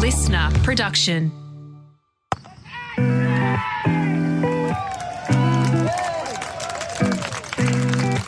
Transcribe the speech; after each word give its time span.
listener 0.00 0.48
production. 0.62 1.30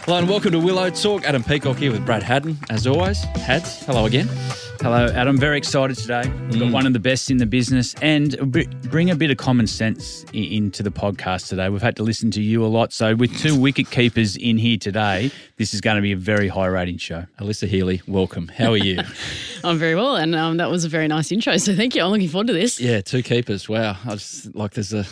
Hello 0.05 0.19
and 0.19 0.29
welcome 0.29 0.53
to 0.53 0.59
Willow 0.59 0.91
Talk. 0.91 1.25
Adam 1.25 1.43
Peacock 1.43 1.79
here 1.79 1.91
with 1.91 2.05
Brad 2.05 2.23
Haddin, 2.23 2.59
as 2.69 2.87
always. 2.87 3.23
Hads, 3.23 3.87
hello 3.87 4.05
again. 4.05 4.29
Hello, 4.83 5.07
Adam. 5.15 5.39
Very 5.39 5.59
excited 5.59 5.97
today. 5.97 6.29
We've 6.51 6.59
got 6.59 6.73
one 6.73 6.87
of 6.89 6.93
the 6.93 6.99
best 6.99 7.31
in 7.31 7.37
the 7.37 7.47
business 7.47 7.95
and 8.03 8.37
bring 8.91 9.11
a 9.11 9.15
bit 9.15 9.31
of 9.31 9.37
common 9.37 9.69
sense 9.69 10.25
into 10.33 10.83
the 10.83 10.91
podcast 10.91 11.47
today. 11.49 11.69
We've 11.69 11.81
had 11.81 11.95
to 11.97 12.03
listen 12.03 12.33
to 12.33 12.43
you 12.43 12.65
a 12.65 12.67
lot. 12.67 12.93
So, 12.93 13.15
with 13.15 13.39
two 13.39 13.57
wicket 13.57 13.93
keepers 13.93 14.35
in 14.35 14.59
here 14.59 14.77
today, 14.77 15.31
this 15.57 15.73
is 15.73 15.81
going 15.81 15.97
to 15.97 16.03
be 16.03 16.11
a 16.11 16.17
very 16.17 16.49
high 16.49 16.67
rating 16.67 16.99
show. 16.99 17.27
Alyssa 17.39 17.69
Healy, 17.69 18.03
welcome. 18.09 18.49
How 18.49 18.73
are 18.73 18.77
you? 18.77 18.99
I'm 19.65 19.79
very 19.79 19.95
well, 19.95 20.17
and 20.17 20.35
um, 20.35 20.57
that 20.57 20.69
was 20.69 20.85
a 20.85 20.89
very 20.89 21.07
nice 21.07 21.31
intro. 21.31 21.57
So 21.59 21.77
thank 21.77 21.95
you. 21.95 22.03
I'm 22.03 22.11
looking 22.11 22.29
forward 22.29 22.49
to 22.49 22.53
this. 22.53 22.81
yeah, 22.81 23.01
two 23.03 23.23
keepers. 23.23 23.69
Wow. 23.69 23.97
I 24.05 24.17
just 24.17 24.53
like 24.57 24.73
there's 24.73 24.93
a 24.93 25.07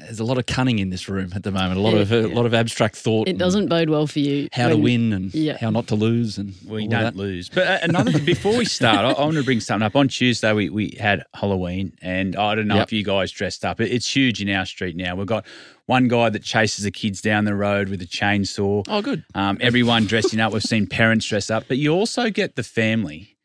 there's 0.00 0.20
a 0.20 0.24
lot 0.24 0.38
of 0.38 0.46
cunning 0.46 0.78
in 0.78 0.90
this 0.90 1.08
room 1.08 1.30
at 1.34 1.42
the 1.42 1.50
moment. 1.50 1.76
A 1.78 1.80
lot 1.82 1.94
Yeah, 1.94 2.00
of 2.00 2.12
a 2.12 2.20
yeah. 2.28 2.34
lot 2.34 2.46
of 2.46 2.54
abstract 2.54 2.96
thought. 2.96 3.28
It 3.28 3.38
doesn't 3.38 3.68
bode 3.68 3.88
well 3.90 4.06
for 4.06 4.18
you. 4.20 4.48
how 4.52 4.68
to 4.68 4.76
win 4.76 5.12
and 5.12 5.34
Yeah. 5.34 5.56
how 5.60 5.70
not 5.70 5.86
to 5.88 5.94
lose 5.94 6.38
and 6.38 6.54
We 6.66 6.82
all 6.82 6.88
don't 6.88 7.02
that. 7.04 7.16
lose. 7.16 7.48
But 7.48 7.66
uh, 7.66 7.78
another 7.82 8.12
thing, 8.12 8.24
before 8.24 8.56
we 8.56 8.64
start, 8.64 8.98
I, 9.04 9.10
I 9.20 9.24
want 9.24 9.36
to 9.36 9.42
bring 9.44 9.60
something 9.60 9.84
up. 9.86 9.94
On 9.96 10.08
Tuesday, 10.08 10.52
we, 10.52 10.68
we 10.70 10.96
had 11.00 11.24
Halloween, 11.34 11.92
and 12.02 12.36
I 12.36 12.54
don't 12.54 12.66
know 12.68 12.76
Yep. 12.76 12.88
if 12.88 12.92
you 12.92 13.04
guys 13.04 13.30
dressed 13.30 13.64
up. 13.64 13.80
It- 13.80 13.90
It's 13.92 14.14
huge 14.14 14.40
in 14.42 14.48
our 14.50 14.66
street 14.66 14.96
now. 14.96 15.14
We've 15.16 15.26
got 15.26 15.44
one 15.86 16.08
guy 16.08 16.28
that 16.30 16.42
chases 16.44 16.84
the 16.84 16.90
kids 16.90 17.20
down 17.20 17.44
the 17.44 17.54
road 17.54 17.88
with 17.88 18.00
a 18.02 18.06
chainsaw. 18.06 18.84
Oh, 18.88 19.02
good. 19.02 19.24
Um, 19.34 19.58
everyone 19.60 20.06
dressing 20.06 20.40
up. 20.40 20.52
We've 20.52 20.62
seen 20.62 20.86
parents 20.86 21.26
dress 21.26 21.50
up, 21.50 21.64
but 21.68 21.78
you 21.78 21.92
also 21.92 22.30
get 22.30 22.56
the 22.56 22.62
family 22.62 23.36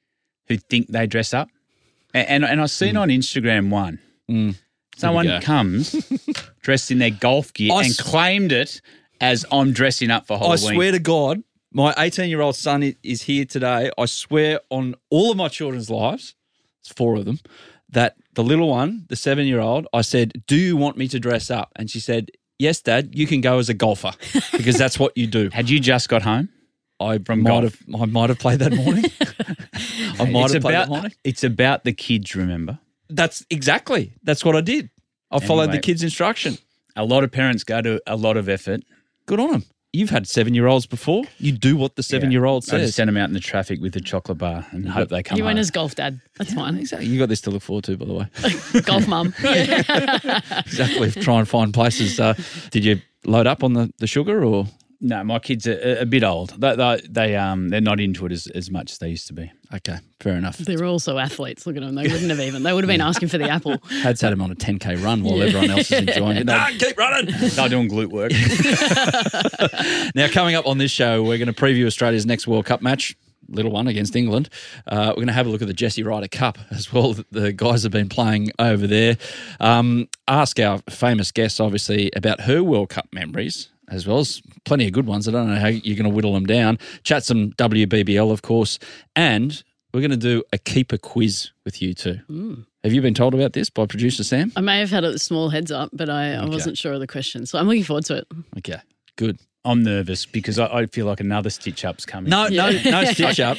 who 0.48 0.58
think 0.58 0.88
they 0.90 1.08
dress 1.08 1.34
up. 1.34 1.50
And 2.14 2.28
and, 2.28 2.46
and 2.46 2.62
I've 2.62 2.72
seen 2.72 2.96
on 2.98 3.10
Instagram 3.10 3.70
one. 3.70 4.00
Someone 4.96 5.42
comes 5.42 5.94
dressed 6.62 6.92
in 6.92 7.00
their 7.00 7.10
golf 7.12 7.54
gear 7.54 7.72
I 7.74 7.82
and 7.82 7.90
s- 7.92 7.98
claimed 8.02 8.52
it 8.52 8.82
as 9.22 9.46
I'm 9.52 9.72
dressing 9.74 10.12
up 10.12 10.28
for 10.28 10.38
Halloween. 10.38 10.54
I 10.54 10.58
Halloween. 10.60 10.76
swear 10.78 10.92
to 10.94 11.00
God, 11.00 11.44
my 11.72 11.94
18 11.98 12.30
year 12.30 12.42
old 12.42 12.56
son 12.56 12.84
i- 12.84 12.96
is 13.04 13.24
here 13.24 13.46
today. 13.46 13.92
I 13.98 14.06
swear 14.06 14.60
on 14.70 14.96
all 15.10 15.32
of 15.32 15.38
my 15.38 15.48
children's 15.50 15.90
lives, 15.90 16.36
it's 16.82 16.92
four 16.94 17.16
of 17.16 17.26
them, 17.26 17.40
that 17.90 18.16
the 18.34 18.44
little 18.44 18.70
one, 18.70 19.06
the 19.10 19.16
seven 19.16 19.48
year 19.48 19.60
old, 19.60 19.88
I 19.94 20.02
said, 20.02 20.34
Do 20.48 20.56
you 20.56 20.76
want 20.78 20.98
me 20.98 21.08
to 21.10 21.20
dress 21.20 21.50
up? 21.52 21.72
And 21.76 21.90
she 21.90 22.00
said, 22.00 22.32
Yes, 22.58 22.80
Dad, 22.82 23.10
you 23.14 23.28
can 23.28 23.42
go 23.42 23.60
as 23.60 23.68
a 23.70 23.74
golfer 23.74 24.12
because 24.54 24.78
that's 24.78 24.98
what 24.98 25.16
you 25.18 25.28
do. 25.28 25.50
Had 25.54 25.70
you 25.70 25.80
just 25.80 26.08
got 26.08 26.22
home? 26.22 26.48
I 27.02 27.18
From 27.18 27.42
might 27.44 27.50
golf. 27.50 27.64
have 27.64 28.02
I 28.02 28.06
might 28.06 28.30
have 28.30 28.40
played 28.40 28.60
that 28.60 28.74
morning. 28.74 29.04
I 30.20 30.26
might 30.32 30.46
it's 30.46 30.54
have 30.54 30.62
played 30.62 30.76
that 30.76 30.84
about 30.84 30.88
morning. 30.90 31.14
it's 31.26 31.44
about 31.44 31.84
the 31.84 31.92
kids. 31.92 32.34
Remember, 32.36 32.80
That's 33.10 33.46
exactly 33.50 34.14
that's 34.24 34.44
what 34.44 34.56
I 34.56 34.62
did. 34.62 34.90
I 35.32 35.40
followed 35.40 35.72
the 35.72 35.80
kids' 35.80 36.04
instruction. 36.04 36.58
a 36.96 37.04
lot 37.06 37.24
of 37.24 37.32
parents 37.32 37.64
go 37.64 37.82
to 37.82 38.02
a 38.08 38.16
lot 38.16 38.38
of 38.38 38.48
effort. 38.50 38.82
Good 39.26 39.40
on 39.40 39.52
them. 39.52 39.64
You've 39.92 40.10
had 40.10 40.28
seven 40.28 40.54
year 40.54 40.68
olds 40.68 40.86
before. 40.86 41.24
You 41.38 41.54
do 41.54 41.78
what 41.78 41.96
the 41.96 42.04
seven 42.04 42.30
year 42.32 42.44
old 42.46 42.66
I 42.72 42.80
just 42.80 42.96
send 42.96 43.08
them 43.08 43.16
out 43.16 43.30
in 43.30 43.34
the 43.34 43.40
traffic 43.40 43.80
with 43.82 43.96
a 43.96 44.02
chocolate 44.02 44.38
bar 44.38 44.66
and 44.72 44.90
hope 44.90 45.08
they 45.10 45.24
come 45.24 45.38
You 45.38 45.44
home. 45.44 45.50
went 45.52 45.60
as 45.60 45.72
golf 45.72 45.96
dad. 45.96 46.20
That's 46.38 46.54
fine. 46.54 46.78
Exactly. 46.78 47.08
You 47.08 47.18
got 47.18 47.30
this 47.30 47.40
to 47.42 47.50
look 47.52 47.62
forward 47.64 47.86
to, 47.86 47.96
by 47.98 48.06
the 48.06 48.14
way. 48.14 48.82
golf 48.82 49.08
mum. 49.08 49.34
exactly. 50.66 51.12
Try 51.12 51.40
and 51.40 51.48
find 51.48 51.74
places. 51.74 52.20
Uh, 52.20 52.34
did 52.72 52.84
you 52.84 53.02
load 53.26 53.48
up 53.48 53.64
on 53.64 53.74
the, 53.74 53.92
the 54.00 54.08
sugar 54.08 54.44
or? 54.44 54.68
No, 55.02 55.24
my 55.24 55.40
kids 55.40 55.68
are 55.68 55.80
a, 55.82 56.02
a 56.02 56.06
bit 56.06 56.24
old. 56.24 56.60
They, 56.60 56.76
they, 56.76 57.02
they 57.10 57.36
um 57.36 57.70
they're 57.70 57.82
not 57.82 58.00
into 58.00 58.26
it 58.26 58.32
as, 58.32 58.48
as 58.48 58.72
much 58.72 58.92
as 58.92 58.98
they 58.98 59.10
used 59.10 59.28
to 59.28 59.34
be. 59.34 59.52
Okay, 59.74 59.98
fair 60.20 60.36
enough. 60.36 60.58
They're 60.58 60.86
also 60.86 61.18
athletes. 61.18 61.66
Look 61.68 61.76
at 61.76 61.82
them. 61.82 61.96
They 61.96 62.04
wouldn't 62.04 62.30
have 62.30 62.40
even. 62.40 62.64
They 62.64 62.72
would 62.72 62.84
have 62.84 62.90
been 62.90 63.02
asking 63.02 63.30
for 63.30 63.38
the 63.38 63.50
apple. 63.50 63.78
Had's 64.02 64.22
had 64.22 64.32
him 64.32 64.42
on 64.42 64.52
a 64.52 64.56
10k 64.56 65.04
run 65.04 65.24
while 65.24 65.42
everyone 65.42 65.72
else 65.72 65.92
is 65.92 66.00
enjoying 66.08 66.38
it. 66.38 66.46
No, 66.46 66.68
keep 66.78 66.98
running. 66.98 67.34
They're 67.40 67.70
doing 67.70 67.90
glute 67.90 68.12
work. 68.12 68.32
Now, 70.16 70.28
coming 70.30 70.56
up 70.56 70.66
on 70.66 70.78
this 70.78 70.92
show, 70.92 71.24
we're 71.24 71.38
going 71.38 71.48
to 71.48 71.54
preview 71.54 71.86
Australia's 71.86 72.26
next 72.26 72.48
World 72.48 72.66
Cup 72.66 72.82
match. 72.82 73.16
Little 73.48 73.72
one 73.72 73.88
against 73.88 74.16
England. 74.16 74.50
Uh, 74.88 75.08
we're 75.10 75.16
going 75.16 75.28
to 75.28 75.34
have 75.34 75.46
a 75.46 75.50
look 75.50 75.62
at 75.62 75.68
the 75.68 75.74
Jesse 75.74 76.02
Ryder 76.02 76.28
Cup 76.28 76.58
as 76.72 76.92
well. 76.92 77.14
that 77.14 77.30
The 77.32 77.52
guys 77.54 77.84
have 77.84 77.92
been 77.92 78.10
playing 78.10 78.52
over 78.58 78.88
there. 78.88 79.18
Um, 79.60 80.08
ask 80.28 80.60
our 80.60 80.80
famous 80.90 81.32
guest, 81.32 81.62
obviously, 81.62 82.12
about 82.16 82.42
her 82.42 82.64
World 82.64 82.90
Cup 82.90 83.08
memories, 83.12 83.70
as 83.90 84.08
well 84.08 84.20
as 84.20 84.42
plenty 84.66 84.88
of 84.88 84.94
good 84.94 85.06
ones. 85.06 85.28
I 85.28 85.32
don't 85.32 85.48
know 85.48 85.60
how 85.60 85.68
you're 85.68 85.96
going 85.96 86.10
to 86.10 86.16
whittle 86.16 86.34
them 86.34 86.46
down. 86.46 86.80
Chat 87.04 87.24
some 87.24 87.52
WBBL, 87.54 88.32
of 88.32 88.42
course, 88.42 88.80
and 89.16 89.64
we're 89.94 90.02
going 90.02 90.12
to 90.12 90.18
do 90.18 90.44
a 90.52 90.58
keeper 90.58 90.98
quiz 90.98 91.52
with 91.64 91.82
you 91.82 91.94
too. 91.94 92.20
Hmm. 92.28 92.54
Have 92.84 92.94
you 92.94 93.02
been 93.02 93.14
told 93.14 93.34
about 93.34 93.54
this 93.54 93.70
by 93.70 93.86
producer 93.86 94.24
Sam? 94.24 94.52
I 94.56 94.62
may 94.62 94.80
have 94.80 94.92
had 94.92 95.04
a 95.04 95.18
small 95.18 95.50
heads 95.50 95.72
up, 95.72 95.90
but 95.94 96.10
I, 96.10 96.34
I 96.34 96.46
wasn't 96.46 96.78
sure 96.78 96.94
of 96.94 97.00
the 97.00 97.08
question. 97.08 97.46
So 97.46 97.58
I'm 97.58 97.68
looking 97.68 97.84
forward 97.84 98.06
to 98.06 98.18
it. 98.18 98.28
Okay, 98.60 98.80
good. 99.16 99.40
I'm 99.66 99.82
nervous 99.84 100.26
because 100.28 100.60
I, 100.60 100.68
I 100.68 100.86
feel 100.86 101.08
like 101.08 101.20
another 101.20 101.50
stitch 101.50 101.84
up's 101.84 102.06
coming. 102.06 102.30
No, 102.30 102.46
Yeah. 102.48 102.70
no, 102.70 102.92
no 103.02 103.04
stitch 103.12 103.40
up. 103.40 103.58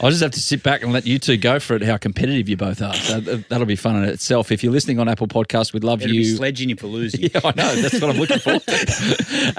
I'll 0.00 0.10
just 0.10 0.22
have 0.22 0.30
to 0.32 0.40
sit 0.40 0.62
back 0.62 0.82
and 0.82 0.92
let 0.92 1.06
you 1.06 1.18
two 1.18 1.36
go 1.36 1.60
for 1.60 1.76
it. 1.76 1.82
How 1.82 1.98
competitive 1.98 2.48
you 2.48 2.56
both 2.56 2.80
are. 2.80 2.94
So 2.94 3.18
uh, 3.18 3.38
that'll 3.50 3.66
be 3.66 3.76
fun 3.76 3.96
in 4.02 4.08
itself. 4.08 4.50
If 4.50 4.64
you're 4.64 4.72
listening 4.72 4.98
on 4.98 5.08
Apple 5.08 5.28
Podcasts, 5.28 5.72
we'd 5.74 5.84
love 5.84 6.00
It'll 6.02 6.14
you. 6.14 6.22
be 6.22 6.34
sledging 6.36 6.70
you 6.70 6.76
for 6.76 6.86
losing. 6.86 7.20
Yeah, 7.34 7.40
I 7.44 7.52
know. 7.54 7.74
That's 7.76 8.00
what 8.00 8.10
I'm 8.10 8.16
looking 8.16 8.38
for. 8.38 8.50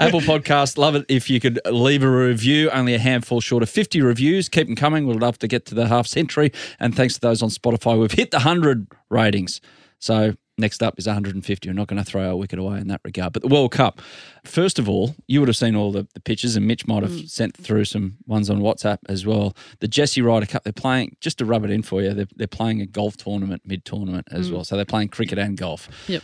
Apple 0.02 0.20
Podcast, 0.20 0.76
love 0.78 0.94
it 0.96 1.04
if 1.08 1.30
you 1.30 1.40
could 1.40 1.60
leave 1.70 2.02
a 2.02 2.10
review. 2.10 2.70
Only 2.70 2.94
a 2.94 2.98
handful 2.98 3.40
short 3.40 3.62
of 3.62 3.70
50 3.70 4.02
reviews. 4.02 4.48
Keep 4.48 4.66
them 4.66 4.76
coming. 4.76 5.06
We'd 5.06 5.20
love 5.20 5.38
to 5.38 5.48
get 5.48 5.66
to 5.66 5.74
the 5.74 5.86
half 5.88 6.06
century. 6.06 6.52
And 6.80 6.94
thanks 6.96 7.14
to 7.14 7.20
those 7.20 7.42
on 7.42 7.48
Spotify, 7.50 7.98
we've 7.98 8.10
hit 8.12 8.30
the 8.32 8.38
100 8.38 8.88
ratings. 9.10 9.60
So 9.98 10.34
next 10.58 10.82
up 10.82 10.98
is 10.98 11.06
150. 11.06 11.68
We're 11.68 11.72
not 11.72 11.88
going 11.88 12.02
to 12.02 12.08
throw 12.08 12.28
our 12.28 12.36
wicket 12.36 12.58
away 12.58 12.78
in 12.78 12.88
that 12.88 13.00
regard. 13.04 13.32
But 13.32 13.42
the 13.42 13.48
World 13.48 13.72
Cup, 13.72 14.00
first 14.44 14.78
of 14.78 14.88
all, 14.88 15.14
you 15.26 15.40
would 15.40 15.48
have 15.48 15.56
seen 15.56 15.74
all 15.74 15.92
the, 15.92 16.06
the 16.14 16.20
pictures, 16.20 16.56
and 16.56 16.66
Mitch 16.66 16.86
might 16.86 17.02
have 17.02 17.28
sent 17.28 17.56
through 17.56 17.84
some 17.86 18.18
ones 18.26 18.50
on 18.50 18.60
WhatsApp 18.60 18.98
as 19.08 19.26
well. 19.26 19.56
The 19.80 19.88
Jesse 19.88 20.22
Ryder 20.22 20.46
Cup, 20.46 20.64
they're 20.64 20.72
playing, 20.72 21.16
just 21.20 21.38
to 21.38 21.44
rub 21.44 21.64
it 21.64 21.70
in 21.70 21.82
for 21.82 22.02
you, 22.02 22.14
they're, 22.14 22.28
they're 22.36 22.46
playing 22.46 22.80
a 22.80 22.86
golf 22.86 23.16
tournament 23.16 23.62
mid 23.64 23.84
tournament 23.84 24.28
as 24.30 24.50
well. 24.50 24.64
So 24.64 24.76
they're 24.76 24.84
playing 24.84 25.08
cricket 25.08 25.38
and 25.38 25.56
golf. 25.56 25.88
Yep. 26.08 26.22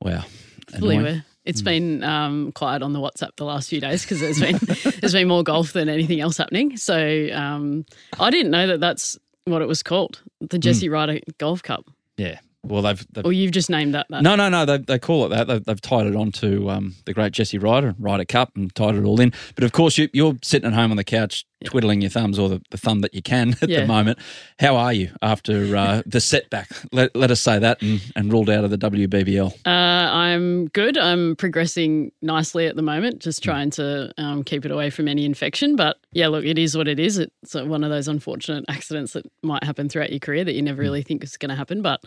Wow. 0.00 0.24
Annoying. 0.72 1.22
It's 1.44 1.60
been 1.60 2.02
um, 2.02 2.52
quiet 2.52 2.82
on 2.82 2.94
the 2.94 3.00
WhatsApp 3.00 3.36
the 3.36 3.44
last 3.44 3.68
few 3.68 3.78
days 3.78 4.02
because 4.02 4.18
there's 4.18 4.40
been 4.40 4.58
there's 5.00 5.12
been 5.12 5.28
more 5.28 5.42
golf 5.42 5.74
than 5.74 5.90
anything 5.90 6.20
else 6.20 6.38
happening. 6.38 6.78
So 6.78 7.28
um, 7.34 7.84
I 8.18 8.30
didn't 8.30 8.50
know 8.50 8.66
that 8.68 8.80
that's 8.80 9.18
what 9.44 9.60
it 9.60 9.68
was 9.68 9.82
called, 9.82 10.22
the 10.40 10.58
Jesse 10.58 10.88
Ryder 10.88 11.20
Golf 11.36 11.62
Cup. 11.62 11.90
Yeah. 12.16 12.38
Well, 12.64 12.82
they've, 12.82 13.06
they've 13.12 13.24
Or 13.24 13.32
you've 13.32 13.52
just 13.52 13.70
named 13.70 13.94
that. 13.94 14.06
that. 14.10 14.22
no, 14.22 14.34
no, 14.36 14.48
no. 14.48 14.64
They, 14.64 14.78
they 14.78 14.98
call 14.98 15.26
it 15.26 15.28
that. 15.30 15.46
They've, 15.46 15.64
they've 15.64 15.80
tied 15.80 16.06
it 16.06 16.16
on 16.16 16.32
to 16.32 16.70
um, 16.70 16.94
the 17.04 17.12
great 17.12 17.32
Jesse 17.32 17.58
Ryder, 17.58 17.94
Ryder 17.98 18.24
Cup, 18.24 18.52
and 18.56 18.74
tied 18.74 18.94
it 18.94 19.04
all 19.04 19.20
in. 19.20 19.32
But 19.54 19.64
of 19.64 19.72
course, 19.72 19.98
you, 19.98 20.08
you're 20.12 20.36
sitting 20.42 20.66
at 20.68 20.74
home 20.74 20.90
on 20.90 20.96
the 20.96 21.04
couch, 21.04 21.44
twiddling 21.64 22.00
your 22.00 22.10
thumbs, 22.10 22.38
or 22.38 22.48
the, 22.48 22.62
the 22.70 22.78
thumb 22.78 23.00
that 23.00 23.14
you 23.14 23.22
can 23.22 23.50
at 23.62 23.68
the 23.68 23.86
moment. 23.86 24.18
How 24.58 24.76
are 24.76 24.92
you 24.92 25.10
after 25.22 25.76
uh, 25.76 26.02
the 26.06 26.20
setback? 26.20 26.68
Let, 26.92 27.14
let 27.14 27.30
us 27.30 27.40
say 27.40 27.58
that, 27.58 27.82
and, 27.82 28.00
and 28.16 28.32
ruled 28.32 28.50
out 28.50 28.64
of 28.64 28.70
the 28.70 28.78
WBBL. 28.78 29.52
Uh, 29.66 29.68
I'm 29.70 30.66
good. 30.68 30.96
I'm 30.96 31.36
progressing 31.36 32.12
nicely 32.22 32.66
at 32.66 32.76
the 32.76 32.82
moment, 32.82 33.20
just 33.20 33.42
trying 33.42 33.70
to 33.70 34.12
um, 34.18 34.42
keep 34.42 34.64
it 34.64 34.70
away 34.70 34.90
from 34.90 35.08
any 35.08 35.24
infection. 35.24 35.76
But 35.76 35.96
yeah, 36.12 36.28
look, 36.28 36.44
it 36.44 36.58
is 36.58 36.76
what 36.76 36.88
it 36.88 36.98
is. 36.98 37.18
It's 37.18 37.54
uh, 37.54 37.64
one 37.64 37.84
of 37.84 37.90
those 37.90 38.08
unfortunate 38.08 38.64
accidents 38.68 39.12
that 39.12 39.24
might 39.42 39.64
happen 39.64 39.88
throughout 39.88 40.10
your 40.10 40.20
career 40.20 40.44
that 40.44 40.54
you 40.54 40.62
never 40.62 40.80
really 40.80 41.02
think 41.02 41.22
is 41.24 41.36
going 41.36 41.50
to 41.50 41.54
happen. 41.54 41.82
But 41.82 42.02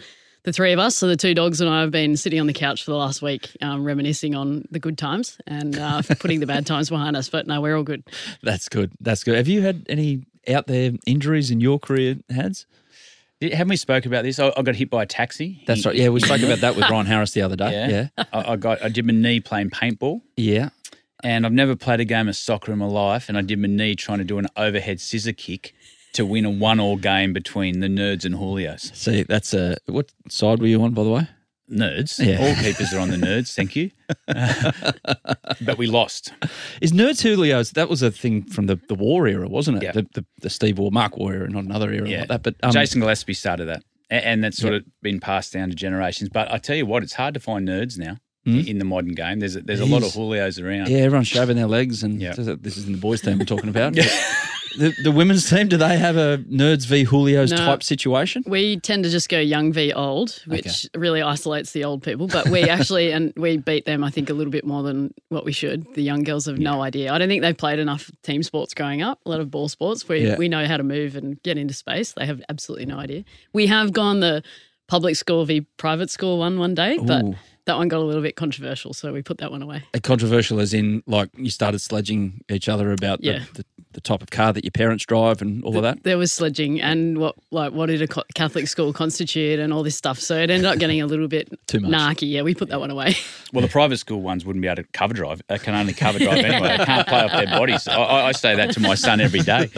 the 0.47 0.53
three 0.53 0.71
of 0.71 0.79
us, 0.79 0.95
so 0.95 1.07
the 1.07 1.17
two 1.17 1.33
dogs 1.33 1.59
and 1.59 1.69
I, 1.69 1.81
have 1.81 1.91
been 1.91 2.15
sitting 2.15 2.39
on 2.39 2.47
the 2.47 2.53
couch 2.53 2.85
for 2.85 2.91
the 2.91 2.95
last 2.95 3.21
week, 3.21 3.49
um, 3.61 3.83
reminiscing 3.83 4.33
on 4.33 4.65
the 4.71 4.79
good 4.79 4.97
times 4.97 5.37
and 5.45 5.77
uh, 5.77 6.01
putting 6.19 6.39
the 6.39 6.45
bad 6.45 6.65
times 6.65 6.89
behind 6.89 7.17
us. 7.17 7.27
But 7.27 7.47
no, 7.47 7.59
we're 7.59 7.75
all 7.75 7.83
good. 7.83 8.01
That's 8.41 8.69
good. 8.69 8.93
That's 9.01 9.25
good. 9.25 9.35
Have 9.35 9.49
you 9.49 9.61
had 9.61 9.85
any 9.89 10.23
out 10.47 10.67
there 10.67 10.93
injuries 11.05 11.51
in 11.51 11.59
your 11.59 11.79
career, 11.79 12.15
Hads? 12.29 12.65
Haven't 13.41 13.67
we 13.67 13.75
spoke 13.75 14.05
about 14.05 14.23
this? 14.23 14.39
I, 14.39 14.53
I 14.55 14.61
got 14.61 14.77
hit 14.77 14.89
by 14.89 15.03
a 15.03 15.05
taxi. 15.05 15.61
That's 15.67 15.85
right. 15.85 15.93
Yeah, 15.93 16.07
we 16.09 16.21
spoke 16.21 16.41
about 16.41 16.59
that 16.59 16.77
with 16.77 16.89
Ron 16.89 17.07
Harris 17.07 17.31
the 17.33 17.41
other 17.41 17.57
day. 17.57 17.73
Yeah. 17.73 18.07
Yeah. 18.17 18.23
I, 18.31 18.53
I 18.53 18.55
got. 18.55 18.81
I 18.81 18.87
did 18.87 19.05
my 19.05 19.11
knee 19.11 19.41
playing 19.41 19.71
paintball, 19.71 20.21
Yeah. 20.37 20.69
and 21.25 21.45
I've 21.45 21.51
never 21.51 21.75
played 21.75 21.99
a 21.99 22.05
game 22.05 22.29
of 22.29 22.37
soccer 22.37 22.71
in 22.71 22.79
my 22.79 22.85
life. 22.85 23.27
And 23.27 23.37
I 23.37 23.41
did 23.41 23.59
my 23.59 23.67
knee 23.67 23.95
trying 23.95 24.19
to 24.19 24.23
do 24.23 24.37
an 24.37 24.47
overhead 24.55 25.01
scissor 25.01 25.33
kick 25.33 25.73
to 26.17 26.25
win 26.25 26.45
a 26.45 26.49
one-all 26.51 26.97
game 26.97 27.33
between 27.33 27.79
the 27.79 27.87
Nerds 27.87 28.25
and 28.25 28.35
Julios. 28.35 28.93
See, 28.95 29.23
that's 29.23 29.53
a. 29.53 29.77
What 29.87 30.11
side 30.29 30.59
were 30.59 30.67
you 30.67 30.83
on, 30.83 30.91
by 30.93 31.03
the 31.03 31.09
way? 31.09 31.27
Nerds. 31.71 32.25
Yeah. 32.25 32.39
All 32.45 32.55
keepers 32.63 32.93
are 32.93 32.99
on 32.99 33.09
the 33.09 33.17
Nerds. 33.17 33.53
Thank 33.53 33.75
you. 33.75 33.91
but 35.65 35.77
we 35.77 35.87
lost. 35.87 36.31
Is 36.81 36.91
Nerds 36.91 37.21
Julio's? 37.21 37.71
That 37.71 37.89
was 37.89 38.01
a 38.01 38.11
thing 38.11 38.43
from 38.43 38.67
the, 38.67 38.79
the 38.87 38.95
Waugh 38.95 39.25
era, 39.25 39.47
wasn't 39.49 39.77
it? 39.77 39.83
Yeah. 39.83 39.91
The, 39.91 40.07
the, 40.13 40.25
the 40.41 40.49
Steve 40.49 40.79
Waugh, 40.79 40.91
Mark 40.91 41.17
Waugh 41.17 41.29
era, 41.31 41.49
not 41.49 41.65
another 41.65 41.91
era 41.91 42.07
Yeah. 42.07 42.19
like 42.19 42.27
that. 42.29 42.43
But 42.43 42.55
um, 42.63 42.71
Jason 42.71 43.01
Gillespie 43.01 43.33
started 43.33 43.65
that, 43.65 43.83
A- 44.09 44.25
and 44.25 44.43
that's 44.43 44.57
sort 44.57 44.75
of 44.75 44.83
been 45.01 45.19
passed 45.19 45.51
down 45.53 45.69
to 45.69 45.75
generations. 45.75 46.29
But 46.29 46.51
I 46.51 46.57
tell 46.57 46.75
you 46.75 46.85
what, 46.85 47.03
it's 47.03 47.13
hard 47.13 47.33
to 47.33 47.39
find 47.39 47.67
nerds 47.67 47.97
now 47.97 48.17
in 48.45 48.77
the 48.79 48.85
modern 48.85 49.11
game. 49.13 49.39
There's 49.41 49.57
a, 49.57 49.61
there's 49.61 49.81
a 49.81 49.85
lot 49.85 50.03
of. 50.03 50.13
Julios 50.13 50.63
around. 50.63 50.87
yeah, 50.87 50.99
everyone's 50.99 51.27
shaving 51.27 51.57
their 51.57 51.67
legs, 51.67 52.01
and 52.01 52.21
Yeah. 52.21 52.33
this 52.33 52.77
is 52.77 52.85
in 52.87 52.93
the 52.93 52.97
boys' 52.97 53.19
team 53.19 53.39
we're 53.39 53.43
talking 53.45 53.67
about. 53.67 53.93
the, 54.77 54.93
the 55.03 55.11
women's 55.11 55.49
team, 55.49 55.67
do 55.67 55.77
they 55.77 55.97
have 55.97 56.15
a 56.17 56.37
nerds 56.49 56.85
v 56.85 57.03
Julio's 57.05 57.51
No. 57.51 57.57
type 57.57 57.83
situation? 57.83 58.43
We 58.47 58.79
tend 58.79 59.03
to 59.03 59.09
just 59.09 59.29
go 59.29 59.39
young 59.39 59.73
v 59.73 59.91
old, 59.93 60.41
which 60.45 60.87
really 60.95 61.21
isolates 61.21 61.71
the 61.71 61.83
old 61.83 62.03
people. 62.03 62.27
But 62.27 62.49
we 62.49 62.63
actually, 62.63 63.11
and 63.11 63.33
we 63.35 63.57
beat 63.57 63.85
them, 63.85 64.03
I 64.03 64.09
think, 64.09 64.29
a 64.29 64.33
little 64.33 64.51
bit 64.51 64.65
more 64.65 64.83
than 64.83 65.13
what 65.29 65.43
we 65.45 65.51
should. 65.51 65.93
The 65.95 66.03
young 66.03 66.23
girls 66.23 66.45
have 66.45 66.59
no 66.59 66.81
idea. 66.81 67.11
I 67.11 67.17
don't 67.17 67.27
think 67.29 67.41
they've 67.41 67.57
played 67.57 67.79
enough 67.79 68.09
team 68.23 68.43
sports 68.43 68.73
growing 68.73 69.01
up, 69.01 69.19
a 69.25 69.29
lot 69.29 69.39
of 69.39 69.51
ball 69.51 69.67
sports 69.69 70.07
where 70.07 70.17
Yeah. 70.17 70.37
we 70.37 70.47
know 70.47 70.65
how 70.65 70.77
to 70.77 70.83
move 70.83 71.15
and 71.15 71.41
get 71.43 71.57
into 71.57 71.73
space. 71.73 72.13
They 72.13 72.25
have 72.25 72.41
absolutely 72.49 72.85
no 72.85 72.97
idea. 72.99 73.23
We 73.53 73.67
have 73.67 73.91
gone 73.93 74.19
the 74.21 74.43
public 74.87 75.15
school 75.17 75.43
v 75.45 75.61
private 75.77 76.09
school 76.09 76.37
one 76.37 76.57
one 76.59 76.73
day, 76.73 76.97
but 77.03 77.23
Ooh. 77.25 77.35
That 77.67 77.77
one 77.77 77.87
got 77.87 77.99
a 77.99 78.03
little 78.03 78.21
bit 78.23 78.35
controversial. 78.35 78.93
So 78.93 79.13
we 79.13 79.21
put 79.21 79.37
that 79.37 79.51
one 79.51 79.61
away. 79.61 79.83
A 79.93 79.99
controversial 79.99 80.59
as 80.59 80.73
in, 80.73 81.03
like, 81.07 81.29
you 81.37 81.49
started 81.49 81.79
sledging 81.79 82.41
each 82.49 82.67
other 82.67 82.91
about 82.91 83.23
Yeah. 83.23 83.39
the, 83.53 83.59
the, 83.61 83.65
the 83.93 84.01
type 84.01 84.21
of 84.21 84.29
car 84.29 84.51
that 84.53 84.63
your 84.63 84.71
parents 84.71 85.05
drive 85.05 85.41
and 85.41 85.63
all 85.63 85.75
of 85.77 85.83
that. 85.83 86.03
There 86.03 86.17
was 86.17 86.31
sledging 86.33 86.79
and 86.81 87.17
what 87.17 87.33
like 87.51 87.73
what 87.73 87.87
did 87.87 88.01
a 88.01 88.07
co- 88.07 88.21
Catholic 88.35 88.67
school 88.67 88.93
constitute 88.93 89.59
and 89.59 89.73
all 89.73 89.81
this 89.81 89.95
stuff. 89.95 90.19
So 90.19 90.35
it 90.35 90.51
ended 90.51 90.65
up 90.65 90.77
getting 90.77 91.01
a 91.01 91.07
little 91.07 91.27
bit 91.27 91.49
Too 91.67 91.79
much. 91.79 91.91
narky. 91.91 92.29
Yeah, 92.29 92.43
we 92.43 92.53
put 92.53 92.69
that 92.69 92.79
one 92.79 92.91
away. 92.91 93.15
Well, 93.53 93.61
the 93.61 93.71
private 93.71 93.95
school 93.95 94.21
ones 94.21 94.43
wouldn't 94.43 94.61
be 94.61 94.67
able 94.67 94.83
to 94.83 94.89
cover 94.91 95.13
drive. 95.13 95.41
They 95.47 95.57
can 95.57 95.73
only 95.73 95.93
cover 95.93 96.19
drive 96.19 96.39
anyway. 96.43 96.75
They 96.77 96.83
can't 96.83 97.07
play 97.07 97.21
off 97.21 97.31
their 97.31 97.45
bodies. 97.45 97.87
I, 97.87 97.95
I 97.95 98.27
I 98.27 98.31
say 98.33 98.55
that 98.57 98.71
to 98.73 98.81
my 98.81 98.93
son 98.93 99.21
every 99.21 99.39
day. 99.39 99.69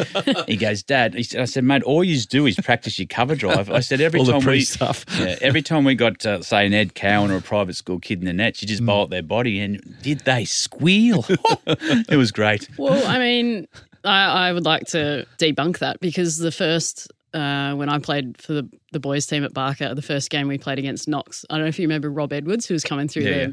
He 0.48 0.58
goes, 0.58 0.82
Dad, 0.82 1.14
he 1.14 1.22
said, 1.22 1.42
I 1.42 1.46
said, 1.46 1.64
mate, 1.64 1.84
all 1.84 2.04
you 2.04 2.20
do 2.22 2.48
is 2.48 2.56
practice 2.56 2.98
your 2.98 3.06
cover 3.08 3.36
drive. 3.36 3.70
I 3.70 3.82
said, 3.82 4.02
every 4.02 4.22
All 4.22 4.26
time 4.26 4.42
pre 4.42 4.54
we 4.56 4.62
stuff. 4.62 5.06
Yeah, 5.20 5.36
every 5.42 5.62
time 5.62 5.84
we 5.84 5.94
got, 5.94 6.26
uh, 6.26 6.42
say, 6.42 6.66
an 6.66 6.74
Ed 6.74 6.96
Cowan 6.96 7.30
or 7.30 7.36
a 7.38 7.42
private 7.42 7.76
school 7.80 8.00
kid 8.00 8.20
in 8.20 8.26
the 8.26 8.34
net. 8.34 8.62
you 8.62 8.66
Mm. 8.68 8.70
just 8.70 8.86
bowl 8.86 9.04
at 9.04 9.10
their 9.10 9.24
body, 9.24 9.60
and 9.60 9.82
did 10.04 10.20
they 10.22 10.46
squeal? 10.46 11.26
it 11.68 12.16
was 12.18 12.32
great. 12.32 12.70
Well, 12.78 13.06
I 13.08 13.18
mean, 13.20 13.68
I, 14.04 14.50
I 14.50 14.54
would 14.54 14.66
like 14.66 14.86
to 14.88 15.26
debunk 15.40 15.80
that 15.80 16.00
because 16.00 16.38
the 16.38 16.52
first 16.52 17.12
uh, 17.34 17.74
when 17.76 17.90
I 17.90 18.00
played 18.00 18.42
for 18.42 18.54
the, 18.54 18.70
the 18.92 19.00
boys 19.00 19.26
team 19.28 19.44
at 19.44 19.54
Barker, 19.54 19.94
the 19.94 20.02
first 20.02 20.30
game 20.32 20.48
we 20.48 20.58
played 20.58 20.80
against 20.80 21.08
Knox. 21.08 21.46
I 21.50 21.56
don't 21.56 21.66
know 21.66 21.70
if 21.70 21.78
you 21.80 21.84
remember 21.84 22.10
Rob 22.12 22.34
Edwards, 22.34 22.66
who 22.66 22.74
was 22.74 22.84
coming 22.84 23.08
through 23.08 23.24
Yeah, 23.24 23.30
the 23.32 23.38
yeah. 23.40 23.48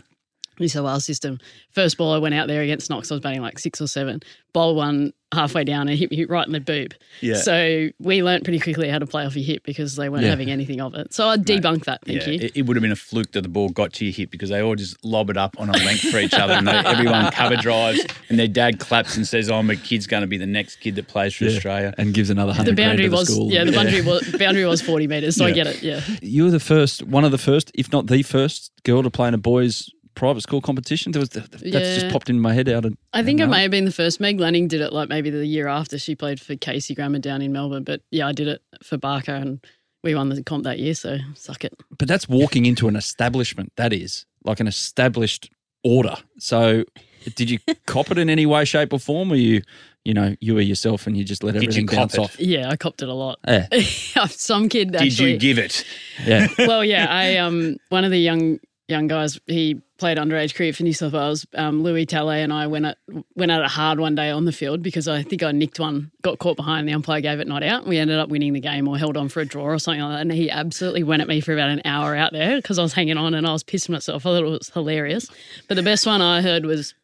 New 0.58 0.68
South 0.68 0.84
Wales 0.84 1.04
system. 1.04 1.38
First 1.70 1.96
ball 1.98 2.12
I 2.12 2.18
went 2.18 2.34
out 2.34 2.48
there 2.48 2.62
against 2.62 2.90
Knox, 2.90 3.10
I 3.10 3.14
was 3.14 3.20
batting 3.20 3.42
like 3.42 3.58
six 3.58 3.80
or 3.80 3.86
seven. 3.86 4.20
Bowl 4.52 4.74
one 4.74 5.12
halfway 5.32 5.64
down 5.64 5.88
and 5.88 5.98
hit 5.98 6.10
me 6.10 6.24
right 6.24 6.46
in 6.46 6.52
the 6.52 6.60
boob. 6.60 6.94
Yeah. 7.20 7.34
So 7.34 7.88
we 7.98 8.22
learnt 8.22 8.44
pretty 8.44 8.60
quickly 8.60 8.88
how 8.88 8.98
to 8.98 9.06
play 9.06 9.26
off 9.26 9.34
your 9.36 9.44
hip 9.44 9.64
because 9.64 9.96
they 9.96 10.08
weren't 10.08 10.22
Yeah. 10.22 10.30
having 10.30 10.50
anything 10.50 10.80
of 10.80 10.94
it. 10.94 11.12
So 11.12 11.28
I'd 11.28 11.44
debunk 11.44 11.84
that. 11.84 12.04
Thank 12.06 12.22
yeah, 12.22 12.30
you. 12.32 12.40
It, 12.40 12.56
it 12.56 12.62
would 12.62 12.76
have 12.76 12.82
been 12.82 12.92
a 12.92 12.96
fluke 12.96 13.32
that 13.32 13.42
the 13.42 13.48
ball 13.48 13.68
got 13.68 13.92
to 13.94 14.04
your 14.06 14.14
hip 14.14 14.30
because 14.30 14.48
they 14.48 14.62
all 14.62 14.76
just 14.76 15.04
lob 15.04 15.28
it 15.28 15.36
up 15.36 15.56
on 15.58 15.68
a 15.68 15.72
length 15.72 16.10
for 16.10 16.18
each 16.18 16.32
other, 16.32 16.54
and 16.54 16.66
they, 16.66 16.72
everyone 16.72 17.30
cover 17.32 17.56
drives, 17.56 18.06
and 18.30 18.38
their 18.38 18.48
dad 18.48 18.78
claps 18.78 19.16
and 19.16 19.26
says, 19.26 19.50
"Oh, 19.50 19.62
my 19.62 19.74
kid's 19.74 20.06
going 20.06 20.22
to 20.22 20.26
be 20.26 20.38
the 20.38 20.46
next 20.46 20.76
kid 20.76 20.94
that 20.94 21.08
plays 21.08 21.34
for 21.34 21.44
Australia." 21.46 21.92
And 21.98 22.14
gives 22.14 22.30
another 22.30 22.52
the 22.52 22.56
hundred 22.56 22.76
boundary 22.76 23.08
grand 23.08 23.26
to 23.26 23.34
the 23.34 23.40
was 23.42 23.52
yeah, 23.52 23.64
the 23.64 23.72
boundary 23.72 24.02
was 24.02 24.36
boundary 24.38 24.64
was 24.64 24.80
forty 24.80 25.06
meters, 25.06 25.36
so 25.36 25.44
I 25.44 25.50
get 25.50 25.66
it. 25.66 25.82
Yeah. 25.82 26.00
You 26.22 26.44
were 26.44 26.50
the 26.50 26.60
first, 26.60 27.02
one 27.02 27.24
of 27.24 27.30
the 27.32 27.38
first, 27.38 27.70
if 27.74 27.92
not 27.92 28.06
the 28.06 28.22
first 28.22 28.70
girl 28.84 29.02
to 29.02 29.10
play 29.10 29.28
in 29.28 29.34
a 29.34 29.38
boys' 29.38 29.90
private 30.16 30.40
school 30.40 30.60
competition. 30.60 31.12
There 31.12 31.20
was 31.20 31.28
that's 31.28 31.62
just 31.62 32.08
popped 32.08 32.28
in 32.28 32.40
my 32.40 32.52
head 32.52 32.68
out 32.68 32.84
of. 32.84 32.96
I 33.12 33.22
think 33.22 33.40
it 33.40 33.46
may 33.46 33.62
have 33.62 33.70
been 33.70 33.84
the 33.84 33.92
first. 33.92 34.18
Meg 34.18 34.40
Lanning 34.40 34.66
did 34.66 34.80
it 34.80 34.92
like 34.92 35.08
maybe 35.08 35.30
the 35.30 35.46
year 35.46 35.68
after 35.68 35.98
she 35.98 36.16
played 36.16 36.40
for 36.40 36.56
Carey 36.56 36.80
Grammar 36.94 37.20
down 37.20 37.42
in 37.42 37.52
Melbourne. 37.52 37.84
But 37.84 38.00
yeah, 38.10 38.26
I 38.26 38.32
did 38.32 38.48
it 38.48 38.62
for 38.82 38.98
Barker 38.98 39.34
and 39.34 39.64
we 40.02 40.14
won 40.14 40.28
the 40.28 40.42
comp 40.42 40.64
that 40.64 40.80
year. 40.80 40.94
So 40.94 41.18
suck 41.34 41.64
it. 41.64 41.74
But 41.96 42.08
that's 42.08 42.28
walking 42.28 42.66
into 42.66 42.88
an 42.88 42.96
establishment. 42.96 43.72
That 43.76 43.92
is 43.92 44.26
like 44.44 44.58
an 44.58 44.66
established 44.66 45.50
order. 45.84 46.16
So, 46.38 46.84
did 47.34 47.50
you 47.50 47.58
cop 47.86 48.10
it 48.10 48.18
in 48.18 48.28
any 48.30 48.46
way, 48.46 48.64
shape, 48.64 48.92
or 48.92 48.98
form? 48.98 49.32
Or 49.32 49.36
you, 49.36 49.62
you 50.04 50.14
know, 50.14 50.34
you 50.40 50.54
were 50.54 50.60
yourself 50.60 51.06
and 51.06 51.16
you 51.16 51.24
just 51.24 51.42
let 51.42 51.52
Did 51.52 51.64
everything 51.64 51.86
cop 51.86 51.96
bounce 51.96 52.14
it? 52.14 52.20
off? 52.20 52.40
Yeah, 52.40 52.70
I 52.70 52.76
copped 52.76 53.02
it 53.02 53.08
a 53.08 53.14
lot. 53.14 53.38
Yeah, 53.46 53.66
Some 54.28 54.68
kid 54.68 54.92
Did 54.92 55.18
you 55.18 55.36
give 55.36 55.58
it? 55.58 55.84
yeah. 56.24 56.48
well, 56.58 56.84
yeah, 56.84 57.06
I 57.10 57.36
um 57.38 57.76
one 57.88 58.04
of 58.04 58.10
the 58.10 58.18
young 58.20 58.58
young 58.88 59.06
guys 59.08 59.40
he 59.46 59.80
played 59.98 60.18
underage 60.18 60.54
cricket 60.54 60.76
for 60.76 60.82
New 60.82 60.92
South 60.92 61.12
Wales. 61.12 61.46
Um, 61.54 61.82
Louis 61.82 62.06
Talle 62.06 62.30
and 62.30 62.52
I 62.52 62.66
went 62.66 62.84
at 62.84 62.98
went 63.34 63.50
at 63.50 63.62
it 63.62 63.68
hard 63.68 63.98
one 63.98 64.14
day 64.14 64.30
on 64.30 64.44
the 64.44 64.52
field 64.52 64.82
because 64.82 65.08
I 65.08 65.22
think 65.22 65.42
I 65.42 65.52
nicked 65.52 65.80
one, 65.80 66.10
got 66.22 66.38
caught 66.38 66.56
behind, 66.56 66.88
the 66.88 66.92
umpire 66.92 67.20
gave 67.20 67.40
it 67.40 67.48
not 67.48 67.62
out. 67.62 67.86
We 67.86 67.98
ended 67.98 68.18
up 68.18 68.28
winning 68.28 68.52
the 68.52 68.60
game 68.60 68.86
or 68.86 68.98
held 68.98 69.16
on 69.16 69.28
for 69.28 69.40
a 69.40 69.44
draw 69.44 69.64
or 69.64 69.78
something 69.78 70.02
like 70.02 70.16
that. 70.16 70.20
And 70.20 70.32
he 70.32 70.50
absolutely 70.50 71.02
went 71.02 71.22
at 71.22 71.28
me 71.28 71.40
for 71.40 71.52
about 71.52 71.70
an 71.70 71.82
hour 71.84 72.14
out 72.14 72.32
there 72.32 72.56
because 72.56 72.78
I 72.78 72.82
was 72.82 72.92
hanging 72.92 73.18
on 73.18 73.34
and 73.34 73.46
I 73.46 73.52
was 73.52 73.64
pissing 73.64 73.90
myself. 73.90 74.22
I 74.22 74.30
thought 74.30 74.44
it 74.44 74.48
was 74.48 74.70
hilarious. 74.70 75.28
But 75.68 75.74
the 75.76 75.82
best 75.82 76.06
one 76.06 76.22
I 76.22 76.42
heard 76.42 76.66
was 76.66 76.94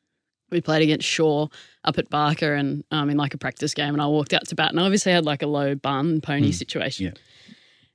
we 0.50 0.60
played 0.60 0.82
against 0.82 1.08
Shore 1.08 1.48
up 1.84 1.98
at 1.98 2.10
Barker 2.10 2.54
and 2.54 2.84
um, 2.90 3.10
in 3.10 3.16
like 3.16 3.34
a 3.34 3.38
practice 3.38 3.74
game, 3.74 3.94
and 3.94 4.02
I 4.02 4.06
walked 4.06 4.34
out 4.34 4.46
to 4.48 4.54
bat, 4.54 4.70
and 4.70 4.78
I 4.78 4.84
obviously 4.84 5.10
had 5.10 5.24
like 5.24 5.42
a 5.42 5.46
low 5.46 5.74
bun 5.74 6.20
pony 6.20 6.52
situation. 6.52 7.06
yeah. 7.06 7.12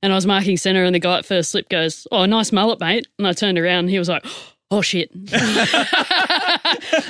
And 0.03 0.13
I 0.13 0.15
was 0.15 0.27
marking 0.27 0.57
centre, 0.57 0.83
and 0.83 0.93
the 0.93 0.99
guy 0.99 1.17
at 1.17 1.25
first 1.25 1.51
slip 1.51 1.69
goes, 1.69 2.07
"Oh, 2.11 2.25
nice 2.25 2.51
mullet, 2.51 2.79
mate." 2.79 3.07
And 3.17 3.27
I 3.27 3.33
turned 3.33 3.57
around, 3.57 3.79
and 3.79 3.89
he 3.89 3.99
was 3.99 4.09
like, 4.09 4.25
"Oh 4.71 4.81
shit, 4.81 5.09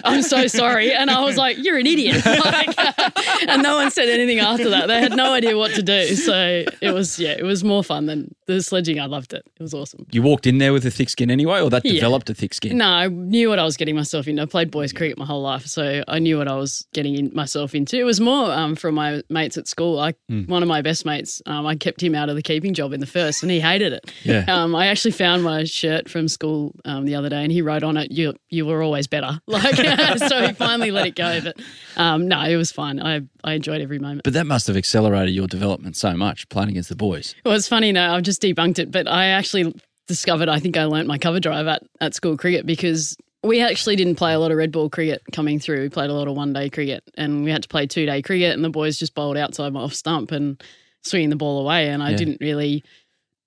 I'm 0.03 0.21
so 0.21 0.47
sorry." 0.47 0.93
And 0.93 1.09
I 1.09 1.21
was 1.23 1.37
like, 1.37 1.57
"You're 1.63 1.77
an 1.77 1.87
idiot!" 1.87 2.23
Like, 2.47 2.77
and 3.49 3.61
no 3.63 3.75
one 3.75 3.91
said 3.91 4.07
anything 4.09 4.39
after 4.39 4.69
that. 4.69 4.87
They 4.87 4.99
had 5.01 5.15
no 5.15 5.33
idea 5.33 5.57
what 5.57 5.71
to 5.75 5.83
do. 5.83 6.15
So 6.15 6.63
it 6.81 6.91
was, 6.93 7.19
yeah, 7.19 7.35
it 7.37 7.43
was 7.43 7.63
more 7.63 7.83
fun 7.83 8.05
than 8.05 8.33
the 8.45 8.61
sledging. 8.61 8.99
I 8.99 9.05
loved 9.05 9.33
it. 9.33 9.43
It 9.59 9.61
was 9.61 9.73
awesome. 9.73 10.05
You 10.11 10.21
walked 10.21 10.47
in 10.47 10.57
there 10.59 10.71
with 10.73 10.85
a 10.85 10.91
thick 10.91 11.09
skin 11.09 11.29
anyway, 11.31 11.61
or 11.61 11.69
that 11.69 11.83
Yeah. 11.85 11.93
developed 11.93 12.29
a 12.29 12.33
thick 12.33 12.53
skin. 12.53 12.77
No, 12.77 12.85
I 12.87 13.07
knew 13.07 13.49
what 13.49 13.59
I 13.59 13.63
was 13.63 13.75
getting 13.77 13.95
myself 13.95 14.27
into. 14.27 14.41
I 14.41 14.45
played 14.45 14.71
boys 14.71 14.93
cricket 14.93 15.17
my 15.17 15.25
whole 15.25 15.41
life, 15.41 15.65
so 15.65 16.03
I 16.07 16.19
knew 16.19 16.37
what 16.37 16.47
I 16.47 16.55
was 16.55 16.85
getting 16.93 17.15
in 17.15 17.31
myself 17.33 17.73
into. 17.75 17.97
It 17.99 18.03
was 18.03 18.19
more 18.19 18.51
um, 18.51 18.75
from 18.75 18.95
my 18.95 19.21
mates 19.29 19.57
at 19.57 19.67
school. 19.67 19.99
I, 19.99 20.13
One 20.47 20.61
of 20.63 20.69
my 20.69 20.81
best 20.81 21.05
mates, 21.05 21.41
um, 21.45 21.65
I 21.65 21.75
kept 21.75 22.01
him 22.01 22.15
out 22.15 22.29
of 22.29 22.35
the 22.35 22.41
keeping 22.43 22.73
job 22.73 22.93
in 22.93 22.99
the 22.99 23.05
first, 23.07 23.41
and 23.43 23.51
he 23.51 23.59
hated 23.59 23.93
it. 23.93 24.11
Yeah. 24.23 24.45
Um, 24.47 24.75
I 24.75 24.87
actually 24.87 25.11
found 25.11 25.43
my 25.43 25.63
shirt 25.65 26.09
from 26.09 26.27
school 26.27 26.73
um, 26.85 27.05
the 27.05 27.15
other 27.15 27.29
day, 27.29 27.43
and 27.47 27.51
he 27.53 27.61
wrote 27.61 27.81
on 27.81 27.95
it, 27.95 28.11
"You 28.11 28.33
you 28.49 28.65
were 28.65 28.83
always 28.83 29.07
better." 29.07 29.39
Like, 29.47 29.75
so 30.17 30.45
he 30.45 30.51
finally 30.51 30.91
let 30.91 31.07
it 31.07 31.15
go. 31.15 31.39
But 31.41 31.57
um, 31.95 32.27
no, 32.27 32.41
it 32.43 32.57
was 32.57 32.73
fun. 32.73 32.99
I 33.01 33.21
I 33.45 33.53
enjoyed 33.53 33.79
every 33.79 33.99
moment. 33.99 34.23
But 34.25 34.33
that 34.33 34.45
must 34.45 34.67
have 34.67 34.75
accelerated 34.75 35.33
your 35.33 35.47
development 35.47 35.95
so 35.95 36.13
much 36.17 36.49
playing 36.49 36.69
against 36.71 36.89
the 36.89 36.97
boys. 36.97 37.33
Well, 37.45 37.53
it's 37.55 37.69
funny 37.69 37.93
now. 37.93 38.13
I've 38.15 38.23
just 38.23 38.41
debunked 38.41 38.79
it, 38.79 38.91
but 38.91 39.07
I 39.07 39.27
actually 39.27 39.73
discovered 40.09 40.49
I 40.49 40.59
think 40.59 40.75
I 40.75 40.83
learnt 40.83 41.07
my 41.07 41.17
cover 41.17 41.39
drive 41.39 41.67
at, 41.67 41.83
at 42.01 42.13
school 42.15 42.35
cricket 42.37 42.65
because 42.65 43.15
we 43.43 43.61
actually 43.61 43.95
didn't 43.95 44.15
play 44.15 44.33
a 44.33 44.39
lot 44.39 44.51
of 44.51 44.57
red 44.57 44.73
ball 44.73 44.89
cricket 44.89 45.21
coming 45.31 45.57
through. 45.59 45.81
We 45.83 45.89
played 45.89 46.09
a 46.09 46.13
lot 46.13 46.27
of 46.27 46.35
one 46.35 46.51
day 46.51 46.69
cricket 46.69 47.03
and 47.15 47.43
we 47.45 47.51
had 47.51 47.63
to 47.63 47.69
play 47.69 47.87
two 47.87 48.05
day 48.05 48.21
cricket, 48.21 48.53
and 48.53 48.63
the 48.65 48.69
boys 48.69 48.97
just 48.97 49.15
bowled 49.15 49.37
outside 49.37 49.71
my 49.71 49.79
off 49.79 49.93
stump 49.93 50.31
and 50.33 50.61
swinging 51.03 51.29
the 51.29 51.35
ball 51.37 51.61
away. 51.61 51.87
And 51.87 52.03
I 52.03 52.11
Yeah. 52.11 52.17
didn't 52.17 52.39
really, 52.41 52.83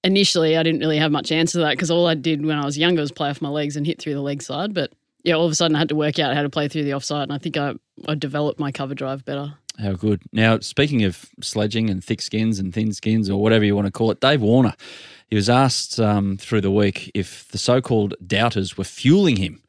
initially, 0.05 0.57
I 0.57 0.63
didn't 0.63 0.81
really 0.81 0.99
have 0.99 1.13
much 1.13 1.33
answer 1.33 1.59
to 1.59 1.65
that 1.65 1.73
because 1.73 1.91
all 1.91 2.07
I 2.07 2.15
did 2.15 2.45
when 2.45 2.59
I 2.59 2.65
was 2.65 2.79
younger 2.79 3.01
was 3.01 3.13
play 3.13 3.31
off 3.31 3.43
my 3.43 3.49
legs 3.49 3.77
and 3.77 3.87
hit 3.87 4.01
through 4.01 4.15
the 4.15 4.21
leg 4.21 4.43
side. 4.43 4.75
But 4.75 4.93
yeah, 5.23 5.35
all 5.35 5.47
of 5.47 5.53
a 5.53 5.55
sudden 5.55 5.77
I 5.77 5.81
had 5.81 5.89
to 5.91 5.95
work 5.95 6.19
out 6.19 6.35
how 6.35 6.43
to 6.43 6.51
play 6.51 6.69
through 6.69 6.85
the 6.85 6.95
offside, 6.95 7.25
and 7.25 7.33
I 7.33 7.39
think 7.39 7.57
I, 7.57 7.75
I 8.09 8.15
developed 8.15 8.59
my 8.59 8.73
cover 8.73 8.95
drive 8.95 9.25
better. 9.25 9.55
How 9.79 9.93
good. 9.93 10.23
Now, 10.33 10.59
speaking 10.59 11.05
of 11.05 11.27
sledging 11.41 11.89
and 11.89 12.05
thick 12.05 12.21
skins 12.21 12.59
and 12.59 12.75
thin 12.75 12.93
skins 12.93 13.31
or 13.31 13.41
whatever 13.41 13.65
you 13.65 13.75
want 13.75 13.87
to 13.87 13.93
call 13.93 14.11
it, 14.11 14.21
Dave 14.21 14.43
Warner, 14.43 14.75
he 15.29 15.37
was 15.37 15.49
asked 15.49 15.99
um, 15.99 16.37
through 16.37 16.61
the 16.61 16.71
week 16.71 17.11
if 17.15 17.49
the 17.49 17.59
so 17.59 17.81
called 17.81 18.15
doubters 18.27 18.77
were 18.77 18.85
fueling 18.85 19.37
him. 19.37 19.63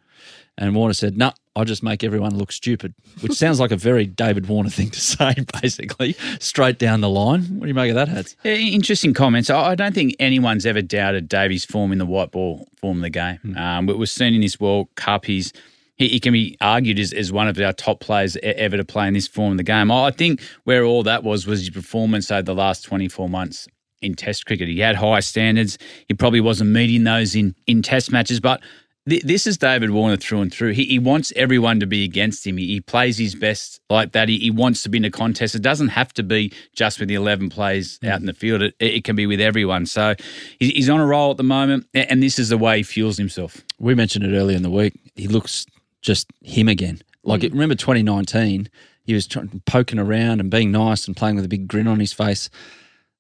And 0.57 0.75
Warner 0.75 0.93
said, 0.93 1.17
no, 1.17 1.31
I 1.55 1.65
just 1.65 1.83
make 1.83 2.03
everyone 2.03 2.37
look 2.37 2.51
stupid, 2.51 2.93
which 3.19 3.33
sounds 3.33 3.59
like 3.59 3.71
a 3.71 3.75
very 3.75 4.05
David 4.05 4.47
Warner 4.47 4.69
thing 4.69 4.89
to 4.89 5.01
say, 5.01 5.35
basically, 5.61 6.15
straight 6.39 6.79
down 6.79 7.01
the 7.01 7.09
line. 7.09 7.43
What 7.43 7.63
do 7.63 7.67
you 7.67 7.73
make 7.73 7.89
of 7.89 7.95
that, 7.95 8.07
Hads? 8.07 8.37
Yeah, 8.43 8.53
Interesting 8.53 9.13
comments. 9.13 9.49
I 9.49 9.75
don't 9.75 9.93
think 9.93 10.15
anyone's 10.19 10.65
ever 10.65 10.81
doubted 10.81 11.27
Davies' 11.27 11.65
form 11.65 11.91
in 11.91 11.97
the 11.97 12.05
white 12.05 12.31
ball 12.31 12.67
form 12.79 12.97
of 12.97 13.03
the 13.03 13.09
game. 13.09 13.55
Um, 13.57 13.85
but 13.85 13.97
we've 13.97 14.09
seen 14.09 14.33
in 14.33 14.41
this 14.41 14.59
World 14.59 14.87
Cup, 14.95 15.25
he's 15.25 15.51
he, 15.97 16.07
he 16.07 16.19
can 16.19 16.33
be 16.33 16.57
argued 16.61 16.99
as, 16.99 17.13
as 17.13 17.31
one 17.31 17.47
of 17.47 17.59
our 17.59 17.73
top 17.73 17.99
players 17.99 18.37
ever 18.41 18.77
to 18.77 18.85
play 18.85 19.07
in 19.07 19.13
this 19.13 19.27
form 19.27 19.51
of 19.51 19.57
the 19.57 19.63
game. 19.63 19.91
I 19.91 20.11
think 20.11 20.41
where 20.63 20.83
all 20.83 21.03
that 21.03 21.23
was 21.23 21.45
was 21.45 21.59
his 21.59 21.69
performance 21.69 22.31
over 22.31 22.41
the 22.41 22.55
last 22.55 22.83
24 22.85 23.29
months 23.29 23.67
in 24.01 24.15
Test 24.15 24.47
cricket. 24.47 24.67
He 24.67 24.79
had 24.79 24.95
high 24.95 25.19
standards. 25.19 25.77
He 26.07 26.15
probably 26.15 26.41
wasn't 26.41 26.71
meeting 26.71 27.03
those 27.03 27.35
in, 27.35 27.55
in 27.67 27.83
Test 27.83 28.11
matches, 28.11 28.39
but 28.39 28.61
th- 29.07 29.23
this 29.23 29.47
is 29.47 29.57
David 29.57 29.91
Warner 29.91 30.17
through 30.17 30.41
and 30.41 30.53
through. 30.53 30.71
He, 30.71 30.85
he 30.85 30.99
wants 30.99 31.31
everyone 31.35 31.79
to 31.79 31.85
be 31.85 32.03
against 32.03 32.45
him. 32.45 32.57
He, 32.57 32.67
he 32.67 32.81
plays 32.81 33.17
his 33.17 33.35
best 33.35 33.79
like 33.89 34.11
that. 34.13 34.29
He, 34.29 34.37
he 34.39 34.51
wants 34.51 34.83
to 34.83 34.89
be 34.89 34.97
in 34.97 35.05
a 35.05 35.11
contest. 35.11 35.55
It 35.55 35.61
doesn't 35.61 35.89
have 35.89 36.13
to 36.13 36.23
be 36.23 36.53
just 36.73 36.99
with 36.99 37.09
the 37.09 37.15
11 37.15 37.49
players 37.49 37.99
out 38.03 38.17
mm. 38.17 38.21
in 38.21 38.25
the 38.25 38.33
field. 38.33 38.61
It, 38.61 38.75
it 38.79 39.03
can 39.03 39.15
be 39.15 39.25
with 39.25 39.41
everyone. 39.41 39.85
So 39.85 40.15
he's, 40.59 40.71
he's 40.71 40.89
on 40.89 40.99
a 40.99 41.05
roll 41.05 41.31
at 41.31 41.37
the 41.37 41.43
moment, 41.43 41.87
and 41.93 42.21
this 42.21 42.39
is 42.39 42.49
the 42.49 42.57
way 42.57 42.77
he 42.77 42.83
fuels 42.83 43.17
himself. 43.17 43.61
We 43.79 43.95
mentioned 43.95 44.25
it 44.25 44.35
earlier 44.35 44.57
in 44.57 44.63
the 44.63 44.69
week. 44.69 44.99
He 45.15 45.27
looks 45.27 45.65
just 46.01 46.27
him 46.41 46.67
again. 46.67 47.01
Like, 47.23 47.41
mm. 47.41 47.51
remember 47.51 47.75
2019? 47.75 48.69
He 49.03 49.13
was 49.13 49.27
trying, 49.27 49.61
poking 49.65 49.99
around 49.99 50.39
and 50.39 50.49
being 50.49 50.71
nice 50.71 51.07
and 51.07 51.17
playing 51.17 51.35
with 51.35 51.45
a 51.45 51.49
big 51.49 51.67
grin 51.67 51.87
on 51.87 51.99
his 51.99 52.13
face. 52.13 52.49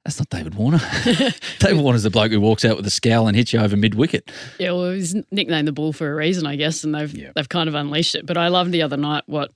That's 0.05 0.17
not 0.19 0.29
David 0.29 0.55
Warner. 0.55 0.79
David 1.59 1.77
Warner's 1.81 2.03
the 2.03 2.09
bloke 2.09 2.31
who 2.31 2.41
walks 2.41 2.65
out 2.65 2.75
with 2.75 2.87
a 2.87 2.89
scowl 2.89 3.27
and 3.27 3.37
hits 3.37 3.53
you 3.53 3.59
over 3.59 3.77
mid 3.77 3.93
wicket. 3.95 4.31
Yeah, 4.59 4.71
well, 4.71 4.91
he's 4.91 5.15
nicknamed 5.31 5.67
the 5.67 5.71
bull 5.71 5.93
for 5.93 6.11
a 6.11 6.15
reason, 6.15 6.47
I 6.47 6.55
guess, 6.55 6.83
and 6.83 6.95
they've 6.95 7.13
Yeah. 7.15 7.31
they've 7.35 7.47
kind 7.49 7.69
of 7.69 7.75
unleashed 7.75 8.15
it. 8.15 8.25
But 8.25 8.37
I 8.37 8.47
loved 8.47 8.71
the 8.71 8.81
other 8.81 8.97
night 8.97 9.23
what 9.27 9.51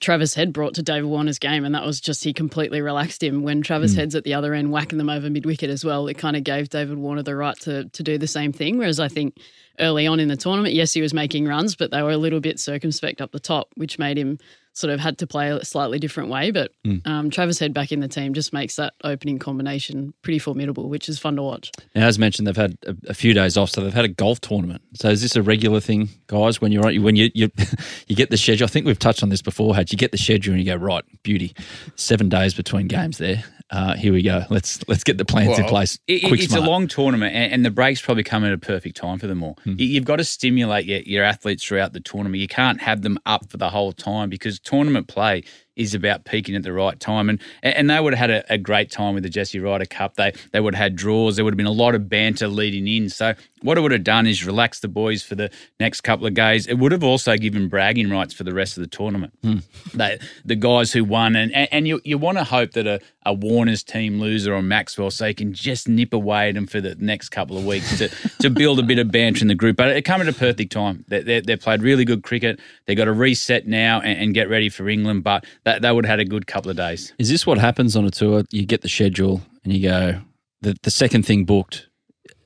Travis 0.00 0.34
Head 0.34 0.52
brought 0.52 0.74
to 0.74 0.82
David 0.82 1.06
Warner's 1.06 1.38
game, 1.38 1.64
and 1.64 1.74
that 1.74 1.84
was 1.84 2.00
just 2.00 2.22
he 2.24 2.32
completely 2.32 2.80
relaxed 2.82 3.22
him. 3.22 3.42
When 3.42 3.62
Travis 3.62 3.94
Mm. 3.94 3.96
Head's 3.96 4.14
at 4.14 4.22
the 4.24 4.34
other 4.34 4.54
end 4.54 4.70
whacking 4.70 4.98
them 4.98 5.08
over 5.10 5.28
mid 5.28 5.44
wicket 5.46 5.70
as 5.70 5.84
well, 5.84 6.06
it 6.06 6.18
kind 6.18 6.36
of 6.36 6.44
gave 6.44 6.68
David 6.68 6.98
Warner 6.98 7.22
the 7.22 7.34
right 7.34 7.58
to 7.60 7.84
to 7.88 8.02
do 8.02 8.16
the 8.16 8.26
same 8.28 8.52
thing. 8.52 8.78
Whereas 8.78 9.00
I 9.00 9.08
think 9.08 9.38
early 9.80 10.06
on 10.06 10.20
in 10.20 10.28
the 10.28 10.36
tournament, 10.36 10.74
yes, 10.74 10.92
he 10.92 11.00
was 11.02 11.12
making 11.12 11.46
runs, 11.46 11.74
but 11.74 11.90
they 11.90 12.02
were 12.02 12.10
a 12.12 12.16
little 12.16 12.40
bit 12.40 12.60
circumspect 12.60 13.20
up 13.20 13.32
the 13.32 13.40
top, 13.40 13.70
which 13.74 13.98
made 13.98 14.16
him 14.18 14.38
sort 14.74 14.92
of 14.92 15.00
had 15.00 15.16
to 15.18 15.26
play 15.26 15.50
a 15.50 15.64
slightly 15.64 15.98
different 15.98 16.28
way. 16.28 16.50
But 16.50 16.72
Mm. 16.84 17.06
um, 17.06 17.30
Travis 17.30 17.58
Head 17.58 17.72
back 17.72 17.92
in 17.92 18.00
the 18.00 18.08
team 18.08 18.34
just 18.34 18.52
makes 18.52 18.76
that 18.76 18.92
opening 19.04 19.38
combination 19.38 20.12
pretty 20.22 20.38
formidable, 20.38 20.88
which 20.88 21.08
is 21.08 21.18
fun 21.18 21.36
to 21.36 21.42
watch. 21.42 21.70
Now, 21.94 22.06
as 22.06 22.18
mentioned, 22.18 22.46
they've 22.46 22.56
had 22.56 22.76
a, 22.86 22.94
a 23.08 23.14
few 23.14 23.32
days 23.34 23.56
off, 23.56 23.70
so 23.70 23.80
they've 23.82 23.94
had 23.94 24.04
a 24.04 24.08
golf 24.08 24.40
tournament. 24.40 24.82
So 24.94 25.08
is 25.10 25.22
this 25.22 25.36
a 25.36 25.42
regular 25.42 25.80
thing, 25.80 26.10
guys? 26.26 26.60
When 26.60 26.72
you're 26.72 26.92
when 27.00 27.16
you 27.16 27.30
you, 27.34 27.50
you 28.08 28.16
get 28.16 28.30
the 28.30 28.36
schedule, 28.36 28.64
I 28.64 28.68
think 28.68 28.84
we've 28.86 28.98
touched 28.98 29.22
on 29.22 29.28
this 29.28 29.42
before. 29.42 29.74
Had 29.74 29.90
you 29.92 29.96
get 29.98 30.10
the 30.12 30.18
schedule 30.18 30.54
and 30.54 30.62
you 30.62 30.66
go 30.70 30.76
right, 30.76 31.04
beauty, 31.22 31.54
seven 31.96 32.28
days 32.28 32.52
between 32.54 32.88
games 32.88 33.18
there. 33.18 33.44
Uh, 33.74 33.94
here 33.96 34.12
we 34.12 34.22
go. 34.22 34.44
Let's 34.50 34.86
let's 34.88 35.02
get 35.02 35.18
the 35.18 35.24
plans 35.24 35.58
in 35.58 35.64
place. 35.64 35.98
it- 36.06 36.20
quick, 36.28 36.40
it's 36.40 36.52
smart. 36.52 36.64
a 36.64 36.70
long 36.70 36.86
tournament, 36.86 37.34
and, 37.34 37.52
and 37.52 37.64
the 37.64 37.70
breaks 37.72 38.00
probably 38.00 38.22
come 38.22 38.44
at 38.44 38.52
a 38.52 38.58
perfect 38.58 38.96
time 38.96 39.18
for 39.18 39.26
them 39.26 39.42
all. 39.42 39.58
Hmm. 39.64 39.74
You- 39.78 39.86
You've 39.86 40.04
got 40.04 40.16
to 40.16 40.24
stimulate 40.24 40.86
your, 40.86 41.00
your 41.00 41.24
athletes 41.24 41.64
throughout 41.64 41.92
the 41.92 41.98
tournament. 42.00 42.40
You 42.40 42.46
can't 42.48 42.80
have 42.80 43.02
them 43.02 43.18
up 43.26 43.50
for 43.50 43.56
the 43.56 43.70
whole 43.70 43.92
time 43.92 44.30
because 44.30 44.60
tournament 44.60 45.08
play 45.08 45.42
is 45.76 45.94
about 45.94 46.24
peaking 46.24 46.54
at 46.54 46.62
the 46.62 46.72
right 46.72 46.98
time. 46.98 47.28
And 47.28 47.40
and 47.62 47.90
they 47.90 48.00
would 48.00 48.14
have 48.14 48.30
had 48.30 48.30
a, 48.30 48.54
a 48.54 48.58
great 48.58 48.90
time 48.90 49.14
with 49.14 49.22
the 49.22 49.30
Jesse 49.30 49.58
Ryder 49.58 49.86
Cup. 49.86 50.14
They 50.16 50.32
they 50.52 50.60
would 50.60 50.74
have 50.74 50.82
had 50.82 50.96
draws. 50.96 51.36
There 51.36 51.44
would 51.44 51.54
have 51.54 51.58
been 51.58 51.66
a 51.66 51.72
lot 51.72 51.94
of 51.94 52.08
banter 52.08 52.48
leading 52.48 52.86
in. 52.86 53.08
So 53.08 53.34
what 53.62 53.78
it 53.78 53.80
would 53.80 53.92
have 53.92 54.04
done 54.04 54.26
is 54.26 54.44
relax 54.44 54.80
the 54.80 54.88
boys 54.88 55.22
for 55.22 55.34
the 55.34 55.50
next 55.80 56.02
couple 56.02 56.26
of 56.26 56.34
days. 56.34 56.66
It 56.66 56.74
would 56.74 56.92
have 56.92 57.02
also 57.02 57.36
given 57.36 57.68
bragging 57.68 58.10
rights 58.10 58.34
for 58.34 58.44
the 58.44 58.52
rest 58.52 58.76
of 58.76 58.82
the 58.82 58.88
tournament. 58.88 59.32
Hmm. 59.42 59.58
They, 59.94 60.18
the 60.44 60.56
guys 60.56 60.92
who 60.92 61.04
won, 61.04 61.34
and 61.36 61.52
and, 61.54 61.68
and 61.72 61.88
you 61.88 62.00
you 62.04 62.18
want 62.18 62.38
to 62.38 62.44
hope 62.44 62.72
that 62.72 62.86
a, 62.86 63.00
a 63.24 63.32
Warner's 63.32 63.82
team 63.82 64.20
loser 64.20 64.54
or 64.54 64.62
Maxwell, 64.62 65.10
so 65.10 65.26
you 65.26 65.34
can 65.34 65.52
just 65.54 65.88
nip 65.88 66.12
away 66.12 66.50
at 66.50 66.54
them 66.54 66.66
for 66.66 66.80
the 66.80 66.94
next 66.96 67.30
couple 67.30 67.56
of 67.56 67.64
weeks 67.64 67.98
to, 67.98 68.08
to 68.40 68.50
build 68.50 68.78
a 68.78 68.82
bit 68.82 68.98
of 68.98 69.10
banter 69.10 69.42
in 69.42 69.48
the 69.48 69.54
group. 69.54 69.76
But 69.76 69.96
it 69.96 70.02
come 70.02 70.20
at 70.20 70.28
a 70.28 70.32
perfect 70.32 70.72
time. 70.72 71.04
They, 71.08 71.22
they, 71.22 71.40
they 71.40 71.56
played 71.56 71.82
really 71.82 72.04
good 72.04 72.22
cricket. 72.22 72.60
They 72.86 72.94
got 72.94 73.06
to 73.06 73.12
reset 73.12 73.66
now 73.66 74.00
and, 74.00 74.18
and 74.18 74.34
get 74.34 74.48
ready 74.48 74.68
for 74.68 74.88
England. 74.88 75.24
But 75.24 75.46
that, 75.64 75.94
would 75.94 76.04
have 76.04 76.10
had 76.10 76.20
a 76.20 76.24
good 76.24 76.46
couple 76.46 76.70
of 76.70 76.76
days. 76.76 77.12
Is 77.18 77.30
this 77.30 77.46
what 77.46 77.58
happens 77.58 77.96
on 77.96 78.04
a 78.04 78.10
tour? 78.10 78.44
You 78.50 78.66
get 78.66 78.82
the 78.82 78.88
schedule 78.88 79.40
and 79.64 79.72
you 79.72 79.88
go 79.88 80.20
the 80.60 80.76
the 80.82 80.90
second 80.90 81.24
thing 81.24 81.44
booked 81.44 81.88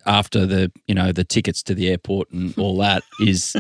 after 0.06 0.46
the 0.46 0.72
you 0.86 0.94
know 0.94 1.12
the 1.12 1.24
tickets 1.24 1.62
to 1.64 1.74
the 1.74 1.88
airport 1.88 2.30
and 2.30 2.56
all 2.58 2.76
that 2.78 3.02
is 3.20 3.56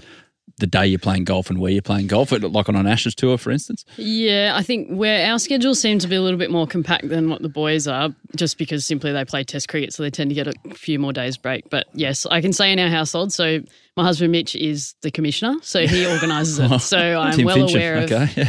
the 0.58 0.66
day 0.66 0.86
you're 0.86 0.98
playing 0.98 1.24
golf 1.24 1.50
and 1.50 1.58
where 1.60 1.70
you're 1.70 1.82
playing 1.82 2.06
golf. 2.06 2.32
Like 2.32 2.68
on 2.68 2.76
an 2.76 2.86
Ashes 2.86 3.14
tour, 3.14 3.38
for 3.38 3.50
instance. 3.50 3.84
Yeah, 3.96 4.52
I 4.56 4.62
think 4.62 4.88
where 4.90 5.30
our 5.30 5.38
schedules 5.38 5.80
seem 5.80 5.98
to 6.00 6.08
be 6.08 6.16
a 6.16 6.22
little 6.22 6.38
bit 6.38 6.50
more 6.50 6.66
compact 6.66 7.08
than 7.08 7.30
what 7.30 7.42
the 7.42 7.48
boys 7.48 7.86
are, 7.86 8.10
just 8.36 8.58
because 8.58 8.84
simply 8.86 9.12
they 9.12 9.24
play 9.24 9.44
Test 9.44 9.68
cricket, 9.68 9.92
so 9.92 10.02
they 10.02 10.10
tend 10.10 10.30
to 10.30 10.34
get 10.34 10.46
a 10.48 10.54
few 10.74 10.98
more 10.98 11.12
days 11.12 11.36
break. 11.36 11.68
But 11.70 11.86
yes, 11.94 12.26
I 12.26 12.40
can 12.40 12.52
say 12.52 12.72
in 12.72 12.78
our 12.78 12.88
household. 12.88 13.32
So 13.32 13.60
my 13.96 14.04
husband 14.04 14.32
Mitch 14.32 14.54
is 14.56 14.94
the 15.02 15.10
commissioner, 15.10 15.56
so 15.62 15.86
he 15.86 16.06
organises 16.12 16.58
it. 16.58 16.78
So 16.80 16.98
I'm 16.98 17.36
Tim 17.36 17.46
well 17.46 17.68
aware 17.68 17.96
of 17.96 18.12
Okay. 18.12 18.48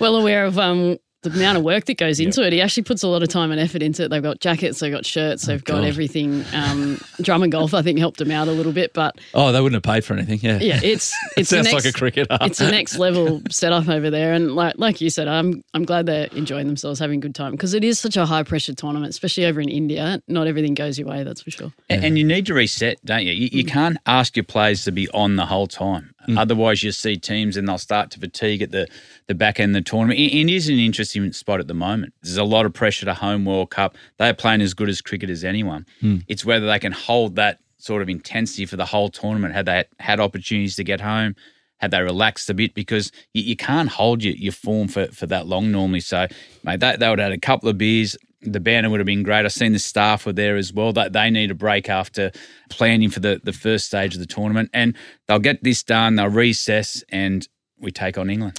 well 0.00 0.16
aware 0.16 0.44
of 0.46 0.58
um, 0.58 0.98
the 1.28 1.38
amount 1.38 1.58
of 1.58 1.64
work 1.64 1.84
that 1.86 1.98
goes 1.98 2.20
into 2.20 2.46
it. 2.46 2.52
He 2.52 2.60
actually 2.60 2.84
puts 2.84 3.02
a 3.02 3.08
lot 3.08 3.22
of 3.22 3.28
time 3.28 3.50
and 3.50 3.60
effort 3.60 3.82
into 3.82 4.04
it. 4.04 4.08
They've 4.08 4.22
got 4.22 4.40
jackets, 4.40 4.80
they've 4.80 4.92
got 4.92 5.06
shirts, 5.06 5.46
they've 5.46 5.62
got 5.62 5.76
God. 5.76 5.84
everything. 5.84 6.44
Um, 6.52 7.00
Drummond 7.20 7.52
Golf, 7.52 7.74
I 7.74 7.82
think, 7.82 7.98
helped 7.98 8.20
him 8.20 8.30
out 8.30 8.48
a 8.48 8.52
little 8.52 8.72
bit, 8.72 8.92
but 8.92 9.18
oh, 9.34 9.52
they 9.52 9.60
wouldn't 9.60 9.84
have 9.84 9.94
paid 9.94 10.04
for 10.04 10.14
anything. 10.14 10.40
Yeah. 10.40 10.58
yeah, 10.58 10.80
it's 10.82 11.14
it's 11.36 11.50
the 11.50 11.56
Sounds 11.56 11.72
next, 11.72 11.84
like 11.84 11.94
a 11.94 11.96
cricketer. 11.96 12.38
it's 12.42 12.58
the 12.58 12.70
next 12.70 12.98
level 12.98 13.42
setup 13.50 13.88
over 13.88 14.10
there, 14.10 14.32
and 14.32 14.54
like 14.54 14.74
like 14.78 15.00
you 15.00 15.10
said, 15.10 15.28
I'm 15.28 15.62
I'm 15.74 15.84
glad 15.84 16.06
they're 16.06 16.28
enjoying 16.32 16.66
themselves, 16.66 16.98
having 16.98 17.18
a 17.18 17.22
good 17.22 17.34
time 17.34 17.52
because 17.52 17.74
it 17.74 17.84
is 17.84 17.98
such 17.98 18.16
a 18.16 18.26
high 18.26 18.42
pressure 18.42 18.74
tournament, 18.74 19.10
especially 19.10 19.46
over 19.46 19.60
in 19.60 19.68
India. 19.68 20.22
Not 20.28 20.46
everything 20.46 20.74
goes 20.74 20.98
your 20.98 21.08
way, 21.08 21.22
that's 21.24 21.42
for 21.42 21.50
sure. 21.50 21.72
And, 21.88 22.04
and 22.04 22.18
you 22.18 22.24
need 22.24 22.46
to 22.46 22.54
reset, 22.54 23.04
don't 23.04 23.24
you? 23.24 23.32
You, 23.32 23.48
you 23.52 23.64
can't 23.64 23.98
ask 24.06 24.36
your 24.36 24.44
players 24.44 24.84
to 24.84 24.92
be 24.92 25.08
on 25.10 25.36
the 25.36 25.46
whole 25.46 25.66
time. 25.66 26.14
Mm. 26.28 26.38
Otherwise, 26.38 26.82
you 26.82 26.92
see 26.92 27.16
teams 27.16 27.56
and 27.56 27.68
they'll 27.68 27.78
start 27.78 28.10
to 28.12 28.20
fatigue 28.20 28.62
at 28.62 28.70
the, 28.70 28.88
the 29.26 29.34
back 29.34 29.60
end 29.60 29.76
of 29.76 29.84
the 29.84 29.90
tournament. 29.90 30.18
It, 30.18 30.34
it 30.36 30.50
is 30.50 30.68
an 30.68 30.78
interesting 30.78 31.32
spot 31.32 31.60
at 31.60 31.68
the 31.68 31.74
moment. 31.74 32.14
There's 32.22 32.36
a 32.36 32.44
lot 32.44 32.66
of 32.66 32.72
pressure 32.72 33.06
to 33.06 33.14
home 33.14 33.44
World 33.44 33.70
Cup. 33.70 33.96
They're 34.18 34.34
playing 34.34 34.60
as 34.60 34.74
good 34.74 34.88
as 34.88 35.00
cricket 35.00 35.30
as 35.30 35.44
anyone. 35.44 35.86
Mm. 36.02 36.24
It's 36.28 36.44
whether 36.44 36.66
they 36.66 36.78
can 36.78 36.92
hold 36.92 37.36
that 37.36 37.60
sort 37.78 38.02
of 38.02 38.08
intensity 38.08 38.66
for 38.66 38.76
the 38.76 38.86
whole 38.86 39.08
tournament. 39.08 39.54
Had 39.54 39.66
they 39.66 39.84
had 39.98 40.20
opportunities 40.20 40.76
to 40.76 40.84
get 40.84 41.00
home? 41.00 41.36
Had 41.78 41.90
they 41.90 42.00
relaxed 42.00 42.48
a 42.48 42.54
bit? 42.54 42.74
Because 42.74 43.12
you, 43.34 43.42
you 43.42 43.56
can't 43.56 43.90
hold 43.90 44.22
your, 44.24 44.34
your 44.34 44.52
form 44.52 44.88
for, 44.88 45.06
for 45.08 45.26
that 45.26 45.46
long 45.46 45.70
normally. 45.70 46.00
So, 46.00 46.26
mate, 46.64 46.80
they, 46.80 46.96
they 46.96 47.08
would 47.08 47.18
have 47.18 47.30
had 47.30 47.36
a 47.36 47.40
couple 47.40 47.68
of 47.68 47.76
beers 47.76 48.16
the 48.52 48.60
banner 48.60 48.90
would 48.90 49.00
have 49.00 49.06
been 49.06 49.22
great. 49.22 49.44
I've 49.44 49.52
seen 49.52 49.72
the 49.72 49.78
staff 49.78 50.26
were 50.26 50.32
there 50.32 50.56
as 50.56 50.72
well. 50.72 50.92
That 50.92 51.12
they 51.12 51.30
need 51.30 51.50
a 51.50 51.54
break 51.54 51.88
after 51.88 52.32
planning 52.70 53.10
for 53.10 53.20
the, 53.20 53.40
the 53.42 53.52
first 53.52 53.86
stage 53.86 54.14
of 54.14 54.20
the 54.20 54.26
tournament, 54.26 54.70
and 54.72 54.94
they'll 55.26 55.38
get 55.38 55.62
this 55.62 55.82
done. 55.82 56.16
They'll 56.16 56.28
recess, 56.28 57.04
and 57.08 57.46
we 57.78 57.90
take 57.90 58.18
on 58.18 58.30
England. 58.30 58.58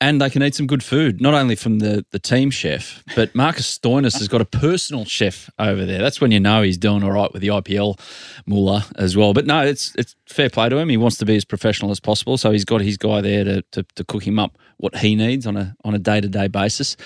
and 0.00 0.20
they 0.20 0.30
can 0.30 0.42
eat 0.42 0.54
some 0.54 0.66
good 0.66 0.82
food, 0.82 1.20
not 1.20 1.34
only 1.34 1.56
from 1.56 1.80
the, 1.80 2.04
the 2.12 2.20
team 2.20 2.50
chef, 2.50 3.02
but 3.16 3.34
Marcus 3.34 3.78
Stoinis 3.78 4.16
has 4.18 4.28
got 4.28 4.40
a 4.40 4.44
personal 4.44 5.04
chef 5.04 5.50
over 5.58 5.84
there. 5.84 5.98
That's 5.98 6.20
when 6.20 6.30
you 6.30 6.38
know 6.38 6.62
he's 6.62 6.78
doing 6.78 7.02
all 7.02 7.10
right 7.10 7.32
with 7.32 7.42
the 7.42 7.48
IPL 7.48 7.98
mullah 8.46 8.86
as 8.96 9.16
well. 9.16 9.34
But 9.34 9.46
no, 9.46 9.64
it's 9.64 9.94
it's 9.96 10.14
fair 10.26 10.50
play 10.50 10.68
to 10.68 10.78
him. 10.78 10.88
He 10.88 10.96
wants 10.96 11.16
to 11.18 11.24
be 11.24 11.36
as 11.36 11.44
professional 11.44 11.90
as 11.90 11.98
possible, 11.98 12.38
so 12.38 12.52
he's 12.52 12.64
got 12.64 12.80
his 12.80 12.96
guy 12.96 13.20
there 13.20 13.44
to, 13.44 13.62
to, 13.72 13.82
to 13.82 14.04
cook 14.04 14.24
him 14.24 14.38
up 14.38 14.56
what 14.76 14.96
he 14.96 15.16
needs 15.16 15.46
on 15.46 15.56
a 15.56 15.74
on 15.84 15.94
a 15.94 15.98
day 15.98 16.20
to 16.20 16.28
day 16.28 16.46
basis. 16.46 16.96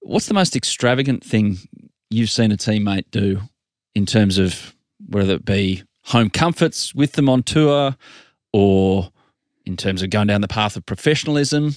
What's 0.00 0.26
the 0.26 0.34
most 0.34 0.56
extravagant 0.56 1.24
thing 1.24 1.58
you've 2.10 2.30
seen 2.30 2.52
a 2.52 2.56
teammate 2.56 3.04
do 3.10 3.40
in 3.94 4.06
terms 4.06 4.38
of 4.38 4.74
whether 5.08 5.34
it 5.34 5.44
be 5.44 5.82
home 6.04 6.30
comforts 6.30 6.94
with 6.94 7.12
them 7.12 7.28
on 7.28 7.42
tour 7.42 7.96
or 8.52 9.10
in 9.66 9.76
terms 9.76 10.02
of 10.02 10.10
going 10.10 10.26
down 10.26 10.40
the 10.40 10.48
path 10.48 10.76
of 10.76 10.84
professionalism? 10.86 11.74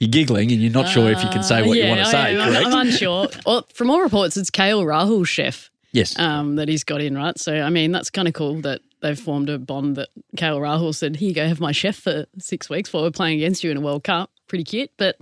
You're 0.00 0.08
giggling 0.10 0.50
and 0.50 0.60
you're 0.62 0.72
not 0.72 0.88
sure 0.88 1.10
if 1.10 1.22
you 1.22 1.28
can 1.28 1.42
say 1.42 1.62
what 1.66 1.76
you 1.76 1.84
Uh, 1.84 1.88
want 1.88 2.00
to 2.00 2.06
say, 2.06 2.34
am. 2.34 2.40
I'm- 2.40 2.52
correct? 2.52 2.66
I'm 2.66 2.86
unsure. 2.86 3.28
Well, 3.44 3.66
from 3.74 3.90
all 3.90 4.00
reports, 4.00 4.36
it's 4.38 4.50
KL 4.50 4.84
Rahul's 4.86 5.28
chef 5.28 5.70
yes. 5.92 6.18
um, 6.18 6.56
that 6.56 6.68
he's 6.68 6.84
got 6.84 7.02
in, 7.02 7.14
right? 7.16 7.38
So, 7.38 7.54
I 7.60 7.68
mean, 7.68 7.92
that's 7.92 8.08
kind 8.10 8.26
of 8.26 8.32
cool 8.32 8.62
that 8.62 8.80
they've 9.02 9.18
formed 9.20 9.50
a 9.50 9.58
bond 9.58 9.96
that 9.96 10.08
KL 10.38 10.58
Rahul 10.58 10.94
said, 10.94 11.16
Here 11.16 11.28
you 11.28 11.34
go, 11.34 11.46
have 11.46 11.60
my 11.60 11.72
chef 11.72 11.96
for 11.96 12.24
six 12.38 12.70
weeks 12.70 12.92
while 12.94 13.02
we're 13.02 13.10
playing 13.10 13.36
against 13.36 13.62
you 13.62 13.70
in 13.70 13.76
a 13.76 13.80
World 13.82 14.02
Cup. 14.04 14.30
Pretty 14.48 14.64
cute. 14.64 14.90
But 14.96 15.18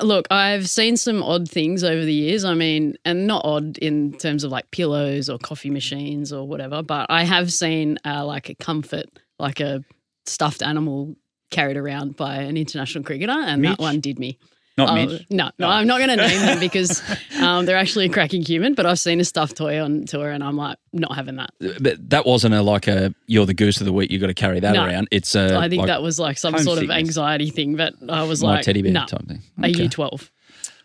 look, 0.00 0.26
I've 0.30 0.68
seen 0.68 0.96
some 0.96 1.22
odd 1.22 1.48
things 1.48 1.82
over 1.84 2.04
the 2.04 2.12
years. 2.12 2.44
I 2.44 2.54
mean, 2.54 2.96
and 3.04 3.26
not 3.26 3.44
odd 3.44 3.78
in 3.78 4.12
terms 4.12 4.44
of 4.44 4.50
like 4.50 4.70
pillows 4.70 5.28
or 5.28 5.38
coffee 5.38 5.70
machines 5.70 6.32
or 6.32 6.46
whatever, 6.46 6.82
but 6.82 7.06
I 7.08 7.24
have 7.24 7.52
seen 7.52 7.98
uh, 8.04 8.24
like 8.24 8.48
a 8.48 8.54
comfort, 8.54 9.06
like 9.38 9.60
a 9.60 9.82
stuffed 10.26 10.62
animal 10.62 11.16
carried 11.50 11.76
around 11.76 12.16
by 12.16 12.36
an 12.36 12.56
international 12.56 13.04
cricketer, 13.04 13.32
and 13.32 13.62
Mitch? 13.62 13.70
that 13.70 13.78
one 13.78 14.00
did 14.00 14.18
me. 14.18 14.38
Not 14.78 14.90
Oh, 14.90 14.94
Mitch. 14.94 15.26
No, 15.30 15.50
no, 15.58 15.68
I'm 15.68 15.86
not 15.86 15.98
going 15.98 16.10
to 16.10 16.16
name 16.16 16.40
them 16.40 16.60
because 16.60 17.02
um, 17.40 17.64
they're 17.64 17.78
actually 17.78 18.06
a 18.06 18.08
cracking 18.10 18.42
human. 18.42 18.74
But 18.74 18.84
I've 18.84 18.98
seen 18.98 19.20
a 19.20 19.24
stuffed 19.24 19.56
toy 19.56 19.80
on 19.82 20.04
tour, 20.04 20.30
and 20.30 20.44
I'm 20.44 20.56
like, 20.56 20.76
not 20.92 21.14
having 21.14 21.36
that. 21.36 21.50
But 21.80 22.10
that 22.10 22.26
wasn't 22.26 22.54
a 22.54 22.60
like 22.62 22.86
a 22.86 23.14
you're 23.26 23.46
the 23.46 23.54
goose 23.54 23.80
of 23.80 23.86
the 23.86 23.92
week. 23.92 24.10
You 24.10 24.18
got 24.18 24.26
to 24.26 24.34
carry 24.34 24.60
that 24.60 24.72
No. 24.74 24.84
around. 24.84 25.08
It's 25.10 25.34
a 25.34 25.56
I 25.58 25.68
think 25.70 25.80
like 25.80 25.86
that 25.88 26.02
was 26.02 26.18
like 26.18 26.36
some 26.36 26.52
home 26.54 26.62
sort 26.62 26.82
of 26.82 26.90
anxiety 26.90 27.48
thing. 27.50 27.76
But 27.76 27.94
I 28.08 28.24
was 28.24 28.42
my 28.42 28.56
like, 28.56 28.64
teddy 28.64 28.82
bear 28.82 28.92
no, 28.92 29.06
type 29.06 29.26
thing. 29.26 29.40
are 29.62 29.68
you 29.68 29.88
12? 29.88 30.30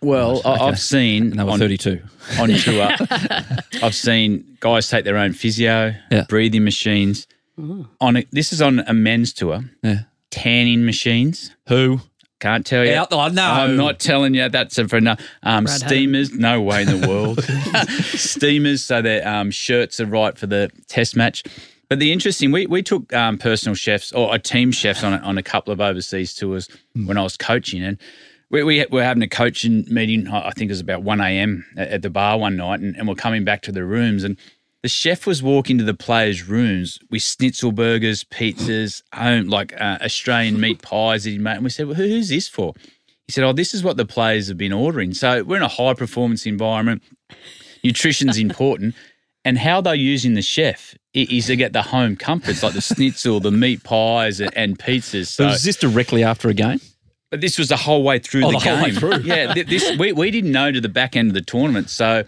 Well, 0.03 0.41
I 0.45 0.53
Okay. 0.55 0.63
I've 0.63 0.79
seen 0.79 1.23
And 1.31 1.39
they 1.39 1.43
were 1.43 1.51
on, 1.51 1.59
32. 1.59 2.01
on 2.39 2.49
tour. 2.49 2.89
I've 3.83 3.93
seen 3.93 4.57
guys 4.59 4.89
take 4.89 5.03
their 5.05 5.17
own 5.17 5.33
physio, 5.33 5.93
Yeah. 6.09 6.23
breathing 6.27 6.63
machines. 6.63 7.27
On 7.99 8.17
a, 8.17 8.25
this 8.31 8.51
is 8.53 8.61
on 8.61 8.79
a 8.87 8.93
men's 8.93 9.31
tour. 9.33 9.63
Yeah. 9.83 9.99
Tanning 10.31 10.85
machines. 10.85 11.53
Who? 11.67 11.99
Can't 12.41 12.65
tell 12.65 12.83
you. 12.83 12.95
Out- 12.95 13.09
oh, 13.11 13.27
no. 13.27 13.45
I'm 13.45 13.77
not 13.77 13.99
telling 13.99 14.33
you. 14.33 14.49
That's 14.49 14.77
a, 14.79 14.87
for 14.87 14.99
no. 14.99 15.15
Um, 15.43 15.67
steamers, 15.67 16.33
no 16.33 16.59
way 16.59 16.81
in 16.81 16.99
the 16.99 17.07
world. 17.07 17.43
steamers, 18.17 18.83
so 18.83 18.99
their 18.99 19.25
um, 19.27 19.51
shirts 19.51 19.99
are 19.99 20.07
right 20.07 20.35
for 20.35 20.47
the 20.47 20.71
test 20.87 21.15
match. 21.15 21.43
But 21.87 21.99
the 21.99 22.11
interesting, 22.11 22.51
we 22.51 22.65
we 22.65 22.81
took 22.81 23.13
um, 23.13 23.37
personal 23.37 23.75
chefs 23.75 24.11
or 24.11 24.33
a 24.33 24.39
team 24.39 24.71
chefs 24.71 25.03
on 25.03 25.13
a, 25.13 25.17
on 25.17 25.37
a 25.37 25.43
couple 25.43 25.71
of 25.71 25.79
overseas 25.79 26.33
tours 26.33 26.67
when 26.95 27.15
I 27.15 27.21
was 27.21 27.37
coaching, 27.37 27.83
and 27.83 27.99
we, 28.49 28.63
we 28.63 28.85
were 28.89 29.03
having 29.03 29.21
a 29.21 29.27
coaching 29.27 29.85
meeting. 29.87 30.27
I 30.27 30.49
think 30.49 30.69
it 30.69 30.73
was 30.73 30.79
about 30.79 31.03
one 31.03 31.21
a.m. 31.21 31.63
at, 31.77 31.89
at 31.89 32.01
the 32.01 32.09
bar 32.09 32.39
one 32.39 32.57
night, 32.57 32.79
and, 32.79 32.95
and 32.95 33.07
we're 33.07 33.15
coming 33.15 33.43
back 33.45 33.61
to 33.63 33.71
the 33.71 33.85
rooms, 33.85 34.23
and 34.23 34.35
the 34.83 34.89
chef 34.89 35.27
was 35.27 35.43
walking 35.43 35.77
to 35.77 35.83
the 35.83 35.93
players' 35.93 36.47
rooms 36.47 36.97
with 37.09 37.21
schnitzel 37.21 37.71
burgers, 37.71 38.23
pizzas, 38.23 39.03
home 39.13 39.47
like 39.47 39.73
uh, 39.79 39.99
Australian 40.01 40.59
meat 40.59 40.81
pies 40.83 41.23
that 41.23 41.29
he 41.31 41.37
made. 41.37 41.55
And 41.55 41.63
we 41.63 41.69
said, 41.69 41.85
well, 41.87 41.95
who's 41.95 42.29
this 42.29 42.47
for? 42.47 42.73
He 43.27 43.31
said, 43.33 43.43
oh, 43.43 43.53
this 43.53 43.73
is 43.73 43.83
what 43.83 43.97
the 43.97 44.05
players 44.05 44.47
have 44.47 44.57
been 44.57 44.73
ordering. 44.73 45.13
So 45.13 45.43
we're 45.43 45.57
in 45.57 45.61
a 45.63 45.67
high 45.67 45.93
performance 45.93 46.45
environment. 46.45 47.03
Nutrition's 47.83 48.37
important. 48.39 48.95
And 49.43 49.57
how 49.57 49.81
they're 49.81 49.95
using 49.95 50.35
the 50.35 50.41
chef 50.41 50.95
is 51.13 51.47
to 51.47 51.55
get 51.55 51.73
the 51.73 51.81
home 51.81 52.15
comforts 52.15 52.61
like 52.61 52.73
the 52.73 52.81
schnitzel, 52.81 53.39
the 53.39 53.51
meat 53.51 53.83
pies, 53.83 54.39
and, 54.39 54.55
and 54.55 54.77
pizzas. 54.77 55.27
So 55.27 55.43
So 55.43 55.47
was 55.47 55.63
this 55.63 55.77
directly 55.77 56.23
after 56.23 56.47
a 56.49 56.53
game? 56.53 56.79
But 57.31 57.41
this 57.41 57.57
was 57.57 57.69
the 57.69 57.77
whole 57.77 58.03
way 58.03 58.19
through 58.19 58.43
Oh, 58.45 58.51
the, 58.51 58.59
the 58.59 58.69
whole 58.69 58.83
way 58.83 58.91
game. 58.91 58.99
through. 58.99 59.17
yeah, 59.21 59.53
this 59.53 59.97
we, 59.97 60.11
we 60.11 60.29
didn't 60.31 60.51
know 60.51 60.71
to 60.71 60.79
the 60.81 60.89
back 60.89 61.15
end 61.15 61.29
of 61.29 61.33
the 61.33 61.41
tournament, 61.41 61.89
so 61.89 62.23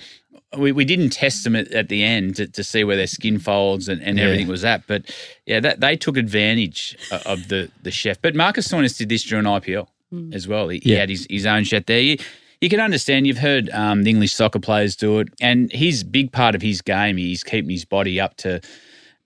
we, 0.57 0.71
we 0.71 0.85
didn't 0.85 1.09
test 1.11 1.43
them 1.43 1.55
at, 1.55 1.71
at 1.71 1.89
the 1.89 2.03
end 2.03 2.35
to, 2.37 2.47
to 2.47 2.63
see 2.63 2.83
where 2.83 2.95
their 2.95 3.07
skin 3.07 3.39
folds 3.39 3.87
and, 3.87 4.01
and 4.03 4.17
Yeah. 4.17 4.25
everything 4.25 4.47
was 4.47 4.63
at. 4.63 4.85
But 4.87 5.13
yeah, 5.45 5.59
that 5.59 5.79
they 5.79 5.95
took 5.95 6.17
advantage 6.17 6.95
of 7.25 7.47
the 7.47 7.69
the 7.81 7.91
chef. 7.91 8.21
But 8.21 8.35
Marcus 8.35 8.67
Stoinis 8.67 8.97
did 8.97 9.09
this 9.09 9.23
during 9.23 9.45
IPL 9.45 9.87
as 10.31 10.47
well. 10.47 10.69
He, 10.69 10.79
he 10.83 10.91
had 10.91 11.09
his, 11.09 11.25
his 11.29 11.45
own 11.47 11.63
chef 11.63 11.85
there. 11.87 11.99
You, 11.99 12.17
you 12.61 12.69
can 12.69 12.79
understand. 12.79 13.25
You've 13.27 13.39
heard 13.39 13.69
um, 13.71 14.03
the 14.03 14.11
English 14.11 14.31
soccer 14.33 14.59
players 14.59 14.95
do 14.95 15.19
it, 15.19 15.29
and 15.41 15.71
his 15.71 16.03
big 16.03 16.31
part 16.31 16.53
of 16.55 16.61
his 16.61 16.81
game 16.81 17.17
he's 17.17 17.43
keeping 17.43 17.71
his 17.71 17.83
body 17.83 18.19
up 18.21 18.37
to 18.37 18.57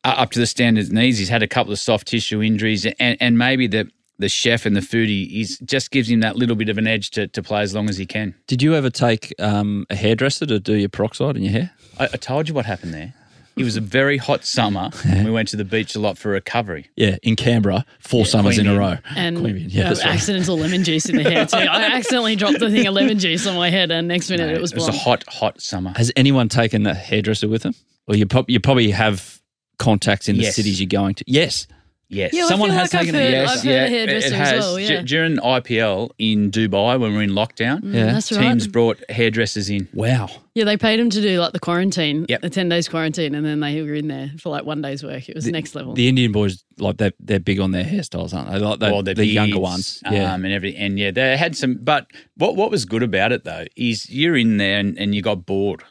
uh, 0.06 0.16
up 0.18 0.32
to 0.32 0.40
the 0.40 0.46
standards 0.48 0.92
needs. 0.92 1.18
He's 1.18 1.30
had 1.30 1.44
a 1.44 1.48
couple 1.48 1.74
of 1.74 1.80
soft 1.80 2.08
tissue 2.08 2.42
injuries, 2.42 2.86
and, 2.86 3.18
and 3.20 3.38
maybe 3.38 3.68
the 3.68 3.92
the 4.20 4.30
chef 4.30 4.66
and 4.66 4.76
the 4.76 4.82
foodie 4.82 5.42
is 5.42 5.60
just 5.60 5.92
gives 5.92 6.10
him 6.10 6.22
that 6.22 6.36
little 6.36 6.56
bit 6.56 6.70
of 6.70 6.78
an 6.78 6.88
edge 6.88 7.12
to, 7.12 7.28
to 7.28 7.44
play 7.44 7.62
as 7.62 7.74
long 7.76 7.90
as 7.90 7.98
he 7.98 8.06
can. 8.06 8.34
Did 8.48 8.62
you 8.62 8.76
ever 8.76 8.90
take 8.90 9.34
um, 9.40 9.86
a 9.90 9.96
hairdresser 9.96 10.46
to 10.48 10.60
do 10.60 10.74
your 10.76 10.90
peroxide 10.90 11.38
in 11.38 11.44
your 11.44 11.52
hair? 11.52 11.72
I, 12.00 12.06
I 12.06 12.18
told 12.18 12.48
you 12.48 12.54
what 12.56 12.66
happened 12.66 12.94
there. 12.94 13.14
It 13.56 13.64
was 13.64 13.76
a 13.76 13.82
very 13.82 14.18
hot 14.18 14.46
summer. 14.46 14.92
and 15.08 15.26
we 15.26 15.32
went 15.32 15.48
to 15.50 15.58
the 15.58 15.66
beach 15.66 15.96
a 15.96 16.00
lot 16.00 16.18
for 16.20 16.30
recovery. 16.30 16.90
Yeah, 16.96 17.18
in 17.24 17.36
Canberra, 17.36 17.86
four 18.00 18.24
summers 18.24 18.60
in 18.60 18.68
a 18.68 18.78
row. 18.78 18.98
And 19.16 19.38
Queanbeyan, 19.38 19.66
yeah, 19.74 19.86
uh, 19.86 19.88
that's 19.90 20.06
right. 20.06 20.14
accidental 20.14 20.58
lemon 20.60 20.84
juice 20.84 21.10
in 21.10 21.16
the 21.16 21.24
hair 21.24 21.46
too. 21.48 21.58
I 21.58 21.84
accidentally 21.96 22.36
dropped 22.36 22.60
the 22.60 22.70
thing 22.70 22.86
of 22.86 22.94
lemon 22.94 23.18
juice 23.18 23.48
on 23.48 23.56
my 23.56 23.72
head, 23.72 23.90
and 23.90 24.08
next 24.08 24.30
minute 24.30 24.52
it 24.56 24.62
was 24.62 24.74
it 24.74 24.76
was 24.76 24.86
blonde. 24.86 24.96
a 24.96 25.04
hot, 25.04 25.24
hot 25.28 25.62
summer. 25.62 25.92
Has 25.96 26.12
anyone 26.16 26.50
taken 26.50 26.86
a 26.86 26.94
hairdresser 26.94 27.48
with 27.48 27.64
them? 27.64 27.74
Or 28.08 28.16
you, 28.16 28.28
prob- 28.28 28.48
you 28.50 28.60
probably 28.60 28.92
have 28.92 29.42
contacts 29.80 30.30
in 30.30 30.38
the 30.38 30.44
Yes. 30.44 30.56
cities 30.56 30.80
you're 30.80 30.88
going 30.88 31.16
to. 31.16 31.24
Yes. 31.28 31.66
Yes. 32.10 32.32
Yeah, 32.34 32.46
Someone 32.48 32.70
has 32.70 32.94
like 32.94 33.02
I've 33.02 33.06
taken 33.08 33.16
it, 33.22 33.32
yes, 33.32 33.58
I've 33.58 33.64
heard 33.66 33.74
a 33.84 33.90
hairdresser 33.90 34.28
it 34.28 34.32
as 34.34 34.50
has. 34.52 34.60
well. 34.60 34.78
D- 34.78 34.84
Yeah, 34.86 35.02
during 35.02 35.36
IPL 35.38 36.10
in 36.18 36.52
Dubai 36.52 36.98
when 37.00 37.12
we 37.12 37.18
were 37.18 37.24
in 37.24 37.32
lockdown, 37.32 37.82
Yeah. 37.84 38.14
that's 38.14 38.32
right. 38.32 38.42
teams 38.42 38.66
brought 38.68 38.98
hairdressers 39.10 39.70
in. 39.70 39.90
Wow. 39.94 40.30
Yeah, 40.56 40.64
they 40.64 40.78
paid 40.78 41.00
them 41.02 41.10
to 41.10 41.22
do 41.22 41.40
like 41.42 41.52
the 41.52 41.60
quarantine, 41.60 42.26
Yep. 42.30 42.42
the 42.42 42.50
ten 42.50 42.70
days 42.70 42.88
quarantine, 42.88 43.36
and 43.36 43.46
then 43.46 43.60
they 43.60 43.82
were 43.82 43.94
in 43.94 44.08
there 44.08 44.32
for 44.40 44.50
like 44.50 44.64
one 44.64 44.82
day's 44.82 45.04
work. 45.04 45.28
It 45.28 45.36
was 45.36 45.48
next 45.48 45.76
level. 45.76 45.94
The 45.96 46.08
Indian 46.08 46.32
boys, 46.32 46.64
like, 46.80 46.96
they're, 46.98 47.12
they're 47.20 47.40
big 47.42 47.60
on 47.60 47.72
their 47.72 47.84
hairstyles, 47.84 48.34
aren't 48.34 48.52
they? 48.52 48.58
Like, 48.60 48.80
they 48.80 48.90
Or 48.90 49.04
their 49.04 49.14
the 49.14 49.26
younger 49.26 49.60
ones. 49.60 50.02
Yeah. 50.10 50.34
um, 50.34 50.46
and 50.46 50.54
every 50.54 50.76
and 50.78 50.98
yeah, 50.98 51.12
they 51.12 51.36
had 51.36 51.58
some. 51.58 51.76
But 51.82 52.08
what 52.38 52.56
what 52.56 52.72
was 52.72 52.86
good 52.86 53.04
about 53.04 53.34
it 53.34 53.44
though 53.44 53.66
is 53.76 54.10
you're 54.10 54.38
in 54.38 54.56
there 54.58 54.80
and, 54.80 54.98
and 54.98 55.14
you 55.14 55.22
got 55.22 55.46
bored, 55.46 55.84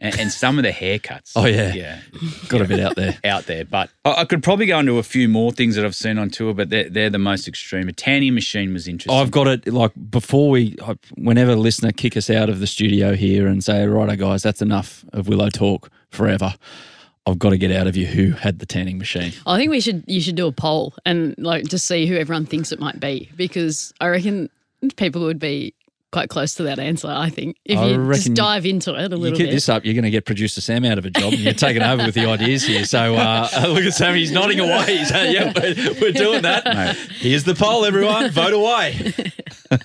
and, 0.00 0.18
and 0.18 0.32
some 0.32 0.58
of 0.58 0.64
the 0.64 0.70
haircuts. 0.70 1.32
Oh, 1.36 1.46
yeah. 1.46 1.72
yeah, 1.74 2.00
Got 2.48 2.62
a 2.62 2.64
bit 2.64 2.80
out 2.80 2.96
there. 2.96 3.18
out 3.24 3.44
there. 3.46 3.64
But 3.64 3.90
I, 4.04 4.22
I 4.22 4.24
could 4.24 4.42
probably 4.42 4.66
go 4.66 4.78
into 4.78 4.98
a 4.98 5.02
few 5.02 5.28
more 5.28 5.52
things 5.52 5.76
that 5.76 5.84
I've 5.84 5.94
seen 5.94 6.18
on 6.18 6.30
tour, 6.30 6.54
but 6.54 6.70
they're, 6.70 6.88
they're 6.88 7.10
the 7.10 7.18
most 7.18 7.46
extreme. 7.46 7.88
A 7.88 7.92
tanning 7.92 8.34
machine 8.34 8.72
was 8.72 8.88
interesting. 8.88 9.20
I've 9.20 9.30
got 9.30 9.46
it 9.46 9.66
like 9.68 9.92
before 10.10 10.50
we, 10.50 10.76
whenever 11.16 11.52
a 11.52 11.56
listener 11.56 11.92
kick 11.92 12.16
us 12.16 12.30
out 12.30 12.48
of 12.48 12.60
the 12.60 12.66
studio 12.66 13.14
here 13.14 13.46
and 13.46 13.62
say, 13.62 13.86
righto, 13.86 14.16
guys, 14.16 14.42
that's 14.42 14.62
enough 14.62 15.04
of 15.12 15.28
Willow 15.28 15.50
talk 15.50 15.90
forever. 16.10 16.54
I've 17.26 17.38
got 17.38 17.50
to 17.50 17.58
get 17.58 17.70
out 17.70 17.86
of 17.86 17.96
you 17.96 18.06
who 18.06 18.30
had 18.32 18.58
the 18.58 18.66
tanning 18.66 18.98
machine. 18.98 19.32
I 19.46 19.58
think 19.58 19.70
we 19.70 19.80
should 19.80 20.02
you 20.06 20.20
should 20.20 20.36
do 20.36 20.46
a 20.46 20.52
poll 20.52 20.94
and 21.04 21.34
like 21.38 21.64
just 21.64 21.86
see 21.86 22.06
who 22.06 22.16
everyone 22.16 22.46
thinks 22.46 22.72
it 22.72 22.80
might 22.80 22.98
be 22.98 23.30
because 23.36 23.92
I 24.00 24.08
reckon 24.08 24.48
people 24.96 25.22
would 25.22 25.38
be 25.38 25.74
quite 26.12 26.28
close 26.28 26.54
to 26.56 26.64
that 26.64 26.78
answer. 26.78 27.08
I 27.08 27.30
think 27.30 27.56
if 27.64 27.78
I 27.78 27.88
you 27.88 27.98
reckon 27.98 28.22
just 28.22 28.34
dive 28.34 28.66
into 28.66 28.90
it 28.94 28.98
a 28.98 29.02
little 29.02 29.08
bit. 29.08 29.18
You 29.18 29.22
little 29.24 29.38
keep 29.38 29.46
bit. 29.48 29.52
this 29.52 29.68
up, 29.68 29.84
you're 29.84 29.94
going 29.94 30.04
to 30.04 30.10
get 30.10 30.24
producer 30.26 30.60
Sam 30.60 30.84
out 30.84 30.98
of 30.98 31.06
a 31.06 31.10
job, 31.10 31.32
and 31.32 31.40
you're 31.40 31.54
taking 31.54 31.82
over 31.82 32.04
with 32.04 32.14
the 32.14 32.26
ideas 32.26 32.64
here. 32.64 32.84
So 32.84 33.16
uh, 33.16 33.48
look 33.68 33.84
at 33.84 33.94
Sam; 33.94 34.14
he's 34.14 34.32
nodding 34.32 34.60
away. 34.60 34.98
He's 34.98 35.12
uh, 35.12 35.30
yeah, 35.30 35.52
we're, 35.54 36.00
we're 36.00 36.12
doing 36.12 36.42
that. 36.42 36.96
Here's 37.18 37.44
the 37.44 37.54
poll, 37.54 37.84
everyone. 37.84 38.30
Vote 38.30 38.52
away. 38.52 39.12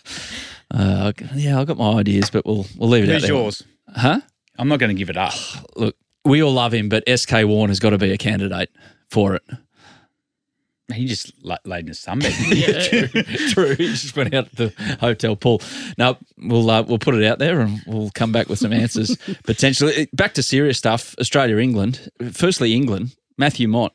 uh, 0.71 1.11
yeah, 1.35 1.59
I've 1.59 1.67
got 1.67 1.77
my 1.77 1.99
ideas, 1.99 2.29
but 2.29 2.45
we'll 2.45 2.65
we'll 2.77 2.89
leave 2.89 3.03
it 3.03 3.09
out 3.09 3.13
Who's 3.13 3.23
there. 3.23 3.31
yours? 3.33 3.63
Huh? 3.95 4.21
I'm 4.57 4.67
not 4.67 4.79
going 4.79 4.89
to 4.89 4.97
give 4.97 5.09
it 5.09 5.17
up. 5.17 5.33
Look, 5.75 5.95
we 6.23 6.41
all 6.41 6.53
love 6.53 6.73
him, 6.73 6.89
but 6.89 7.03
SK 7.07 7.43
Warner's 7.43 7.79
got 7.79 7.91
to 7.91 7.97
be 7.97 8.11
a 8.11 8.17
candidate 8.17 8.69
for 9.09 9.35
it. 9.35 9.43
He 10.93 11.05
just 11.05 11.33
laid 11.43 11.85
in 11.85 11.89
a 11.89 11.93
sunbed. 11.93 12.31
True. 13.53 13.75
He 13.75 13.87
just 13.87 14.15
went 14.15 14.33
out 14.35 14.49
to 14.51 14.67
the 14.67 14.97
hotel 14.99 15.35
pool. 15.35 15.61
Now 15.97 16.17
we'll 16.37 16.69
uh, 16.69 16.83
we'll 16.83 16.99
put 16.99 17.15
it 17.15 17.25
out 17.25 17.39
there 17.39 17.61
and 17.61 17.81
we'll 17.87 18.11
come 18.11 18.31
back 18.31 18.49
with 18.49 18.59
some 18.59 18.71
answers 18.71 19.17
potentially. 19.43 20.07
Back 20.13 20.35
to 20.35 20.43
serious 20.43 20.77
stuff. 20.77 21.15
Australia, 21.19 21.57
England. 21.57 22.11
Firstly, 22.31 22.73
England. 22.73 23.15
Matthew 23.37 23.67
Mott. 23.67 23.93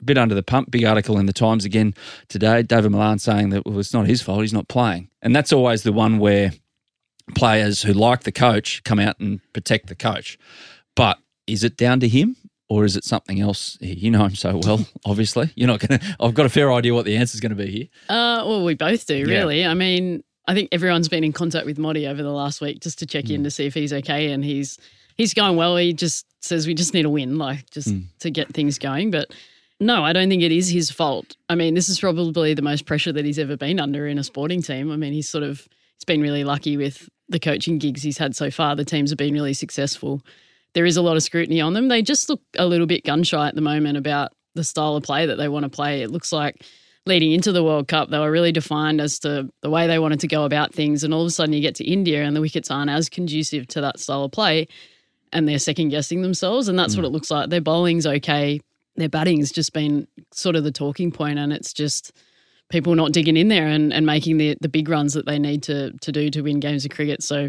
A 0.00 0.04
bit 0.04 0.18
under 0.18 0.34
the 0.34 0.42
pump. 0.42 0.70
Big 0.72 0.84
article 0.84 1.16
in 1.16 1.26
the 1.26 1.32
Times 1.32 1.64
again 1.64 1.94
today. 2.28 2.64
Dawid 2.64 2.90
Malan 2.90 3.20
saying 3.20 3.50
that 3.50 3.64
well, 3.64 3.78
it's 3.78 3.94
not 3.94 4.08
his 4.08 4.20
fault. 4.20 4.40
He's 4.40 4.52
not 4.52 4.66
playing, 4.66 5.10
and 5.22 5.36
that's 5.36 5.52
always 5.52 5.84
the 5.84 5.92
one 5.92 6.18
where 6.18 6.50
players 7.36 7.82
who 7.82 7.92
like 7.92 8.24
the 8.24 8.32
coach 8.32 8.82
come 8.82 8.98
out 8.98 9.20
and 9.20 9.40
protect 9.52 9.86
the 9.86 9.94
coach. 9.94 10.38
But 10.96 11.18
is 11.46 11.62
it 11.62 11.76
down 11.76 12.00
to 12.00 12.08
him? 12.08 12.36
Or 12.68 12.84
is 12.86 12.96
it 12.96 13.04
something 13.04 13.40
else? 13.40 13.76
You 13.80 14.10
know 14.10 14.24
him 14.24 14.34
so 14.34 14.58
well, 14.64 14.86
obviously. 15.04 15.50
You're 15.56 15.66
not 15.66 15.80
going 15.80 15.98
to. 16.00 16.16
I've 16.20 16.32
got 16.34 16.46
a 16.46 16.48
fair 16.48 16.72
idea 16.72 16.94
what 16.94 17.04
the 17.04 17.16
answer 17.16 17.36
is 17.36 17.40
going 17.40 17.50
to 17.50 17.56
be 17.56 17.70
here. 17.70 17.86
Uh, 18.08 18.42
well, 18.46 18.64
we 18.64 18.74
both 18.74 19.04
do, 19.06 19.26
really. 19.26 19.66
I 19.66 19.74
mean, 19.74 20.24
I 20.48 20.54
think 20.54 20.70
everyone's 20.72 21.08
been 21.08 21.22
in 21.24 21.32
contact 21.32 21.66
with 21.66 21.78
Modi 21.78 22.06
over 22.06 22.22
the 22.22 22.30
last 22.32 22.60
week 22.62 22.80
just 22.80 22.98
to 23.00 23.06
check 23.06 23.26
Hmm. 23.26 23.32
in 23.34 23.44
to 23.44 23.50
see 23.50 23.66
if 23.66 23.74
he's 23.74 23.92
okay, 23.92 24.32
and 24.32 24.42
he's 24.44 24.78
he's 25.16 25.34
going 25.34 25.56
well. 25.56 25.76
He 25.76 25.92
just 25.92 26.24
says 26.40 26.66
we 26.66 26.72
just 26.74 26.94
need 26.94 27.04
a 27.04 27.10
win, 27.10 27.36
like 27.36 27.68
just 27.70 27.90
Hmm. 27.90 28.00
to 28.20 28.30
get 28.30 28.48
things 28.54 28.78
going. 28.78 29.10
But 29.10 29.32
no, 29.78 30.02
I 30.02 30.12
don't 30.14 30.28
think 30.30 30.42
it 30.42 30.52
is 30.52 30.68
his 30.70 30.90
fault. 30.90 31.36
I 31.50 31.54
mean, 31.56 31.74
this 31.74 31.88
is 31.90 32.00
probably 32.00 32.54
the 32.54 32.62
most 32.62 32.86
pressure 32.86 33.12
that 33.12 33.24
he's 33.24 33.38
ever 33.38 33.56
been 33.56 33.80
under 33.80 34.06
in 34.06 34.18
a 34.18 34.24
sporting 34.24 34.62
team. 34.62 34.90
I 34.90 34.96
mean, 34.96 35.12
he's 35.12 35.28
sort 35.28 35.44
of 35.44 35.68
he's 35.98 36.04
been 36.06 36.22
really 36.22 36.44
lucky 36.44 36.76
with 36.78 37.08
the 37.28 37.38
coaching 37.40 37.78
gigs 37.78 38.02
he's 38.02 38.18
had 38.18 38.34
so 38.34 38.50
far. 38.50 38.74
The 38.76 38.84
teams 38.84 39.10
have 39.10 39.18
been 39.18 39.34
really 39.34 39.52
successful. 39.54 40.22
There 40.74 40.86
is 40.86 40.96
a 40.96 41.02
lot 41.02 41.16
of 41.16 41.22
scrutiny 41.22 41.60
on 41.60 41.74
them. 41.74 41.88
They 41.88 42.02
just 42.02 42.28
look 42.28 42.40
a 42.56 42.66
little 42.66 42.86
bit 42.86 43.04
gun 43.04 43.22
shy 43.22 43.48
at 43.48 43.54
the 43.54 43.60
moment 43.60 43.98
about 43.98 44.32
the 44.54 44.64
style 44.64 44.96
of 44.96 45.02
play 45.02 45.26
that 45.26 45.36
they 45.36 45.48
want 45.48 45.64
to 45.64 45.68
play. 45.68 46.02
It 46.02 46.10
looks 46.10 46.32
like 46.32 46.64
leading 47.06 47.32
into 47.32 47.52
the 47.52 47.64
World 47.64 47.88
Cup, 47.88 48.10
they 48.10 48.18
were 48.18 48.30
really 48.30 48.52
defined 48.52 49.00
as 49.00 49.18
to 49.20 49.50
the 49.60 49.70
way 49.70 49.86
they 49.86 49.98
wanted 49.98 50.20
to 50.20 50.28
go 50.28 50.44
about 50.44 50.72
things. 50.72 51.02
And 51.02 51.12
all 51.12 51.22
of 51.22 51.26
a 51.26 51.30
sudden, 51.30 51.52
you 51.52 51.60
get 51.60 51.74
to 51.76 51.84
India 51.84 52.22
and 52.22 52.36
the 52.36 52.40
wickets 52.40 52.70
aren't 52.70 52.90
as 52.90 53.08
conducive 53.08 53.66
to 53.68 53.80
that 53.80 53.98
style 53.98 54.24
of 54.24 54.32
play, 54.32 54.68
and 55.32 55.48
they're 55.48 55.58
second 55.58 55.88
guessing 55.88 56.22
themselves. 56.22 56.68
And 56.68 56.78
that's 56.78 56.96
what 56.96 57.02
mm. 57.02 57.06
it 57.06 57.12
looks 57.12 57.30
like. 57.30 57.50
Their 57.50 57.60
bowling's 57.60 58.06
okay. 58.06 58.60
Their 58.96 59.08
batting's 59.08 59.50
just 59.50 59.72
been 59.72 60.06
sort 60.32 60.56
of 60.56 60.64
the 60.64 60.72
talking 60.72 61.10
point, 61.10 61.38
and 61.38 61.52
it's 61.52 61.72
just 61.72 62.12
people 62.68 62.94
not 62.94 63.12
digging 63.12 63.36
in 63.36 63.48
there 63.48 63.66
and, 63.66 63.92
and 63.92 64.06
making 64.06 64.38
the 64.38 64.56
the 64.60 64.68
big 64.68 64.88
runs 64.88 65.14
that 65.14 65.26
they 65.26 65.38
need 65.38 65.62
to 65.64 65.92
to 65.98 66.12
do 66.12 66.30
to 66.30 66.42
win 66.42 66.60
games 66.60 66.84
of 66.84 66.90
cricket. 66.90 67.22
So, 67.22 67.48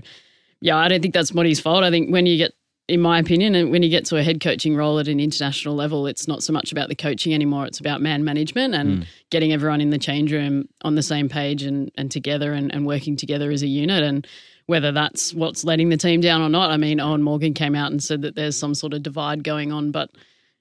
yeah, 0.62 0.78
I 0.78 0.88
don't 0.88 1.02
think 1.02 1.14
that's 1.14 1.34
Modi's 1.34 1.60
fault. 1.60 1.84
I 1.84 1.92
think 1.92 2.12
when 2.12 2.26
you 2.26 2.38
get 2.38 2.54
in 2.88 3.00
my 3.00 3.18
opinion, 3.20 3.56
and 3.56 3.72
when 3.72 3.82
you 3.82 3.90
get 3.90 4.06
to 4.06 4.18
a 4.18 4.24
head 4.24 4.42
coaching 4.42 4.76
role 4.76 5.00
at 5.00 5.08
an 5.08 5.20
international 5.20 5.74
level, 5.74 6.06
it's 6.06 6.28
not 6.28 6.44
so 6.44 6.52
much 6.52 6.72
about 6.72 6.90
the 6.90 6.96
coaching 6.96 7.34
anymore. 7.34 7.66
It's 7.66 7.80
about 7.80 8.02
man 8.02 8.24
management 8.24 8.76
and 8.76 9.00
hmm. 9.00 9.04
getting 9.30 9.54
everyone 9.54 9.80
in 9.80 9.90
the 9.90 9.98
change 9.98 10.34
room 10.34 10.68
on 10.82 10.96
the 10.96 11.04
same 11.04 11.30
page 11.30 11.64
and, 11.64 11.92
and 11.96 12.12
together 12.12 12.54
and, 12.54 12.74
and 12.74 12.86
working 12.86 13.16
together 13.16 13.52
as 13.52 13.64
a 13.64 13.68
unit. 13.68 14.04
And 14.04 14.28
whether 14.66 14.92
that's 14.92 15.34
what's 15.34 15.64
letting 15.64 15.90
the 15.90 15.98
team 15.98 16.22
down 16.22 16.42
or 16.42 16.50
not. 16.50 16.72
I 16.72 16.78
mean, 16.78 17.00
Eoin 17.00 17.22
Morgan 17.22 17.54
came 17.54 17.76
out 17.76 17.92
and 17.92 18.02
said 18.02 18.22
that 18.22 18.36
there's 18.36 18.58
some 18.58 18.76
sort 18.76 18.94
of 18.94 19.04
divide 19.04 19.44
going 19.44 19.72
on, 19.72 19.92
but 19.92 20.10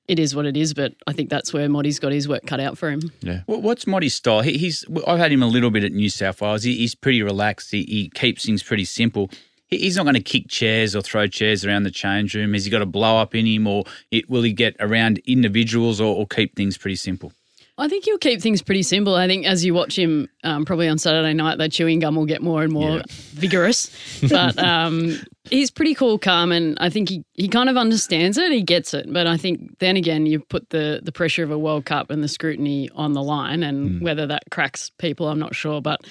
it 0.09 0.19
is 0.19 0.35
what 0.35 0.47
it 0.47 0.57
is. 0.57 0.75
But 0.75 0.95
I 1.07 1.13
think 1.13 1.31
that's 1.31 1.53
where 1.53 1.69
Modi's 1.69 1.99
got 1.99 2.13
his 2.13 2.29
work 2.29 2.45
cut 2.47 2.61
out 2.61 2.79
for 2.79 2.91
him. 2.91 3.01
What- 3.47 3.63
What's 3.63 3.87
Modi's 3.87 4.15
style? 4.15 4.41
He, 4.41 4.59
he's 4.59 4.85
I've 5.07 5.19
had 5.19 5.33
him 5.33 5.43
a 5.43 5.47
little 5.47 5.71
bit 5.71 5.85
at 5.85 5.93
New 5.93 6.11
South 6.11 6.41
Wales. 6.41 6.65
He, 6.65 6.77
he's 6.77 6.95
pretty 6.95 7.23
relaxed. 7.23 7.71
He, 7.71 7.85
he 7.85 8.11
keeps 8.11 8.45
things 8.45 8.63
pretty 8.63 8.85
simple. 8.85 9.31
He, 9.73 9.79
he's 9.79 9.97
not 9.97 10.05
going 10.05 10.15
to 10.15 10.21
kick 10.23 10.49
chairs 10.49 10.95
or 10.95 11.03
throw 11.03 11.27
chairs 11.27 11.65
around 11.65 11.83
the 11.83 11.91
change 11.91 12.35
room. 12.35 12.53
Has 12.53 12.65
he 12.65 12.71
got 12.71 12.83
a 12.83 12.87
blow 12.87 13.17
up 13.19 13.35
in 13.35 13.47
him, 13.47 13.67
or 13.67 13.85
it, 14.11 14.29
will 14.31 14.43
he 14.43 14.53
get 14.53 14.77
around 14.81 15.19
individuals, 15.27 16.01
or, 16.01 16.15
or 16.15 16.27
keep 16.27 16.55
things 16.57 16.77
pretty 16.79 16.97
simple? 16.97 17.33
I 17.79 17.89
think 17.89 18.05
he'll 18.05 18.19
keep 18.19 18.41
things 18.43 18.61
pretty 18.61 18.83
simple. 18.83 19.15
I 19.15 19.27
think 19.27 19.47
as 19.47 19.65
you 19.65 19.73
watch 19.73 19.99
him, 19.99 20.29
um, 20.45 20.67
probably 20.67 20.89
on 20.89 20.99
Saturday 20.99 21.33
night, 21.33 21.57
that 21.59 21.73
chewing 21.73 22.01
gum 22.01 22.15
will 22.15 22.27
get 22.27 22.43
more 22.43 22.63
and 22.63 22.71
more 22.73 22.99
Yeah. 22.99 23.03
vigorous. 23.09 23.91
But 24.29 24.59
um, 24.59 25.19
he's 25.49 25.71
pretty 25.71 25.95
cool, 25.95 26.19
calm, 26.19 26.53
and 26.53 26.77
I 26.81 26.91
think 26.91 27.09
he, 27.09 27.25
he 27.33 27.49
kind 27.49 27.71
of 27.71 27.79
understands 27.79 28.37
it. 28.37 28.53
He 28.53 28.63
gets 28.63 28.93
it. 28.93 29.11
But 29.11 29.27
I 29.27 29.39
think 29.39 29.79
then 29.79 29.97
again, 29.97 30.27
you 30.27 30.39
put 30.41 30.69
the 30.69 31.01
the 31.03 31.13
pressure 31.13 31.43
of 31.43 31.51
a 31.51 31.59
World 31.59 31.87
Cup 31.87 32.11
and 32.11 32.23
the 32.23 32.29
scrutiny 32.29 32.91
on 32.95 33.15
the 33.15 33.23
line, 33.23 33.63
and 33.63 34.03
whether 34.03 34.27
that 34.27 34.45
cracks 34.51 34.91
people, 34.99 35.29
I'm 35.29 35.39
not 35.39 35.55
sure. 35.55 35.81
But 35.81 36.03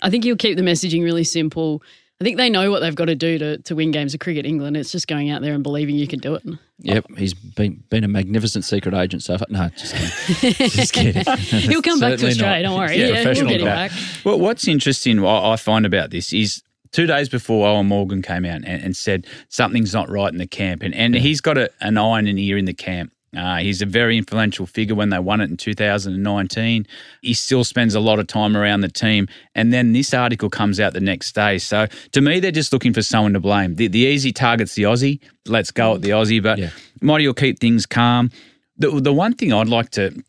I 0.00 0.08
think 0.08 0.24
he'll 0.24 0.36
keep 0.36 0.56
the 0.56 0.62
messaging 0.62 1.04
really 1.04 1.24
simple. 1.24 1.82
I 2.20 2.24
think 2.24 2.36
they 2.36 2.50
know 2.50 2.70
what 2.70 2.80
they've 2.80 2.94
got 2.94 3.06
to 3.06 3.14
do 3.14 3.38
to, 3.38 3.58
to 3.58 3.74
win 3.74 3.92
games 3.92 4.12
of 4.12 4.20
cricket. 4.20 4.44
England, 4.44 4.76
it's 4.76 4.92
just 4.92 5.08
going 5.08 5.30
out 5.30 5.40
there 5.40 5.54
and 5.54 5.62
believing 5.62 5.96
you 5.96 6.06
can 6.06 6.18
do 6.18 6.34
it. 6.34 6.42
Yep, 6.80 7.06
he's 7.16 7.32
been 7.32 7.82
been 7.88 8.04
a 8.04 8.08
magnificent 8.08 8.66
secret 8.66 8.92
agent 8.92 9.22
so 9.22 9.38
far. 9.38 9.46
No, 9.48 9.70
just 9.70 9.94
kidding. 9.94 10.52
just 10.68 10.92
kidding. 10.92 11.24
He'll 11.70 11.80
come 11.80 11.98
back 11.98 12.18
to 12.18 12.28
Australia. 12.28 12.62
not. 12.62 12.68
Don't 12.68 12.78
worry. 12.78 12.96
Yeah, 12.98 13.06
Yeah, 13.06 13.12
we'll 13.12 13.22
professional 13.22 13.50
get 13.50 13.60
him 13.62 13.66
back. 13.66 13.92
Well, 14.24 14.38
what's 14.38 14.68
interesting, 14.68 15.22
what 15.22 15.44
I 15.44 15.56
find 15.56 15.86
about 15.86 16.10
this 16.10 16.32
is 16.34 16.62
two 16.92 17.06
days 17.06 17.30
before 17.30 17.66
Eoin 17.66 17.86
Morgan 17.86 18.20
came 18.20 18.44
out 18.44 18.56
and, 18.56 18.66
and 18.66 18.94
said 18.94 19.26
something's 19.48 19.94
not 19.94 20.10
right 20.10 20.30
in 20.30 20.38
the 20.38 20.46
camp, 20.46 20.82
and, 20.82 20.94
and 20.94 21.14
he's 21.14 21.40
got 21.40 21.56
a, 21.56 21.70
an 21.80 21.96
eye 21.96 22.18
and 22.18 22.28
an 22.28 22.38
ear 22.38 22.58
in 22.58 22.66
the 22.66 22.74
camp. 22.74 23.12
Uh, 23.36 23.58
he's 23.58 23.80
a 23.80 23.86
very 23.86 24.18
influential 24.18 24.66
figure 24.66 24.94
when 24.96 25.10
they 25.10 25.18
won 25.18 25.40
it 25.40 25.48
in 25.50 25.56
2019. 25.56 26.86
He 27.22 27.34
still 27.34 27.62
spends 27.64 27.94
a 27.94 28.00
lot 28.00 28.18
of 28.18 28.26
time 28.26 28.56
around 28.56 28.80
the 28.80 28.88
team. 28.88 29.28
And 29.54 29.72
then 29.72 29.92
this 29.92 30.12
article 30.12 30.50
comes 30.50 30.80
out 30.80 30.94
the 30.94 31.00
next 31.00 31.32
day. 31.34 31.58
So 31.58 31.86
to 32.12 32.20
me, 32.20 32.40
they're 32.40 32.50
just 32.50 32.72
looking 32.72 32.92
for 32.92 33.02
someone 33.02 33.32
to 33.34 33.40
blame. 33.40 33.76
The, 33.76 33.86
the 33.86 34.00
easy 34.00 34.32
target's 34.32 34.74
the 34.74 34.82
Aussie. 34.84 35.20
Let's 35.46 35.70
go 35.70 35.94
at 35.94 36.02
the 36.02 36.10
Aussie. 36.10 36.42
But 36.42 36.58
Yeah. 36.58 36.70
Mighty 37.00 37.26
will 37.26 37.34
keep 37.34 37.60
things 37.60 37.86
calm. 37.86 38.30
The, 38.76 38.90
the 39.00 39.12
one 39.12 39.34
thing 39.34 39.52
I'd 39.52 39.68
like 39.68 39.90
to 39.90 40.22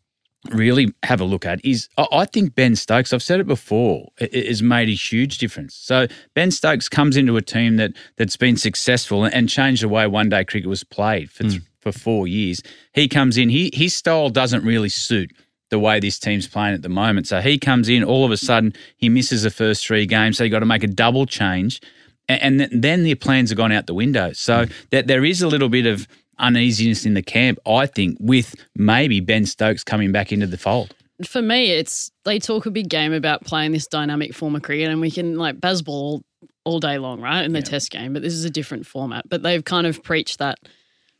really 0.52 0.94
have 1.04 1.22
a 1.22 1.24
look 1.26 1.46
at 1.46 1.64
is 1.64 1.88
I 1.98 2.08
I 2.12 2.26
think 2.26 2.56
Ben 2.56 2.76
Stokes, 2.76 3.14
I've 3.14 3.22
said 3.24 3.40
it 3.40 3.48
before, 3.48 4.10
has 4.34 4.62
made 4.64 4.90
a 4.90 4.94
huge 4.96 5.38
difference. 5.38 5.76
So 5.76 6.08
Ben 6.34 6.50
Stokes 6.52 6.90
comes 6.90 7.16
into 7.18 7.38
a 7.38 7.42
team 7.42 7.78
that 7.78 7.94
that's 8.18 8.38
been 8.38 8.58
successful 8.58 9.24
and 9.24 9.48
changed 9.50 9.84
the 9.84 9.90
way 9.90 10.08
one 10.08 10.30
day 10.30 10.44
cricket 10.44 10.68
was 10.70 10.84
played 10.84 11.30
for 11.30 11.44
th- 11.44 11.62
for 11.82 11.92
four 11.92 12.28
years. 12.28 12.62
He 12.94 13.08
comes 13.08 13.38
in, 13.38 13.50
he 13.50 13.72
his 13.74 13.94
style 13.94 14.30
doesn't 14.30 14.64
really 14.64 14.90
suit 14.90 15.32
the 15.70 15.80
way 15.80 16.00
this 16.00 16.20
team's 16.20 16.48
playing 16.48 16.76
at 16.76 16.82
the 16.82 16.90
moment. 16.90 17.28
So 17.28 17.40
he 17.42 17.58
comes 17.58 17.90
in, 17.90 18.04
all 18.04 18.26
of 18.26 18.32
a 18.32 18.38
sudden 18.38 18.74
he 18.98 19.10
misses 19.10 19.44
the 19.44 19.50
first 19.50 19.86
three 19.86 20.06
games, 20.06 20.38
so 20.38 20.44
you've 20.44 20.52
got 20.52 20.60
to 20.60 20.66
make 20.66 20.84
a 20.84 20.88
double 20.88 21.26
change. 21.26 21.82
A- 22.30 22.44
And 22.44 22.62
then 22.72 23.04
the 23.04 23.16
plans 23.16 23.50
have 23.50 23.58
gone 23.58 23.72
out 23.72 23.88
the 23.88 23.94
window. 23.94 24.34
So 24.34 24.66
mm. 24.66 24.72
that 24.92 25.08
there 25.08 25.26
is 25.26 25.42
a 25.42 25.48
little 25.48 25.70
bit 25.70 25.86
of 25.86 26.08
uneasiness 26.40 27.06
in 27.06 27.14
the 27.14 27.22
camp, 27.22 27.60
I 27.66 27.86
think, 27.86 28.18
with 28.20 28.56
maybe 28.76 29.20
Ben 29.22 29.46
Stokes 29.46 29.84
coming 29.84 30.12
back 30.12 30.32
into 30.32 30.48
the 30.48 30.58
fold. 30.58 30.94
For 31.26 31.42
me, 31.42 31.72
it's 31.72 32.12
they 32.26 32.40
talk 32.40 32.66
a 32.66 32.72
big 32.72 32.90
game 32.90 33.14
about 33.14 33.44
playing 33.44 33.72
this 33.72 33.88
dynamic 33.88 34.34
form 34.34 34.56
of 34.56 34.64
cricket, 34.64 34.90
and 34.90 35.00
we 35.00 35.12
can 35.12 35.38
like 35.38 35.62
baseball 35.62 36.24
all 36.64 36.80
day 36.80 36.98
long, 36.98 37.22
right? 37.22 37.44
In 37.44 37.54
the 37.54 37.62
test 37.62 37.92
game, 37.92 38.14
but 38.14 38.22
this 38.22 38.34
is 38.34 38.44
a 38.44 38.50
different 38.50 38.86
format. 38.86 39.30
But 39.30 39.44
they've 39.44 39.64
kind 39.64 39.88
of 39.88 40.04
preached 40.04 40.40
that 40.40 40.60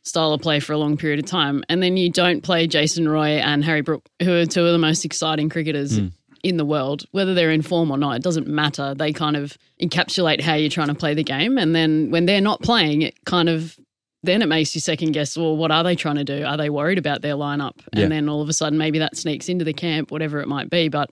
style 0.02 0.32
of 0.32 0.40
play 0.40 0.60
for 0.60 0.72
a 0.72 0.78
long 0.78 0.96
period 0.96 1.18
of 1.18 1.26
time. 1.26 1.64
And 1.68 1.82
then 1.82 1.96
you 1.96 2.10
don't 2.10 2.42
play 2.42 2.66
Jason 2.66 3.08
Roy 3.08 3.38
and 3.38 3.64
Harry 3.64 3.80
Brook, 3.80 4.08
who 4.22 4.34
are 4.34 4.46
two 4.46 4.66
of 4.66 4.72
the 4.72 4.78
most 4.78 5.04
exciting 5.04 5.48
cricketers 5.48 5.98
hmm. 5.98 6.08
in 6.42 6.56
the 6.56 6.64
world, 6.64 7.04
whether 7.12 7.34
they're 7.34 7.50
in 7.50 7.62
form 7.62 7.90
or 7.90 7.98
not, 7.98 8.16
it 8.16 8.22
doesn't 8.22 8.46
matter. 8.46 8.94
They 8.94 9.12
kind 9.12 9.36
of 9.36 9.56
encapsulate 9.80 10.40
how 10.40 10.54
you're 10.54 10.70
trying 10.70 10.88
to 10.88 10.94
play 10.94 11.14
the 11.14 11.24
game. 11.24 11.56
And 11.56 11.74
then 11.74 12.10
when 12.10 12.26
they're 12.26 12.40
not 12.40 12.62
playing, 12.62 13.02
it 13.02 13.24
kind 13.24 13.48
of 13.48 13.78
then 14.24 14.40
it 14.40 14.46
makes 14.46 14.74
you 14.74 14.80
second 14.80 15.12
guess, 15.12 15.36
well, 15.36 15.56
what 15.56 15.72
are 15.72 15.82
they 15.82 15.96
trying 15.96 16.14
to 16.16 16.24
do? 16.24 16.44
Are 16.44 16.56
they 16.56 16.70
worried 16.70 16.98
about 16.98 17.22
their 17.22 17.34
lineup? 17.34 17.80
Yeah. 17.92 18.04
And 18.04 18.12
then 18.12 18.28
all 18.28 18.40
of 18.40 18.48
a 18.48 18.52
sudden 18.52 18.78
maybe 18.78 19.00
that 19.00 19.16
sneaks 19.16 19.48
into 19.48 19.64
the 19.64 19.72
camp, 19.72 20.12
whatever 20.12 20.40
it 20.40 20.46
might 20.46 20.70
be. 20.70 20.88
But 20.88 21.10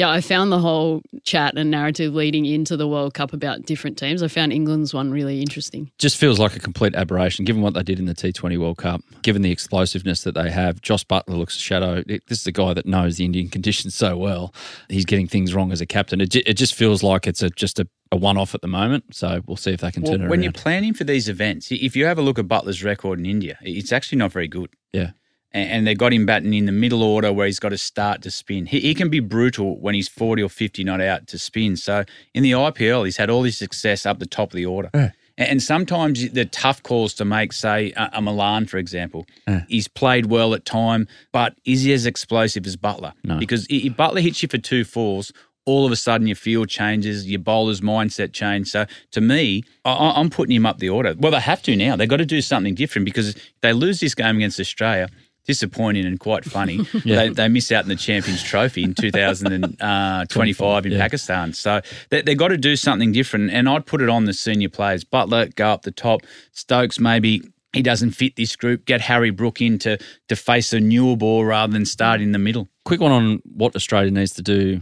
yeah, 0.00 0.08
I 0.10 0.20
found 0.22 0.50
the 0.50 0.58
whole 0.58 1.02
chat 1.24 1.56
and 1.58 1.70
narrative 1.70 2.14
leading 2.14 2.46
into 2.46 2.76
the 2.76 2.88
World 2.88 3.12
Cup 3.12 3.32
about 3.34 3.66
different 3.66 3.98
teams. 3.98 4.22
I 4.22 4.28
found 4.28 4.52
England's 4.52 4.94
one 4.94 5.10
really 5.10 5.40
interesting. 5.42 5.90
just 5.98 6.16
feels 6.16 6.38
like 6.38 6.56
a 6.56 6.58
complete 6.58 6.94
aberration 6.94 7.44
given 7.44 7.60
what 7.60 7.74
they 7.74 7.82
did 7.82 7.98
in 7.98 8.06
the 8.06 8.14
T20 8.14 8.58
World 8.58 8.78
Cup, 8.78 9.02
given 9.22 9.42
the 9.42 9.50
explosiveness 9.50 10.22
that 10.22 10.34
they 10.34 10.50
have. 10.50 10.80
Jos 10.80 11.04
Buttler 11.04 11.36
looks 11.36 11.56
a 11.56 11.60
shadow. 11.60 12.02
This 12.06 12.40
is 12.40 12.46
a 12.46 12.52
guy 12.52 12.72
that 12.74 12.86
knows 12.86 13.18
the 13.18 13.24
Indian 13.26 13.48
conditions 13.48 13.94
so 13.94 14.16
well. 14.16 14.54
He's 14.88 15.04
getting 15.04 15.26
things 15.28 15.54
wrong 15.54 15.70
as 15.72 15.80
a 15.82 15.86
captain. 15.86 16.20
It, 16.22 16.34
it 16.34 16.54
just 16.54 16.74
feels 16.74 17.02
like 17.02 17.26
it's 17.26 17.42
a, 17.42 17.50
just 17.50 17.78
a, 17.78 17.86
a 18.10 18.16
one 18.16 18.38
off 18.38 18.54
at 18.54 18.62
the 18.62 18.68
moment. 18.68 19.04
So 19.14 19.42
we'll 19.46 19.56
see 19.58 19.72
if 19.72 19.80
they 19.80 19.90
can 19.90 20.02
Well, 20.02 20.12
turn 20.12 20.22
it 20.22 20.28
when 20.30 20.38
around. 20.38 20.42
you're 20.44 20.52
planning 20.52 20.94
for 20.94 21.04
these 21.04 21.28
events, 21.28 21.70
if 21.70 21.94
you 21.94 22.06
have 22.06 22.18
a 22.18 22.22
look 22.22 22.38
at 22.38 22.46
Buttler's 22.48 22.82
record 22.82 23.18
in 23.18 23.26
India, 23.26 23.58
it's 23.62 23.92
actually 23.92 24.18
not 24.18 24.32
very 24.32 24.48
good. 24.48 24.70
yeah. 24.92 25.10
And 25.52 25.70
and 25.70 25.86
they 25.86 25.94
got 25.94 26.12
him 26.12 26.26
batting 26.26 26.54
in 26.54 26.66
the 26.66 26.72
middle 26.72 27.02
order 27.02 27.32
where 27.32 27.46
he's 27.46 27.58
got 27.58 27.70
to 27.70 27.78
start 27.78 28.22
to 28.22 28.30
spin. 28.30 28.66
He, 28.66 28.80
he 28.80 28.94
can 28.94 29.08
be 29.10 29.20
brutal 29.20 29.78
when 29.80 29.94
he's 29.94 30.08
40 30.08 30.42
or 30.42 30.48
50 30.48 30.84
not 30.84 31.00
out 31.00 31.26
to 31.28 31.38
spin. 31.38 31.76
So 31.76 32.04
in 32.34 32.42
the 32.42 32.52
IPL, 32.52 33.04
he's 33.04 33.16
had 33.16 33.30
all 33.30 33.42
this 33.42 33.58
success 33.58 34.06
up 34.06 34.18
the 34.18 34.26
top 34.26 34.50
of 34.52 34.56
the 34.56 34.66
order. 34.66 34.90
And 35.38 35.48
and 35.48 35.62
sometimes 35.62 36.30
the 36.32 36.44
tough 36.44 36.82
calls 36.82 37.14
to 37.14 37.24
make, 37.24 37.52
say, 37.54 37.92
a 37.96 38.20
Malan, 38.20 38.66
for 38.66 38.76
example, 38.76 39.26
he's 39.68 39.88
played 39.88 40.26
well 40.26 40.52
at 40.54 40.64
time, 40.66 41.08
but 41.32 41.54
is 41.64 41.82
he 41.82 41.92
as 41.94 42.04
explosive 42.04 42.66
as 42.66 42.76
Buttler? 42.76 43.12
No. 43.24 43.38
Because 43.38 43.66
if 43.70 43.94
Buttler 43.94 44.20
hits 44.20 44.42
you 44.42 44.48
for 44.48 44.58
two 44.58 44.84
fours, 44.84 45.32
all 45.64 45.86
of 45.86 45.92
a 45.92 45.96
sudden 45.96 46.26
your 46.26 46.36
field 46.36 46.68
changes, 46.68 47.26
your 47.30 47.38
bowler's 47.38 47.80
mindset 47.80 48.32
changes. 48.32 48.72
So 48.72 48.84
to 49.12 49.20
me, 49.20 49.62
I- 49.84 49.92
I, 49.92 50.20
I'm 50.20 50.28
putting 50.30 50.54
him 50.56 50.66
up 50.66 50.78
the 50.78 50.88
order. 50.90 51.14
Well, 51.18 51.32
they 51.32 51.40
have 51.40 51.62
to 51.62 51.76
now. 51.76 51.96
They've 51.96 52.08
got 52.08 52.16
to 52.18 52.26
do 52.26 52.40
something 52.42 52.74
different 52.74 53.04
because 53.06 53.30
if 53.30 53.52
they 53.62 53.72
lose 53.72 54.00
this 54.00 54.14
game 54.14 54.36
against 54.36 54.60
Australia. 54.60 55.08
Disappointing 55.46 56.06
and 56.06 56.20
quite 56.20 56.44
funny. 56.44 56.78
they, 57.04 57.28
they 57.28 57.48
miss 57.48 57.72
out 57.72 57.84
in 57.84 57.88
the 57.88 57.96
Champions 57.96 58.42
Trophy 58.42 58.84
in 58.84 58.94
2025 58.94 60.62
uh, 60.62 60.86
in 60.86 60.92
yeah. 60.92 60.98
Pakistan. 60.98 61.52
So 61.52 61.80
they, 62.10 62.22
they've 62.22 62.38
got 62.38 62.48
to 62.48 62.56
do 62.56 62.76
something 62.76 63.12
different. 63.12 63.50
And 63.50 63.68
I'd 63.68 63.86
put 63.86 64.00
it 64.00 64.08
on 64.08 64.26
the 64.26 64.32
senior 64.32 64.68
players. 64.68 65.04
Buttler, 65.04 65.54
go 65.54 65.70
up 65.70 65.82
the 65.82 65.90
top. 65.90 66.22
Stokes, 66.52 67.00
maybe 67.00 67.42
he 67.72 67.82
doesn't 67.82 68.12
fit 68.12 68.36
this 68.36 68.56
group. 68.56 68.84
Get 68.84 69.00
Harry 69.00 69.30
Brook 69.30 69.60
in 69.60 69.78
to, 69.80 69.98
to 70.28 70.36
face 70.36 70.72
a 70.72 70.80
newer 70.80 71.16
ball 71.16 71.44
rather 71.44 71.72
than 71.72 71.86
start 71.86 72.20
in 72.20 72.32
the 72.32 72.38
middle. 72.38 72.68
Quick 72.84 73.00
one 73.00 73.12
on 73.12 73.42
what 73.44 73.74
Australia 73.76 74.10
needs 74.10 74.32
to 74.34 74.42
do 74.42 74.80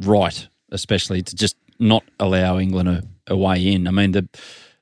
right, 0.00 0.48
especially 0.70 1.22
to 1.22 1.36
just 1.36 1.56
not 1.78 2.04
allow 2.18 2.58
England 2.58 2.88
a, 2.88 3.02
a 3.26 3.36
way 3.36 3.72
in. 3.72 3.86
I 3.86 3.90
mean, 3.90 4.12
the 4.12 4.28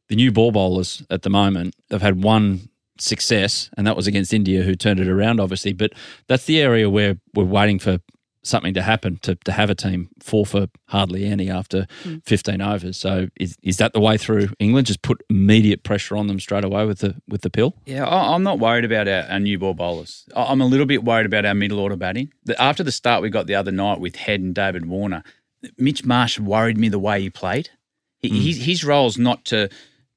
the 0.09 0.17
new 0.17 0.33
ball 0.33 0.53
bowlers 0.53 1.03
at 1.11 1.23
the 1.23 1.31
moment 1.31 1.75
have 1.91 2.03
had 2.03 2.23
one 2.23 2.69
success, 2.99 3.71
and 3.77 3.87
that 3.87 3.97
was 3.97 4.07
against 4.07 4.33
India, 4.33 4.63
who 4.63 4.75
turned 4.75 5.01
it 5.01 5.09
around, 5.09 5.41
obviously. 5.41 5.73
But 5.73 5.93
that's 6.27 6.45
the 6.45 6.61
area 6.61 6.89
where 6.91 7.19
we're 7.35 7.45
waiting 7.45 7.79
for 7.79 7.99
something 8.43 8.75
to 8.75 8.83
happen 8.83 9.19
to, 9.23 9.35
to 9.35 9.53
have 9.53 9.71
a 9.71 9.75
team 9.75 10.09
fall 10.21 10.45
for 10.45 10.69
hardly 10.87 11.25
any 11.27 11.51
after 11.51 11.87
mm. 12.05 12.25
15 12.25 12.61
overs. 12.61 12.97
So 12.97 13.29
is, 13.39 13.57
is 13.63 13.77
that 13.77 13.93
the 13.93 14.01
way 14.01 14.17
through 14.17 14.49
England? 14.59 14.87
Just 14.87 15.03
put 15.03 15.23
immediate 15.29 15.83
pressure 15.83 16.17
on 16.17 16.27
them 16.27 16.41
straight 16.41 16.65
away 16.65 16.87
with 16.87 17.01
the 17.01 17.15
with 17.29 17.43
the 17.43 17.51
pill? 17.51 17.75
Yeah, 17.87 18.07
I- 18.07 18.35
I'm 18.35 18.43
not 18.43 18.59
worried 18.59 18.85
about 18.85 19.07
our, 19.09 19.25
our 19.31 19.41
new 19.41 19.59
ball 19.59 19.75
bowlers. 19.75 20.25
I- 20.35 20.45
I'm 20.45 20.61
a 20.61 20.67
little 20.67 20.87
bit 20.87 21.05
worried 21.05 21.27
about 21.27 21.45
our 21.45 21.55
middle 21.55 21.79
order 21.79 21.97
batting. 21.97 22.33
After 22.59 22.83
the 22.83 22.93
start 22.93 23.23
we 23.23 23.31
got 23.31 23.47
the 23.47 23.55
other 23.55 23.73
night 23.73 24.01
with 24.01 24.17
Head 24.17 24.41
and 24.41 24.55
David 24.55 24.87
Warner, 24.87 25.23
Mitch 25.77 26.05
Marsh 26.05 26.39
worried 26.39 26.79
me 26.79 26.89
the 26.89 26.99
way 26.99 27.21
he 27.21 27.31
played. 27.31 27.71
He, 28.21 28.31
mm. 28.31 28.43
his, 28.43 28.65
his 28.65 28.85
role's 28.85 29.19
not 29.19 29.45
to 29.47 29.69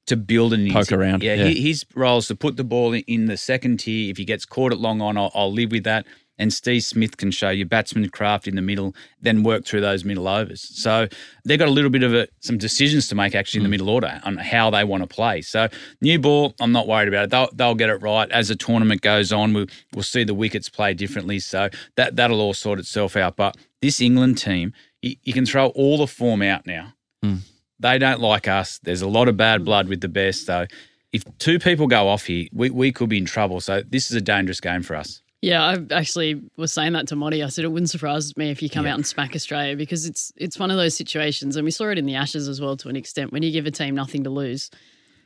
to 0.06 0.16
build 0.16 0.52
an 0.52 0.70
Poke 0.72 0.92
around, 0.92 1.22
Yeah, 1.22 1.34
yeah. 1.34 1.44
hi- 1.44 1.52
his 1.52 1.84
role's 1.94 2.26
to 2.28 2.34
put 2.34 2.56
the 2.56 2.64
ball 2.64 2.92
in, 2.92 3.26
the 3.26 3.36
second 3.36 3.78
tier. 3.78 4.10
If 4.10 4.16
he 4.16 4.24
gets 4.24 4.44
caught 4.44 4.72
at 4.72 4.78
long 4.78 5.00
on, 5.00 5.16
I'll, 5.16 5.30
I'll 5.34 5.52
live 5.52 5.70
with 5.70 5.84
that. 5.84 6.06
And 6.38 6.52
Steve 6.52 6.82
Smith 6.82 7.18
can 7.18 7.30
show 7.30 7.50
you 7.50 7.64
batsman 7.64 8.08
craft 8.08 8.48
in 8.48 8.56
the 8.56 8.62
middle, 8.62 8.96
then 9.20 9.42
work 9.44 9.64
through 9.64 9.82
those 9.82 10.04
middle 10.04 10.26
overs. 10.26 10.62
So 10.76 11.06
they've 11.44 11.58
got 11.58 11.68
a 11.68 11.70
little 11.70 11.90
bit 11.90 12.02
of 12.02 12.14
a, 12.14 12.26
some 12.40 12.58
decisions 12.58 13.06
to 13.08 13.14
make 13.14 13.34
actually 13.34 13.58
in 13.58 13.64
the 13.64 13.68
mm. 13.68 13.72
middle 13.72 13.90
order 13.90 14.20
on 14.24 14.38
how 14.38 14.70
they 14.70 14.82
want 14.82 15.02
to 15.02 15.06
play. 15.06 15.42
So 15.42 15.68
new 16.00 16.18
ball, 16.18 16.54
I'm 16.58 16.72
not 16.72 16.88
worried 16.88 17.08
about 17.08 17.24
it. 17.24 17.30
They'll, 17.30 17.48
they'll 17.52 17.74
get 17.74 17.90
it 17.90 18.02
right 18.02 18.28
as 18.32 18.48
the 18.48 18.56
tournament 18.56 19.02
goes 19.02 19.30
on. 19.30 19.52
We'll, 19.52 19.66
we'll 19.94 20.02
see 20.02 20.24
the 20.24 20.34
wickets 20.34 20.68
play 20.68 20.94
differently. 20.94 21.38
So 21.38 21.68
that 21.96 22.16
that'll 22.16 22.40
all 22.40 22.54
sort 22.54 22.80
itself 22.80 23.14
out. 23.14 23.36
But 23.36 23.56
this 23.80 24.00
England 24.00 24.38
team, 24.38 24.72
you, 25.00 25.16
you 25.22 25.32
can 25.34 25.46
throw 25.46 25.68
all 25.68 25.98
the 25.98 26.08
form 26.08 26.42
out 26.42 26.66
now. 26.66 26.94
Hmm. 27.22 27.36
They 27.82 27.98
don't 27.98 28.20
like 28.20 28.48
us. 28.48 28.78
There's 28.82 29.02
a 29.02 29.08
lot 29.08 29.28
of 29.28 29.36
bad 29.36 29.64
blood 29.64 29.88
with 29.88 30.00
the 30.00 30.08
best. 30.08 30.46
So 30.46 30.66
if 31.12 31.24
two 31.38 31.58
people 31.58 31.86
go 31.86 32.08
off 32.08 32.24
here, 32.24 32.48
we, 32.52 32.70
we 32.70 32.92
could 32.92 33.08
be 33.08 33.18
in 33.18 33.26
trouble. 33.26 33.60
So 33.60 33.82
this 33.82 34.10
is 34.10 34.16
a 34.16 34.20
dangerous 34.20 34.60
game 34.60 34.82
for 34.82 34.96
us. 34.96 35.20
Yeah, 35.42 35.64
I 35.64 35.94
actually 35.94 36.40
was 36.56 36.72
saying 36.72 36.92
that 36.92 37.08
to 37.08 37.16
Modi. 37.16 37.42
I 37.42 37.48
said 37.48 37.64
it 37.64 37.68
wouldn't 37.68 37.90
surprise 37.90 38.36
me 38.36 38.50
if 38.50 38.62
you 38.62 38.70
come 38.70 38.86
out 38.86 38.94
and 38.94 39.04
smack 39.04 39.34
Australia 39.34 39.74
because 39.74 40.06
it's 40.06 40.32
it's 40.36 40.56
one 40.56 40.70
of 40.70 40.76
those 40.76 40.96
situations, 40.96 41.56
and 41.56 41.64
we 41.64 41.72
saw 41.72 41.88
it 41.88 41.98
in 41.98 42.06
the 42.06 42.14
Ashes 42.14 42.46
as 42.46 42.60
well 42.60 42.76
to 42.76 42.88
an 42.88 42.94
extent. 42.94 43.32
When 43.32 43.42
you 43.42 43.50
give 43.50 43.66
a 43.66 43.72
team 43.72 43.96
nothing 43.96 44.22
to 44.22 44.30
lose, 44.30 44.70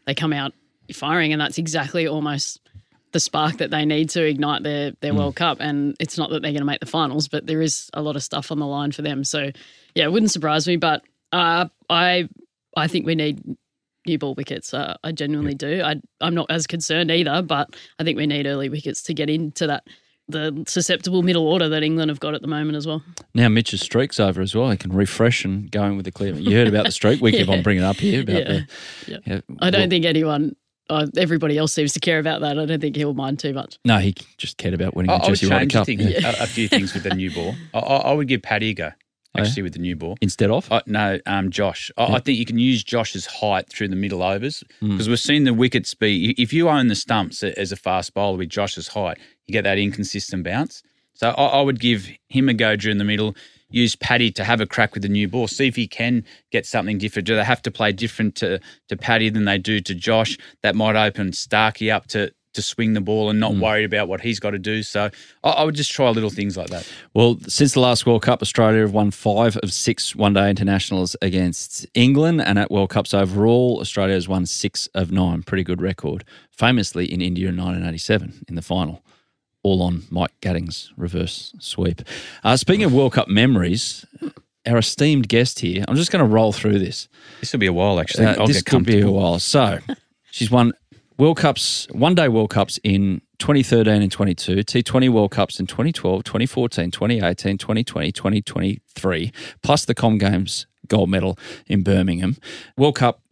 they 0.06 0.14
come 0.14 0.32
out 0.32 0.54
firing, 0.94 1.34
and 1.34 1.40
that's 1.40 1.58
exactly 1.58 2.06
almost 2.08 2.60
the 3.12 3.20
spark 3.20 3.58
that 3.58 3.70
they 3.70 3.84
need 3.84 4.08
to 4.10 4.24
ignite 4.24 4.62
their 4.62 4.92
their 5.02 5.12
World 5.12 5.36
Cup. 5.36 5.58
And 5.60 5.94
it's 6.00 6.16
not 6.16 6.30
that 6.30 6.40
they're 6.40 6.52
going 6.52 6.60
to 6.60 6.66
make 6.66 6.80
the 6.80 6.86
finals, 6.86 7.28
but 7.28 7.46
there 7.46 7.60
is 7.60 7.90
a 7.92 8.00
lot 8.00 8.16
of 8.16 8.22
stuff 8.22 8.50
on 8.50 8.58
the 8.58 8.66
line 8.66 8.92
for 8.92 9.02
them. 9.02 9.22
So 9.22 9.50
yeah, 9.94 10.04
it 10.04 10.12
wouldn't 10.12 10.32
surprise 10.32 10.66
me. 10.66 10.76
But 10.76 11.02
uh, 11.30 11.66
I 11.90 12.30
I 12.76 12.86
think 12.88 13.06
we 13.06 13.14
need 13.14 13.40
new 14.06 14.18
ball 14.18 14.34
wickets. 14.34 14.72
Uh, 14.72 14.96
I 15.02 15.12
genuinely 15.12 15.54
do. 15.54 15.82
I, 15.82 15.96
I'm 16.20 16.34
not 16.34 16.50
as 16.50 16.66
concerned 16.66 17.10
either, 17.10 17.42
but 17.42 17.74
I 17.98 18.04
think 18.04 18.16
we 18.16 18.26
need 18.26 18.46
early 18.46 18.68
wickets 18.68 19.02
to 19.04 19.14
get 19.14 19.28
into 19.30 19.66
that 19.66 19.84
the 20.28 20.64
susceptible 20.66 21.22
middle 21.22 21.46
order 21.46 21.68
that 21.68 21.84
England 21.84 22.08
have 22.10 22.18
got 22.18 22.34
at 22.34 22.42
the 22.42 22.48
moment 22.48 22.76
as 22.76 22.84
well. 22.86 23.00
Now 23.34 23.48
Mitch's 23.48 23.80
streak's 23.80 24.18
over 24.18 24.42
as 24.42 24.54
well. 24.56 24.70
He 24.70 24.76
can 24.76 24.92
refresh 24.92 25.44
and 25.44 25.70
go 25.70 25.84
in 25.84 25.96
with 25.96 26.04
the 26.04 26.10
clear. 26.10 26.34
You 26.34 26.56
heard 26.56 26.66
about 26.68 26.84
the 26.84 26.90
streak. 26.90 27.20
We 27.26 27.30
keep 27.32 27.48
on 27.48 27.62
bringing 27.62 27.84
it 27.84 27.86
up 27.86 27.96
here 27.96 28.22
about 28.22 28.36
Yeah. 28.36 28.44
the. 28.44 28.66
Yeah. 29.06 29.18
yeah, 29.24 29.40
I 29.60 29.70
don't 29.70 29.82
well, 29.82 29.88
think 29.90 30.04
anyone, 30.04 30.56
uh, 30.90 31.06
everybody 31.16 31.56
else 31.58 31.72
seems 31.72 31.92
to 31.92 32.00
care 32.00 32.18
about 32.18 32.40
that. 32.40 32.58
I 32.58 32.66
don't 32.66 32.80
think 32.80 32.96
he'll 32.96 33.14
mind 33.14 33.38
too 33.38 33.52
much. 33.52 33.78
No, 33.84 33.98
he 33.98 34.14
just 34.36 34.56
cared 34.58 34.74
about 34.74 34.96
winning 34.96 35.10
I, 35.10 35.18
the 35.18 35.24
I 35.26 35.28
would 35.30 35.38
change 35.38 35.74
a, 35.74 35.78
Cup 35.78 35.86
thing, 35.86 36.00
Yeah. 36.00 36.32
a, 36.40 36.42
a 36.42 36.46
few 36.46 36.66
things 36.68 36.92
with 36.92 37.04
the 37.04 37.14
new 37.14 37.30
ball. 37.32 37.54
I, 37.72 37.78
I, 37.78 37.96
I 37.96 38.12
would 38.12 38.26
give 38.26 38.42
Paddy 38.42 38.70
a 38.70 38.74
go, 38.74 38.90
Yeah? 39.36 39.42
actually, 39.44 39.62
with 39.62 39.72
the 39.74 39.78
new 39.78 39.96
ball. 39.96 40.16
instead 40.20 40.50
of. 40.50 40.70
Uh, 40.70 40.82
no, 40.86 41.18
um, 41.26 41.50
Josh. 41.50 41.90
I, 41.96 42.14
I 42.14 42.18
think 42.20 42.38
you 42.38 42.44
can 42.44 42.58
use 42.58 42.82
Josh's 42.82 43.26
height 43.26 43.68
through 43.68 43.88
the 43.88 43.96
middle 43.96 44.22
overs 44.22 44.64
because 44.80 45.08
we've 45.08 45.18
seen 45.20 45.44
the 45.44 45.54
wickets 45.54 45.94
be. 45.94 46.30
If 46.38 46.52
you 46.52 46.68
own 46.68 46.88
the 46.88 46.94
stumps 46.94 47.42
as 47.42 47.72
a 47.72 47.76
fast 47.76 48.14
bowler 48.14 48.38
with 48.38 48.48
Josh's 48.48 48.88
height, 48.88 49.18
you 49.46 49.52
get 49.52 49.62
that 49.62 49.78
inconsistent 49.78 50.44
bounce. 50.44 50.82
So 51.14 51.30
I, 51.30 51.44
I 51.46 51.60
would 51.62 51.80
give 51.80 52.08
him 52.28 52.48
a 52.48 52.54
go 52.54 52.76
during 52.76 52.98
the 52.98 53.04
middle. 53.04 53.34
Use 53.68 53.96
Paddy 53.96 54.30
to 54.32 54.44
have 54.44 54.60
a 54.60 54.66
crack 54.66 54.94
with 54.94 55.02
the 55.02 55.08
new 55.08 55.26
ball. 55.26 55.48
See 55.48 55.66
if 55.66 55.74
he 55.74 55.88
can 55.88 56.24
get 56.52 56.66
something 56.66 56.98
different. 56.98 57.26
Do 57.26 57.34
they 57.34 57.42
have 57.42 57.62
to 57.62 57.70
play 57.70 57.90
different 57.92 58.36
to 58.36 58.60
to 58.88 58.96
Paddy 58.96 59.28
than 59.28 59.44
they 59.44 59.58
do 59.58 59.80
to 59.80 59.94
Josh? 59.94 60.38
That 60.62 60.76
might 60.76 60.94
open 60.94 61.32
Starkey 61.32 61.90
up 61.90 62.06
to 62.08 62.32
to 62.56 62.62
swing 62.62 62.94
the 62.94 63.00
ball 63.00 63.30
and 63.30 63.38
not 63.38 63.54
worried 63.54 63.84
about 63.84 64.08
what 64.08 64.20
he's 64.20 64.40
got 64.40 64.50
to 64.50 64.58
do. 64.58 64.82
So 64.82 65.10
I, 65.44 65.50
I 65.50 65.64
would 65.64 65.74
just 65.74 65.92
try 65.92 66.10
little 66.10 66.30
things 66.30 66.56
like 66.56 66.68
that. 66.68 66.90
Well, 67.14 67.38
since 67.46 67.74
the 67.74 67.80
last 67.80 68.04
World 68.06 68.22
Cup, 68.22 68.42
Australia 68.42 68.80
have 68.80 68.92
won 68.92 69.10
five 69.10 69.56
of 69.58 69.72
six 69.72 70.16
one 70.16 70.32
day 70.32 70.50
internationals 70.50 71.16
against 71.22 71.86
England. 71.94 72.40
And 72.40 72.58
at 72.58 72.70
World 72.70 72.90
Cups 72.90 73.14
overall, 73.14 73.78
Australia 73.80 74.14
has 74.14 74.28
won 74.28 74.46
six 74.46 74.88
of 74.88 75.12
nine. 75.12 75.42
Pretty 75.42 75.62
good 75.64 75.80
record. 75.80 76.24
Famously 76.50 77.10
in 77.12 77.20
India 77.20 77.48
in 77.48 77.56
1987 77.56 78.44
in 78.48 78.54
the 78.54 78.62
final, 78.62 79.02
all 79.62 79.82
on 79.82 80.04
Mike 80.10 80.32
Gatting's 80.40 80.92
reverse 80.96 81.52
sweep. 81.60 82.02
Uh, 82.42 82.56
speaking 82.56 82.84
of 82.84 82.92
World 82.92 83.12
Cup 83.12 83.28
memories, 83.28 84.04
our 84.66 84.78
esteemed 84.78 85.28
guest 85.28 85.60
here, 85.60 85.84
I'm 85.86 85.96
just 85.96 86.10
going 86.10 86.24
to 86.24 86.30
roll 86.30 86.52
through 86.52 86.78
this. 86.78 87.08
This 87.40 87.52
will 87.52 87.60
be 87.60 87.66
a 87.66 87.72
while, 87.72 88.00
actually. 88.00 88.26
Uh, 88.26 88.40
I'll 88.40 88.46
this 88.46 88.62
could 88.62 88.84
be 88.84 89.00
a 89.00 89.10
while. 89.10 89.38
So 89.38 89.78
she's 90.30 90.50
won 90.50 90.72
World 91.18 91.38
Cups, 91.38 91.88
one 91.92 92.14
day 92.14 92.28
World 92.28 92.50
Cups 92.50 92.78
in 92.84 93.22
2013 93.38 94.02
and 94.02 94.12
22, 94.12 94.56
T20 94.56 95.08
World 95.08 95.30
Cups 95.30 95.58
in 95.58 95.66
2012, 95.66 96.22
2014, 96.24 96.90
2018, 96.90 97.56
2020, 97.56 98.12
2023, 98.12 99.32
plus 99.62 99.86
the 99.86 99.94
Com 99.94 100.18
Games 100.18 100.66
gold 100.88 101.08
medal 101.08 101.38
in 101.66 101.82
Birmingham. 101.82 102.36
World 102.76 102.96
Cup 102.96 103.22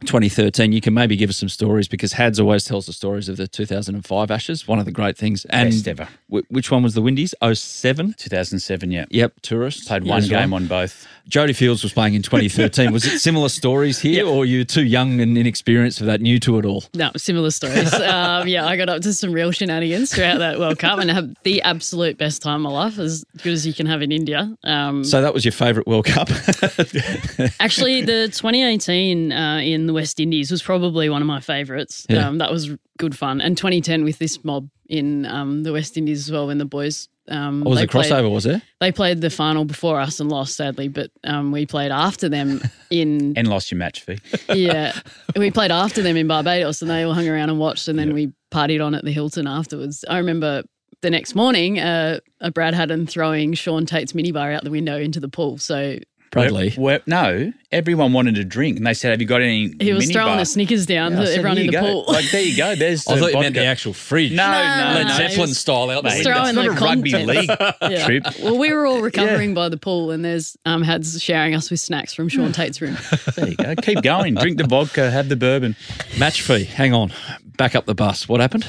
2013, 0.00 0.72
you 0.72 0.80
can 0.80 0.92
maybe 0.92 1.16
give 1.16 1.30
us 1.30 1.36
some 1.36 1.48
stories 1.48 1.88
because 1.88 2.12
Hads 2.12 2.38
always 2.38 2.64
tells 2.64 2.86
the 2.86 2.92
stories 2.92 3.28
of 3.28 3.36
the 3.36 3.46
2005 3.48 4.30
Ashes, 4.30 4.68
one 4.68 4.78
of 4.78 4.84
the 4.84 4.92
great 4.92 5.16
things. 5.16 5.44
And 5.46 5.70
Best 5.70 5.88
ever. 5.88 6.08
wh- 6.30 6.50
which 6.50 6.70
one 6.70 6.82
was 6.82 6.94
the 6.94 7.00
Windies? 7.02 7.34
07? 7.42 8.14
2007, 8.18 8.90
yeah. 8.90 9.04
Yep, 9.10 9.40
tourist. 9.40 9.86
Played 9.88 10.04
one 10.04 10.18
as 10.18 10.30
well. 10.30 10.40
game 10.40 10.52
on 10.52 10.66
both. 10.66 11.06
Jodie 11.30 11.56
Fields 11.56 11.82
was 11.82 11.92
playing 11.94 12.12
in 12.12 12.20
2013. 12.22 12.92
was 12.92 13.06
it 13.06 13.18
similar 13.18 13.48
stories 13.48 13.98
here, 13.98 14.26
or 14.26 14.44
you 14.44 14.62
too 14.62 14.84
young 14.84 15.22
and 15.22 15.38
inexperienced 15.38 15.98
for 15.98 16.04
that, 16.04 16.20
new 16.20 16.38
to 16.40 16.58
it 16.58 16.66
all? 16.66 16.84
No, 16.92 17.10
similar 17.16 17.50
stories. 17.50 17.94
um, 17.94 18.46
yeah, 18.46 18.66
I 18.66 18.76
got 18.76 18.90
up 18.90 19.00
to 19.02 19.12
some 19.14 19.32
real 19.32 19.50
shenanigans 19.50 20.14
throughout 20.14 20.38
that 20.40 20.58
World 20.58 20.78
Cup 20.78 20.98
and 20.98 21.10
had 21.10 21.34
the 21.44 21.62
absolute 21.62 22.18
best 22.18 22.42
time 22.42 22.56
of 22.66 22.72
my 22.72 22.78
life, 22.84 22.98
as 22.98 23.24
good 23.42 23.54
as 23.54 23.66
you 23.66 23.72
can 23.72 23.86
have 23.86 24.02
in 24.02 24.12
India. 24.12 24.54
Um, 24.64 25.02
So 25.02 25.22
that 25.22 25.32
was 25.32 25.46
your 25.46 25.52
favourite 25.52 25.86
World 25.86 26.04
Cup. 26.04 26.28
Actually, 27.58 28.02
the 28.02 28.28
2018 28.28 29.32
uh, 29.32 29.58
in 29.58 29.83
the 29.86 29.92
West 29.92 30.20
Indies 30.20 30.50
was 30.50 30.62
probably 30.62 31.08
one 31.08 31.22
of 31.22 31.28
my 31.28 31.40
favourites. 31.40 32.06
Yeah. 32.08 32.28
Um, 32.28 32.38
that 32.38 32.50
was 32.50 32.70
good 32.98 33.16
fun. 33.16 33.40
And 33.40 33.56
2010 33.56 34.04
with 34.04 34.18
this 34.18 34.44
mob 34.44 34.68
in 34.88 35.26
um, 35.26 35.62
the 35.62 35.72
West 35.72 35.96
Indies 35.96 36.26
as 36.26 36.32
well, 36.32 36.46
when 36.46 36.58
the 36.58 36.64
boys. 36.64 37.08
Um, 37.26 37.62
What 37.62 37.70
was 37.70 37.80
a 37.80 37.86
crossover? 37.86 38.20
Played, 38.20 38.32
was 38.32 38.44
there? 38.44 38.62
they 38.80 38.92
played 38.92 39.22
the 39.22 39.30
final 39.30 39.64
before 39.64 39.98
us 39.98 40.20
and 40.20 40.30
lost, 40.30 40.56
sadly, 40.56 40.88
but 40.88 41.10
um, 41.24 41.52
we 41.52 41.64
played 41.64 41.90
after 41.90 42.28
them 42.28 42.60
in. 42.90 43.32
And 43.36 43.48
lost 43.48 43.70
your 43.70 43.78
match 43.78 44.02
fee. 44.02 44.18
yeah. 44.54 44.92
We 45.34 45.50
played 45.50 45.70
after 45.70 46.02
them 46.02 46.16
in 46.18 46.26
Barbados 46.28 46.82
and 46.82 46.90
they 46.90 47.02
all 47.02 47.14
hung 47.14 47.26
around 47.28 47.48
and 47.48 47.58
watched, 47.58 47.88
and 47.88 47.98
then 47.98 48.12
we 48.12 48.32
partied 48.50 48.84
on 48.84 48.94
at 48.94 49.04
the 49.04 49.12
Hilton 49.12 49.46
afterwards. 49.46 50.04
I 50.08 50.18
remember 50.18 50.64
the 51.00 51.10
next 51.10 51.34
morning, 51.34 51.78
uh, 51.80 52.20
a 52.40 52.50
Brad 52.50 52.74
Haddin 52.74 53.06
throwing 53.06 53.54
Shaun 53.54 53.84
Tait's 53.86 54.12
minibar 54.12 54.54
out 54.54 54.64
the 54.64 54.70
window 54.70 54.98
into 54.98 55.18
the 55.20 55.28
pool. 55.28 55.56
So 55.58 55.98
Bradley. 56.34 56.70
Where- 56.72 57.00
no, 57.06 57.52
everyone 57.72 58.12
wanted 58.12 58.36
a 58.38 58.44
drink, 58.44 58.76
and 58.76 58.86
they 58.86 58.94
said, 58.94 59.10
"Have 59.12 59.20
you 59.20 59.26
got 59.26 59.40
any?" 59.40 59.74
he 59.80 59.92
was 59.92 60.10
throwing 60.10 60.34
minibar?" 60.34 60.38
the 60.38 60.44
Snickers 60.44 60.86
down 60.86 61.12
Yeah, 61.12 61.20
to 61.20 61.26
said, 61.26 61.38
everyone 61.38 61.58
in 61.58 61.66
the 61.68 61.72
go." 61.72 61.80
pool. 61.80 62.04
Like 62.08 62.30
there 62.30 62.42
you 62.42 62.56
go. 62.56 62.74
There's. 62.74 63.06
I 63.08 63.14
the 63.14 63.20
thought 63.20 63.26
you 63.32 63.40
meant 63.40 63.54
vodka. 63.54 63.60
the 63.60 63.66
actual 63.66 63.92
fridge. 63.94 64.32
No, 64.32 64.44
no, 64.46 64.94
Led 64.94 65.06
no. 65.06 65.14
it 65.14 65.16
Zeppelin 65.16 65.40
was- 65.48 65.58
style 65.58 65.90
out 65.90 66.04
there. 66.04 66.22
Throwing 66.22 66.46
It's 66.48 66.52
not 66.54 66.64
the 66.64 66.70
a 66.70 66.74
rugby 66.74 67.12
league 67.24 67.50
Yeah. 67.90 68.04
trip. 68.06 68.24
Well, 68.42 68.58
we 68.58 68.72
were 68.72 68.86
all 68.86 69.00
recovering 69.00 69.54
by 69.54 69.68
the 69.68 69.76
pool, 69.78 70.10
and 70.10 70.24
there's 70.24 70.56
um, 70.66 70.82
Hads 70.82 71.22
showering 71.22 71.54
us 71.54 71.70
with 71.70 71.80
snacks 71.80 72.12
from 72.14 72.28
Sean 72.28 72.52
Tate's 72.52 72.80
room. 72.80 72.96
There 73.36 73.48
you 73.48 73.56
go. 73.56 73.74
Keep 73.76 74.02
going. 74.02 74.34
Drink 74.34 74.58
the 74.58 74.66
vodka. 74.66 75.10
Have 75.10 75.28
the 75.28 75.36
bourbon. 75.36 75.76
Match 76.18 76.42
fee. 76.42 76.64
Hang 76.64 76.92
on. 76.92 77.12
Back 77.56 77.74
up 77.74 77.86
the 77.86 77.94
bus. 77.94 78.28
What 78.28 78.40
happened? 78.40 78.66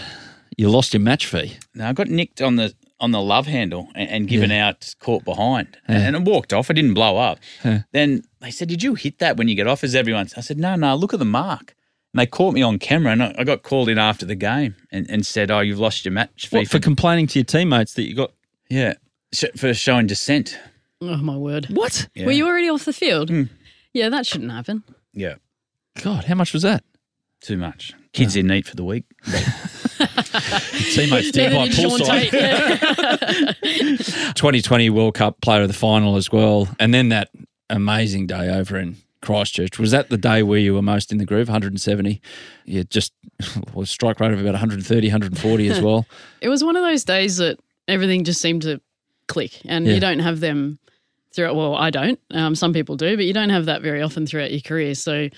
You 0.57 0.69
lost 0.69 0.93
your 0.93 1.01
match 1.01 1.25
fee. 1.25 1.57
No, 1.73 1.87
I 1.87 1.93
got 1.93 2.07
nicked 2.07 2.41
on 2.41 2.55
the 2.55 2.73
on 2.99 3.11
the 3.11 3.21
love 3.21 3.45
handle 3.47 3.89
and, 3.95 4.09
and 4.09 4.27
given 4.27 4.51
out 4.51 4.93
caught 4.99 5.25
behind, 5.25 5.77
and 5.87 6.15
I 6.15 6.19
walked 6.19 6.53
off. 6.53 6.69
I 6.69 6.73
didn't 6.73 6.93
blow 6.93 7.17
up. 7.17 7.39
Then 7.91 8.23
they 8.41 8.51
said, 8.51 8.67
"Did 8.69 8.83
you 8.83 8.95
hit 8.95 9.19
that 9.19 9.37
when 9.37 9.47
you 9.47 9.55
get 9.55 9.67
off?" 9.67 9.83
As 9.83 9.95
everyone, 9.95 10.27
I 10.37 10.41
said, 10.41 10.57
"No, 10.57 10.75
no. 10.75 10.95
Look 10.95 11.13
at 11.13 11.19
the 11.19 11.25
mark." 11.25 11.75
And 12.13 12.21
they 12.21 12.25
caught 12.25 12.53
me 12.53 12.61
on 12.61 12.79
camera, 12.79 13.11
and 13.11 13.21
I 13.23 13.35
I 13.37 13.43
got 13.43 13.63
called 13.63 13.89
in 13.89 13.97
after 13.97 14.25
the 14.25 14.35
game 14.35 14.75
and, 14.91 15.09
and 15.09 15.25
said, 15.25 15.51
"Oh, 15.51 15.59
you've 15.59 15.79
lost 15.79 16.05
your 16.05 16.13
match 16.13 16.47
What, 16.51 16.67
for 16.69 16.79
complaining 16.79 17.27
to 17.27 17.39
your 17.39 17.45
teammates 17.45 17.93
that 17.95 18.03
you 18.07 18.15
got. 18.15 18.31
yeah 18.69 18.93
sh- 19.33 19.55
for 19.57 19.73
showing 19.73 20.07
dissent." 20.07 20.57
Oh 21.01 21.17
my 21.17 21.35
word! 21.35 21.67
What? 21.71 22.07
Yeah. 22.15 22.25
Were 22.25 22.31
you 22.31 22.47
already 22.47 22.69
off 22.69 22.85
the 22.85 22.93
field? 22.93 23.29
Hmm. 23.29 23.43
Yeah, 23.93 24.07
that 24.09 24.25
shouldn't 24.25 24.51
happen. 24.51 24.83
Yeah, 25.13 25.35
God, 26.01 26.23
how 26.25 26.35
much 26.35 26.53
was 26.53 26.63
that? 26.63 26.83
Too 27.45 27.57
much. 27.57 27.93
Kids 28.13 28.33
didn't 28.33 28.51
eat 28.51 28.65
for 28.67 28.75
the 28.75 28.83
week. 28.83 29.03
Teammates 30.93 31.31
did 31.31 31.51
by 31.51 31.67
poolside. 31.69 32.31
Yeah. 32.31 33.51
2020 34.33 34.89
World 34.89 35.15
Cup 35.15 35.41
player 35.41 35.61
of 35.61 35.67
the 35.67 35.73
final 35.73 36.15
as 36.15 36.31
well. 36.31 36.67
And 36.79 36.93
then 36.93 37.09
that 37.09 37.29
amazing 37.69 38.27
day 38.27 38.49
over 38.49 38.77
in 38.77 38.97
Christchurch. 39.21 39.79
Was 39.79 39.91
that 39.91 40.09
the 40.09 40.17
day 40.17 40.43
where 40.43 40.59
you 40.59 40.73
were 40.73 40.81
most 40.81 41.11
in 41.11 41.17
the 41.17 41.25
groove? 41.25 41.47
170. 41.47 42.21
Yeah, 42.65 42.83
just 42.89 43.13
well, 43.73 43.83
a 43.83 43.85
strike 43.85 44.19
rate 44.19 44.31
of 44.31 44.39
about 44.39 44.51
130, 44.53 45.07
140 45.07 45.69
as 45.69 45.81
well. 45.81 46.05
it 46.41 46.49
was 46.49 46.63
one 46.63 46.75
of 46.75 46.83
those 46.83 47.03
days 47.03 47.37
that 47.37 47.59
everything 47.87 48.23
just 48.23 48.41
seemed 48.41 48.61
to 48.63 48.79
click, 49.27 49.61
and 49.65 49.85
Yeah. 49.87 49.95
you 49.95 49.99
don't 49.99 50.19
have 50.19 50.39
them 50.39 50.79
throughout. 51.33 51.55
Well, 51.55 51.75
I 51.75 51.89
don't. 51.89 52.19
Um, 52.31 52.55
some 52.55 52.71
people 52.73 52.95
do, 52.95 53.15
but 53.15 53.25
you 53.25 53.33
don't 53.33 53.49
have 53.49 53.65
that 53.65 53.81
very 53.81 54.01
often 54.01 54.25
throughout 54.27 54.51
your 54.51 54.61
career. 54.61 54.95
So, 54.95 55.29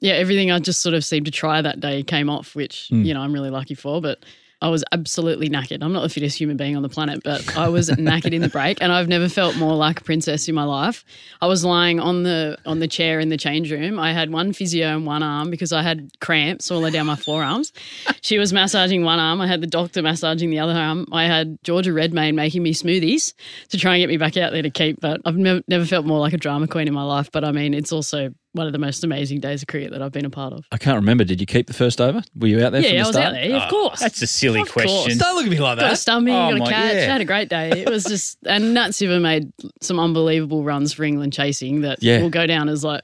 yeah, 0.00 0.14
everything 0.14 0.50
I 0.50 0.58
just 0.58 0.80
sort 0.80 0.94
of 0.94 1.04
seemed 1.04 1.26
to 1.26 1.32
try 1.32 1.62
that 1.62 1.80
day 1.80 2.02
came 2.02 2.28
off, 2.30 2.54
which 2.54 2.86
Hmm. 2.90 3.02
you 3.04 3.14
know 3.14 3.20
I'm 3.20 3.32
really 3.32 3.50
lucky 3.50 3.74
for. 3.74 4.00
But 4.00 4.24
I 4.62 4.70
was 4.70 4.82
absolutely 4.90 5.50
knackered. 5.50 5.82
I'm 5.82 5.92
not 5.92 6.00
the 6.00 6.08
fittest 6.08 6.38
human 6.40 6.56
being 6.56 6.76
on 6.76 6.82
the 6.82 6.88
planet, 6.88 7.20
but 7.22 7.58
I 7.58 7.68
was 7.68 7.90
knackered 8.06 8.32
in 8.32 8.40
the 8.40 8.48
break, 8.48 8.78
and 8.80 8.90
I've 8.90 9.06
never 9.06 9.28
felt 9.28 9.54
more 9.58 9.74
like 9.74 10.00
a 10.00 10.04
princess 10.04 10.48
in 10.48 10.54
my 10.54 10.64
life. 10.64 11.04
I 11.42 11.46
was 11.46 11.62
lying 11.62 12.00
on 12.00 12.22
the 12.22 12.56
on 12.64 12.78
the 12.78 12.88
chair 12.88 13.20
in 13.20 13.28
the 13.28 13.36
change 13.36 13.70
room. 13.70 13.98
I 13.98 14.14
had 14.14 14.30
one 14.32 14.54
physio 14.54 14.96
in 14.96 15.04
one 15.04 15.22
arm 15.22 15.50
because 15.50 15.72
I 15.72 15.82
had 15.82 16.08
cramps 16.20 16.70
all 16.70 16.78
the 16.80 16.84
way 16.84 16.90
down 16.90 17.04
my 17.04 17.16
forearms. 17.16 17.70
She 18.22 18.38
was 18.38 18.50
massaging 18.52 19.04
one 19.04 19.18
arm. 19.18 19.42
I 19.42 19.46
had 19.46 19.60
the 19.60 19.66
doctor 19.66 20.00
massaging 20.02 20.48
the 20.48 20.58
other 20.58 20.72
arm. 20.72 21.06
I 21.12 21.24
had 21.24 21.58
Georgia 21.62 21.92
Redmayne 21.92 22.34
making 22.34 22.62
me 22.62 22.72
smoothies 22.72 23.34
to 23.68 23.76
try 23.78 23.94
and 23.96 24.00
get 24.02 24.08
me 24.08 24.16
back 24.16 24.38
out 24.38 24.52
there 24.52 24.62
to 24.62 24.70
keep. 24.70 25.00
But 25.02 25.20
I've 25.26 25.36
never, 25.36 25.60
never 25.68 25.84
felt 25.84 26.06
more 26.06 26.18
like 26.18 26.32
a 26.32 26.38
drama 26.38 26.66
queen 26.66 26.88
in 26.88 26.94
my 26.94 27.02
life. 27.04 27.30
But 27.30 27.44
I 27.44 27.52
mean, 27.52 27.74
it's 27.74 27.92
also 27.92 28.30
one 28.56 28.66
of 28.66 28.72
the 28.72 28.78
most 28.78 29.04
amazing 29.04 29.40
days 29.40 29.62
of 29.62 29.68
cricket 29.68 29.92
that 29.92 30.02
I've 30.02 30.12
been 30.12 30.24
a 30.24 30.30
part 30.30 30.52
of. 30.52 30.64
I 30.72 30.78
can't 30.78 30.96
remember. 30.96 31.22
Did 31.24 31.40
you 31.40 31.46
keep 31.46 31.66
the 31.68 31.72
first 31.72 32.00
over? 32.00 32.22
Were 32.34 32.48
you 32.48 32.64
out 32.64 32.72
there 32.72 32.82
from 32.82 32.90
Yeah, 32.92 32.96
the 32.96 32.98
I 32.98 33.06
was 33.06 33.16
start? 33.16 33.26
out 33.26 33.32
there, 33.34 33.56
of 33.56 33.70
course. 33.70 34.00
That's 34.00 34.22
a 34.22 34.26
silly 34.26 34.60
Of 34.62 34.70
course. 34.72 34.84
question. 34.86 35.18
Don't 35.18 35.36
look 35.36 35.44
at 35.44 35.50
me 35.50 35.58
like 35.60 35.76
that. 35.76 35.82
Got 35.82 35.86
a 35.86 35.90
that. 35.90 35.96
stumping, 35.98 36.34
Oh, 36.34 36.48
got 36.50 36.54
a 36.56 36.58
my- 36.58 36.70
catch, 36.70 36.94
yeah. 36.94 37.12
had 37.12 37.20
a 37.20 37.24
great 37.24 37.48
day. 37.48 37.70
It 37.70 37.88
was 37.88 38.04
just, 38.04 38.38
and 38.46 38.74
Nat 38.74 38.88
Sciver 38.90 39.20
made 39.20 39.52
some 39.80 40.00
unbelievable 40.00 40.64
runs 40.64 40.92
for 40.92 41.04
England 41.04 41.32
chasing 41.32 41.82
that 41.82 42.02
Yeah. 42.02 42.22
will 42.22 42.30
go 42.30 42.46
down 42.46 42.68
as 42.68 42.82
like, 42.82 43.02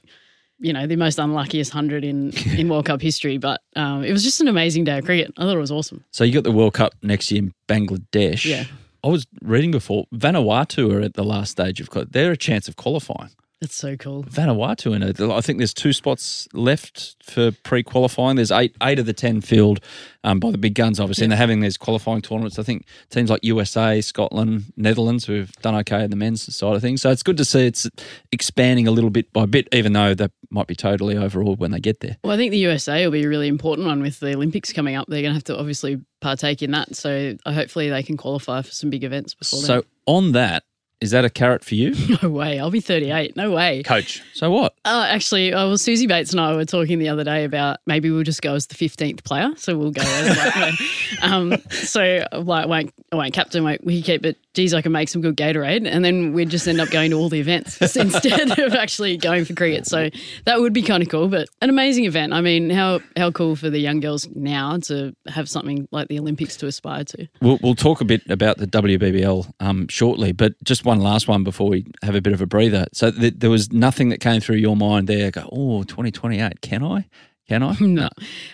you 0.59 0.71
know, 0.73 0.87
the 0.87 0.95
most 0.95 1.19
unluckiest 1.19 1.71
hundred 1.71 2.03
in 2.05 2.31
in 2.57 2.69
World 2.69 2.85
Cup 2.85 3.01
history. 3.01 3.37
But 3.37 3.61
um, 3.75 4.03
it 4.03 4.11
was 4.11 4.23
just 4.23 4.39
an 4.41 4.47
amazing 4.47 4.83
day 4.85 4.97
of 4.99 5.05
cricket. 5.05 5.31
I 5.37 5.41
thought 5.43 5.55
it 5.55 5.59
was 5.59 5.71
awesome. 5.71 6.03
So 6.11 6.23
you 6.23 6.33
got 6.33 6.43
the 6.43 6.51
World 6.51 6.73
Cup 6.73 6.93
next 7.01 7.31
year 7.31 7.43
in 7.43 7.53
Bangladesh. 7.67 8.45
Yeah. 8.45 8.65
I 9.03 9.09
was 9.09 9.27
reading 9.41 9.71
before 9.71 10.05
Vanuatu 10.15 10.89
are 10.93 11.01
at 11.01 11.15
the 11.15 11.25
last 11.25 11.51
stage 11.51 11.81
of 11.81 11.89
they're 12.11 12.31
a 12.31 12.37
chance 12.37 12.69
of 12.69 12.77
qualifying. 12.77 13.31
That's 13.63 13.75
so 13.75 13.95
cool. 13.95 14.23
Vanuatu 14.23 14.93
in 14.93 15.01
it. 15.03 15.21
I 15.21 15.39
think 15.39 15.57
there's 15.57 15.73
two 15.73 15.93
spots 15.93 16.49
left 16.51 17.15
for 17.23 17.51
pre-qualifying. 17.63 18.35
There's 18.35 18.51
eight 18.51 18.75
eight 18.83 18.99
of 18.99 19.05
the 19.05 19.13
ten 19.13 19.39
filled 19.39 19.79
um, 20.25 20.41
by 20.41 20.51
the 20.51 20.57
big 20.57 20.75
guns, 20.75 20.99
obviously, 20.99 21.23
and 21.23 21.31
they're 21.31 21.37
having 21.37 21.61
these 21.61 21.77
qualifying 21.77 22.21
tournaments. 22.21 22.59
I 22.59 22.63
think 22.63 22.85
teams 23.09 23.29
like 23.29 23.41
USA, 23.41 24.01
Scotland, 24.01 24.65
Netherlands 24.75 25.25
who've 25.25 25.49
done 25.61 25.75
okay 25.75 26.03
in 26.03 26.09
the 26.09 26.17
men's 26.17 26.53
side 26.53 26.75
of 26.75 26.81
things. 26.81 27.01
So 27.01 27.09
it's 27.09 27.23
good 27.23 27.37
to 27.37 27.45
see 27.45 27.65
it's 27.65 27.89
expanding 28.33 28.85
a 28.85 28.91
little 28.91 29.09
bit 29.09 29.31
by 29.31 29.45
bit, 29.45 29.69
even 29.71 29.93
though 29.93 30.13
they 30.13 30.27
might 30.49 30.67
be 30.67 30.75
totally 30.75 31.15
overawed 31.15 31.59
when 31.59 31.71
they 31.71 31.79
get 31.79 32.01
there. 32.01 32.17
Well, 32.21 32.33
I 32.33 32.37
think 32.37 32.51
the 32.51 32.57
USA 32.57 33.05
will 33.05 33.13
be 33.13 33.23
a 33.23 33.29
really 33.29 33.47
important 33.47 33.87
one 33.87 34.01
with 34.01 34.19
the 34.19 34.33
Olympics 34.33 34.73
coming 34.73 34.95
up. 34.95 35.07
They're 35.07 35.21
going 35.21 35.31
to 35.31 35.35
have 35.35 35.45
to 35.45 35.57
obviously 35.57 36.01
partake 36.19 36.61
in 36.61 36.71
that. 36.71 36.97
So 36.97 37.37
uh, 37.45 37.53
hopefully 37.53 37.89
they 37.89 38.03
can 38.03 38.17
qualify 38.17 38.61
for 38.61 38.71
some 38.71 38.89
big 38.89 39.05
events 39.05 39.35
before 39.35 39.61
then. 39.61 39.67
So 39.67 39.83
on 40.05 40.33
that, 40.33 40.63
is 41.03 41.11
that 41.11 41.25
a 41.25 41.29
carrot 41.29 41.63
for 41.65 41.75
you? 41.75 41.93
No 42.23 42.29
way. 42.29 42.59
I'll 42.59 42.71
be 42.71 42.79
38. 42.79 43.35
No 43.35 43.51
way. 43.51 43.83
Coach. 43.83 44.23
so 44.33 44.49
what? 44.49 44.73
Uh, 44.85 45.05
actually, 45.09 45.51
uh, 45.53 45.67
well, 45.67 45.77
Suzie 45.77 46.07
Bates 46.07 46.31
and 46.31 46.39
I 46.39 46.55
were 46.55 46.63
talking 46.63 46.97
the 46.99 47.09
other 47.09 47.23
day 47.25 47.43
about 47.43 47.79
maybe 47.85 48.09
we'll 48.09 48.23
just 48.23 48.41
go 48.41 48.53
as 48.55 48.67
the 48.67 48.75
fifteenth 48.75 49.23
player. 49.23 49.49
So 49.57 49.77
we'll 49.77 49.91
go 49.91 50.01
as 50.03 50.37
like, 50.37 51.23
um, 51.23 51.57
so 51.71 52.25
like 52.31 52.67
won't 52.67 52.93
I 53.11 53.15
won't 53.17 53.33
captain, 53.33 53.63
won't 53.63 53.83
we 53.83 54.01
keep 54.01 54.25
it? 54.25 54.37
Geez, 54.53 54.73
I 54.73 54.81
can 54.83 54.91
make 54.91 55.09
some 55.09 55.21
good 55.21 55.35
Gatorade, 55.35 55.87
and 55.87 56.05
then 56.05 56.31
we'd 56.33 56.49
just 56.49 56.67
end 56.67 56.79
up 56.79 56.91
going 56.91 57.09
to 57.09 57.17
all 57.17 57.27
the 57.27 57.39
events 57.39 57.81
instead 57.95 58.59
of 58.59 58.73
actually 58.73 59.17
going 59.17 59.45
for 59.45 59.55
cricket. 59.55 59.87
So 59.87 60.09
that 60.45 60.59
would 60.59 60.73
be 60.73 60.83
kind 60.83 61.01
of 61.01 61.09
cool, 61.09 61.27
but 61.27 61.49
an 61.61 61.71
amazing 61.71 62.05
event. 62.05 62.33
I 62.33 62.41
mean, 62.41 62.69
how 62.69 62.99
how 63.17 63.31
cool 63.31 63.55
for 63.55 63.71
the 63.71 63.79
young 63.79 63.99
girls 63.99 64.27
now 64.35 64.77
to 64.83 65.15
have 65.27 65.49
something 65.49 65.87
like 65.91 66.07
the 66.07 66.19
Olympics 66.19 66.55
to 66.57 66.67
aspire 66.67 67.03
to. 67.05 67.27
We'll, 67.41 67.57
we'll 67.63 67.75
talk 67.75 68.01
a 68.01 68.05
bit 68.05 68.21
about 68.29 68.57
the 68.57 68.67
WBBL 68.67 69.51
um, 69.59 69.87
shortly, 69.87 70.33
but 70.33 70.53
just 70.63 70.85
one 70.85 70.99
last 70.99 71.27
one 71.27 71.43
before 71.43 71.69
we 71.69 71.85
have 72.03 72.15
a 72.15 72.21
bit 72.21 72.33
of 72.33 72.41
a 72.41 72.45
breather. 72.45 72.85
So 72.93 73.09
th- 73.09 73.35
there 73.37 73.49
was 73.49 73.71
nothing 73.71 74.09
that 74.09 74.19
came 74.19 74.39
through 74.39 74.57
your 74.57 74.75
mind 74.75 75.07
there. 75.07 75.31
Go, 75.31 75.49
oh, 75.51 75.83
2028, 75.83 76.61
can 76.61 76.83
I? 76.83 77.07
Can 77.53 77.61
I? 77.61 77.77
No, 77.93 78.09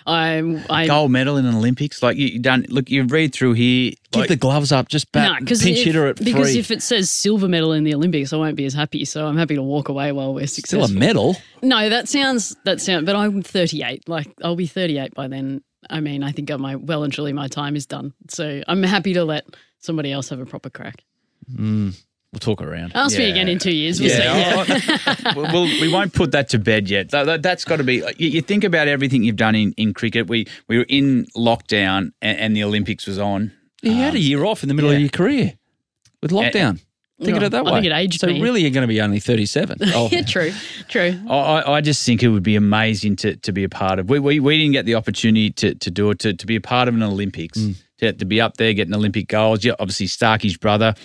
I'm. 0.05 0.61
I 0.69 0.85
Gold 0.85 1.11
medal 1.11 1.37
in 1.37 1.45
an 1.45 1.55
Olympics. 1.55 2.03
Like 2.03 2.17
you, 2.17 2.39
done. 2.39 2.65
Look, 2.67 2.89
you 2.89 3.03
read 3.05 3.33
through 3.33 3.53
here. 3.53 3.93
Give 4.11 4.21
like- 4.21 4.29
the 4.29 4.35
gloves 4.35 4.73
up. 4.73 4.89
Just 4.89 5.11
bat, 5.13 5.31
no, 5.31 5.39
because 5.39 5.63
pinch 5.63 5.79
hitter 5.79 6.07
at 6.07 6.17
because 6.17 6.51
three. 6.51 6.59
if 6.59 6.71
it 6.71 6.81
says 6.81 7.09
silver 7.09 7.47
medal 7.47 7.71
in 7.71 7.85
the 7.85 7.93
Olympics, 7.95 8.33
I 8.33 8.37
won't 8.37 8.57
be 8.57 8.65
as 8.65 8.73
happy. 8.73 9.05
So 9.05 9.25
I'm 9.25 9.37
happy 9.37 9.55
to 9.55 9.63
walk 9.63 9.87
away 9.87 10.11
while 10.11 10.33
we're 10.33 10.47
successful. 10.47 10.87
Still 10.87 10.97
a 10.97 10.99
medal. 10.99 11.37
No, 11.61 11.89
that 11.89 12.09
sounds 12.09 12.57
that 12.65 12.81
sound. 12.81 13.05
But 13.05 13.15
I'm 13.15 13.41
38. 13.41 14.09
Like 14.09 14.27
I'll 14.43 14.57
be 14.57 14.67
38 14.67 15.13
by 15.13 15.29
then. 15.29 15.63
I 15.89 16.01
mean, 16.01 16.21
I 16.23 16.33
think 16.33 16.49
my 16.59 16.75
well 16.75 17.03
and 17.03 17.13
truly 17.13 17.31
my 17.31 17.47
time 17.47 17.77
is 17.77 17.85
done. 17.85 18.13
So 18.29 18.61
I'm 18.67 18.83
happy 18.83 19.13
to 19.13 19.23
let 19.23 19.45
somebody 19.79 20.11
else 20.11 20.27
have 20.29 20.39
a 20.39 20.45
proper 20.45 20.69
crack. 20.69 21.03
Hmm. 21.55 21.91
We'll 22.31 22.39
talk 22.39 22.61
around. 22.61 22.91
Ask 22.93 23.17
me 23.17 23.25
Yeah. 23.25 23.31
again 23.31 23.47
in 23.47 23.57
two 23.57 23.71
years. 23.71 23.99
We'll 23.99 24.09
Yeah, 24.11 24.63
see. 24.63 24.73
I- 24.73 25.15
I- 25.25 25.33
well, 25.35 25.51
well, 25.51 25.63
we 25.81 25.91
won't 25.91 26.13
put 26.13 26.31
that 26.33 26.49
to 26.49 26.59
bed 26.59 26.87
yet. 26.89 27.09
That, 27.09 27.41
that, 27.41 27.43
has 27.43 27.65
got 27.65 27.77
to 27.77 27.83
be. 27.83 28.03
You, 28.17 28.29
you 28.29 28.41
think 28.41 28.63
about 28.63 28.87
everything 28.87 29.23
you've 29.23 29.35
done 29.35 29.55
in, 29.55 29.73
in 29.77 29.93
cricket. 29.95 30.27
We 30.27 30.45
we 30.67 30.77
were 30.77 30.85
in 30.87 31.25
lockdown 31.35 32.11
and, 32.21 32.37
and 32.37 32.55
the 32.55 32.63
Olympics 32.63 33.07
was 33.07 33.17
on. 33.17 33.51
You 33.81 33.93
had 33.93 34.13
a 34.13 34.17
um, 34.17 34.23
year 34.23 34.45
off 34.45 34.61
in 34.61 34.69
the 34.69 34.75
middle 34.75 34.91
of 34.91 34.99
your 34.99 35.09
career 35.09 35.53
with 36.21 36.31
lockdown. 36.31 36.81
Think 37.21 37.35
of 37.35 37.41
Yeah, 37.41 37.47
it 37.47 37.49
that 37.49 37.65
way. 37.65 37.71
I 37.71 37.73
think 37.75 37.85
it 37.87 37.91
aged 37.95 38.21
so 38.21 38.27
me. 38.27 38.41
really, 38.41 38.61
you're 38.61 38.71
going 38.71 38.83
to 38.83 38.87
be 38.87 39.01
only 39.01 39.19
37. 39.19 39.79
Oh, 39.93 40.07
yeah, 40.09 40.21
true, 40.21 40.53
true. 40.87 41.19
I, 41.29 41.35
I 41.35 41.73
I 41.77 41.81
just 41.81 42.05
think 42.05 42.23
it 42.23 42.29
would 42.29 42.43
be 42.43 42.55
amazing 42.55 43.17
to, 43.17 43.35
to 43.37 43.51
be 43.51 43.65
a 43.65 43.69
part 43.69 43.99
of. 43.99 44.09
We, 44.09 44.19
we, 44.19 44.39
we 44.39 44.57
didn't 44.57 44.71
get 44.71 44.85
the 44.85 44.95
opportunity 44.95 45.49
to, 45.51 45.75
to 45.75 45.91
do 45.91 46.11
it, 46.11 46.19
to, 46.19 46.33
to 46.33 46.45
be 46.45 46.55
a 46.55 46.61
part 46.61 46.87
of 46.87 46.93
an 46.95 47.03
Olympics, 47.03 47.57
mm. 47.59 47.75
To, 47.99 48.13
to 48.13 48.25
be 48.25 48.41
up 48.41 48.57
there 48.57 48.73
getting 48.73 48.93
Olympic 48.93 49.27
goals. 49.27 49.63
Yeah, 49.63 49.73
obviously, 49.79 50.07
Starkey's 50.07 50.57
brother, 50.57 50.95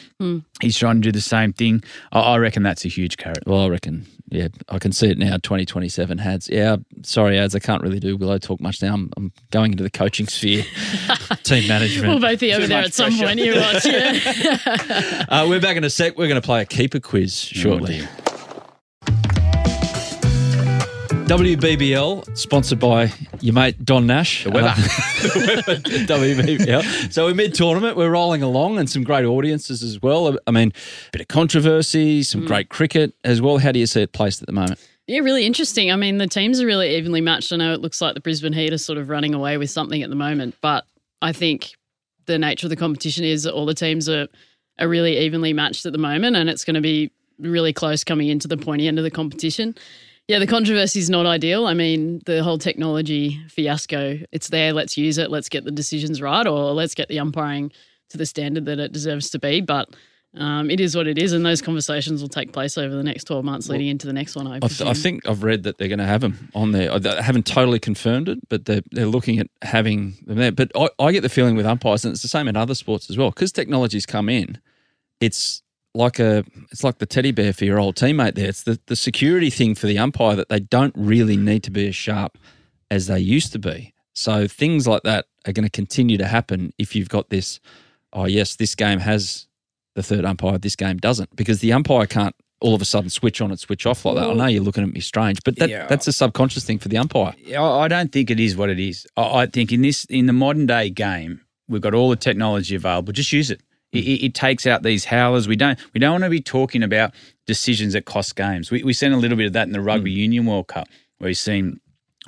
he's 0.61 0.77
trying 0.77 0.97
to 0.97 1.01
do 1.01 1.13
the 1.13 1.21
same 1.21 1.53
thing. 1.53 1.83
I, 2.13 2.21
I 2.21 2.39
reckon 2.39 2.63
that's 2.63 2.85
a 2.85 2.89
huge 2.89 3.17
carrot. 3.17 3.45
Well, 3.47 3.61
I 3.63 3.69
reckon, 3.69 4.07
yeah, 4.29 4.49
I 4.69 4.79
can 4.79 4.93
see 4.93 5.11
it 5.11 5.19
now. 5.19 5.37
2027 5.37 6.19
Hads. 6.19 6.49
Yeah, 6.49 6.77
sorry, 7.03 7.39
Ads, 7.39 7.55
I 7.55 7.59
can't 7.59 7.83
really 7.83 8.01
do 8.01 8.17
Willow 8.17 8.39
talk 8.39 8.61
much 8.61 8.83
now. 8.83 8.95
I'm, 8.95 9.11
I'm 9.17 9.33
going 9.51 9.73
into 9.73 9.85
the 9.85 9.91
coaching 9.91 10.27
sphere, 10.27 10.65
team 11.43 11.69
management. 11.69 12.09
We'll 12.09 12.21
both 12.21 12.41
be 12.41 12.53
over 12.53 12.67
there 12.67 12.79
much 12.83 12.87
at 12.87 12.95
some 12.95 13.17
point. 13.17 13.39
You 13.39 13.57
watch, 13.57 13.87
yeah. 13.87 15.25
Uh, 15.29 15.47
we're 15.49 15.61
back 15.61 15.77
in 15.77 15.85
a 15.85 15.91
sec. 15.91 16.17
We're 16.17 16.29
going 16.29 16.41
to 16.41 16.45
play 16.45 16.63
a 16.63 16.65
keeper 16.67 17.01
quiz 17.01 17.39
shortly. 17.39 17.99
dear. 17.99 18.09
WBBL, 21.25 22.37
sponsored 22.37 22.79
by 22.79 23.11
your 23.41 23.55
mate 23.55 23.83
Don 23.83 24.07
Nash. 24.07 24.45
The 24.45 24.51
weather. 24.51 24.69
Uh, 24.69 24.73
WBBL. 26.05 27.11
So 27.11 27.25
we're 27.25 27.35
mid 27.35 27.55
tournament, 27.55 27.97
we're 27.97 28.11
rolling 28.11 28.43
along 28.43 28.79
and 28.79 28.91
some 28.91 29.03
great 29.05 29.25
audiences 29.25 29.83
as 29.83 30.03
well. 30.03 30.37
I 30.47 30.51
mean, 30.51 30.69
a 31.09 31.11
bit 31.13 31.23
of 31.23 31.29
controversy, 31.29 32.23
some 32.25 32.45
great 32.45 32.69
cricket 32.69 33.15
as 33.25 33.41
well. 33.41 33.57
How 33.57 33.73
do 33.73 33.79
you 33.79 33.87
see 33.87 34.03
it 34.03 34.13
placed 34.13 34.43
at 34.43 34.47
the 34.47 34.53
moment? 34.53 34.87
Yeah, 35.07 35.21
really 35.21 35.47
interesting. 35.47 35.91
I 35.91 35.97
mean, 35.97 36.19
the 36.19 36.27
teams 36.27 36.61
are 36.61 36.67
really 36.67 36.95
evenly 36.95 37.23
matched. 37.23 37.53
I 37.53 37.57
know 37.57 37.73
it 37.73 37.81
looks 37.81 38.03
like 38.03 38.13
the 38.13 38.21
Brisbane 38.21 38.53
Heat 38.53 38.75
are 38.75 38.79
sort 38.79 38.99
of 38.99 39.09
running 39.09 39.33
away 39.33 39.57
with 39.57 39.71
something 39.71 40.03
at 40.03 40.11
the 40.11 40.17
moment, 40.17 40.57
but 40.61 40.85
I 41.23 41.33
think 41.33 41.73
the 42.27 42.39
nature 42.39 42.67
of 42.67 42.71
the 42.71 42.77
competition 42.77 43.25
is 43.25 43.45
that 43.45 43.55
all 43.55 43.65
the 43.65 43.73
teams 43.73 44.11
are, 44.11 44.29
are 44.79 44.89
really 44.89 45.19
evenly 45.21 45.55
matched 45.55 45.87
at 45.87 45.93
the 45.93 45.99
moment, 45.99 46.37
and 46.37 46.51
it's 46.51 46.67
going 46.67 46.75
to 46.75 46.83
be 46.83 47.11
really 47.39 47.73
close 47.73 48.05
coming 48.05 48.29
into 48.29 48.47
the 48.47 48.59
pointy 48.59 48.89
end 48.89 48.99
of 48.99 49.05
the 49.05 49.11
competition. 49.11 49.75
Yeah, 50.27 50.39
the 50.39 50.47
controversy 50.47 51.01
is 51.01 51.11
not 51.11 51.27
ideal. 51.27 51.67
I 51.67 51.75
mean, 51.75 52.23
the 52.25 52.43
whole 52.43 52.57
technology 52.57 53.41
fiasco, 53.49 54.19
it's 54.33 54.49
there, 54.49 54.73
let's 54.73 54.97
use 54.97 55.19
it, 55.19 55.31
let's 55.31 55.51
get 55.51 55.65
the 55.65 55.71
decisions 55.71 56.23
right, 56.23 56.47
or 56.47 56.73
let's 56.73 56.95
get 56.95 57.09
the 57.09 57.19
umpiring 57.19 57.73
to 58.09 58.17
the 58.17 58.25
standard 58.25 58.65
that 58.65 58.79
it 58.79 58.93
deserves 58.93 59.29
to 59.31 59.39
be. 59.39 59.61
But 59.61 59.95
um, 60.37 60.71
it 60.71 60.81
is 60.81 60.97
what 60.97 61.07
it 61.07 61.19
is, 61.19 61.33
and 61.35 61.45
those 61.45 61.61
conversations 61.61 62.23
will 62.23 62.31
take 62.31 62.53
place 62.53 62.79
over 62.79 62.95
the 62.95 63.05
next 63.05 63.25
12 63.25 63.45
months 63.45 63.69
leading 63.69 63.89
into 63.89 64.07
the 64.07 64.15
next 64.15 64.35
one, 64.35 64.47
I 64.47 64.57
I, 64.57 64.61
th- 64.61 64.81
I 64.83 64.95
think 64.95 65.29
I've 65.29 65.43
read 65.43 65.63
that 65.65 65.77
they're 65.77 65.89
going 65.89 65.99
to 65.99 66.07
have 66.07 66.23
them 66.23 66.49
on 66.55 66.73
there. 66.73 66.91
I 66.91 66.97
I 66.97 67.23
haven't 67.23 67.47
totally 67.47 67.79
confirmed 67.79 68.29
it, 68.29 68.39
but 68.49 68.65
they're, 68.65 68.83
they're 68.91 69.07
looking 69.07 69.39
at 69.39 69.49
having 69.63 70.15
them 70.27 70.39
there. 70.39 70.53
But 70.53 70.73
I, 70.75 70.89
I 70.99 71.13
get 71.13 71.21
the 71.21 71.29
feeling 71.29 71.55
with 71.55 71.67
umpires, 71.67 72.05
and 72.05 72.13
it's 72.13 72.23
the 72.23 72.29
same 72.29 72.49
in 72.49 72.57
other 72.57 72.75
sports 72.75 73.11
as 73.11 73.19
well, 73.19 73.31
because 73.31 73.53
technology's 73.53 74.07
come 74.07 74.31
in. 74.31 74.59
It's 75.21 75.63
like 75.95 76.19
a 76.19 76.45
it's 76.71 76.83
like 76.85 76.99
the 76.99 77.07
teddy 77.07 77.31
bear 77.31 77.53
for 77.53 77.65
your 77.65 77.79
old 77.79 77.97
teammate 77.97 78.35
there. 78.35 78.49
It's 78.49 78.65
the, 78.65 78.79
the 78.87 78.97
security 78.97 79.51
thing 79.51 79.75
for 79.75 79.87
the 79.87 79.99
umpire 79.99 80.37
that 80.37 80.49
they 80.49 80.61
don't 80.61 80.95
really 80.97 81.37
need 81.37 81.63
to 81.65 81.71
be 81.71 81.87
as 81.89 81.95
sharp 81.97 82.37
as 82.91 83.07
they 83.07 83.19
used 83.21 83.53
to 83.53 83.59
be. 83.59 83.95
So 84.15 84.47
things 84.47 84.87
like 84.87 85.03
that 85.05 85.27
are 85.47 85.53
going 85.53 85.65
to 85.65 85.71
continue 85.71 86.17
to 86.19 86.27
happen 86.27 86.73
if 86.79 86.95
you've 86.95 87.09
got 87.09 87.31
this. 87.31 87.61
Oh 88.13 88.27
yes, 88.27 88.57
this 88.57 88.75
game 88.75 88.99
has 89.01 89.47
the 89.95 90.03
third 90.03 90.25
umpire. 90.25 90.59
This 90.59 90.77
game 90.77 90.99
doesn't 90.99 91.35
because 91.37 91.61
the 91.61 91.73
umpire 91.73 92.07
can't 92.07 92.35
all 92.61 92.75
of 92.75 92.81
a 92.81 92.85
sudden 92.85 93.11
switch 93.11 93.41
on 93.41 93.51
and 93.51 93.61
switch 93.61 93.85
off 93.85 94.05
like 94.05 94.15
that. 94.17 94.31
I 94.31 94.33
know 94.33 94.47
you're 94.47 94.63
looking 94.63 94.85
at 94.85 94.93
me 94.93 95.01
strange, 95.01 95.39
but 95.45 95.57
that, 95.59 95.69
Yeah. 95.69 95.87
that's 95.87 96.07
a 96.09 96.13
subconscious 96.13 96.65
thing 96.65 96.79
for 96.79 96.89
the 96.89 96.97
umpire. 96.97 97.35
I 97.57 97.57
I 97.63 97.89
don't 97.89 98.11
think 98.11 98.31
it 98.31 98.41
is 98.41 98.57
what 98.57 98.71
it 98.71 98.79
is. 98.81 99.07
I 99.17 99.43
I 99.43 99.47
think 99.47 99.71
in 99.73 99.83
this 99.83 100.05
in 100.07 100.27
the 100.27 100.33
modern 100.33 100.67
day 100.67 100.91
game, 100.91 101.41
we've 101.69 101.83
got 101.83 101.95
all 101.95 102.09
the 102.11 102.17
technology 102.17 102.75
available. 102.75 103.13
Just 103.13 103.33
use 103.33 103.51
it. 103.51 103.61
It, 103.95 104.25
it- 104.25 104.35
takes 104.35 104.67
out 104.67 104.83
these 104.83 105.05
howlers. 105.05 105.47
We 105.49 105.57
don't 105.57 105.79
we 105.95 106.01
don't 106.01 106.13
want 106.13 106.25
to 106.25 106.31
be 106.31 106.41
talking 106.41 106.83
about 106.83 107.13
decisions 107.47 107.93
that 107.93 108.05
cost 108.05 108.37
games. 108.37 108.71
We 108.71 108.83
we 108.83 108.93
seen 108.93 109.13
a 109.13 109.17
little 109.17 109.37
bit 109.37 109.47
of 109.47 109.53
that 109.53 109.67
in 109.67 109.73
the 109.73 109.81
Rugby 109.81 110.13
mm. 110.13 110.17
Union 110.17 110.47
World 110.47 110.69
Cup, 110.69 110.89
where 111.19 111.29
you've 111.31 111.39
seen 111.39 111.81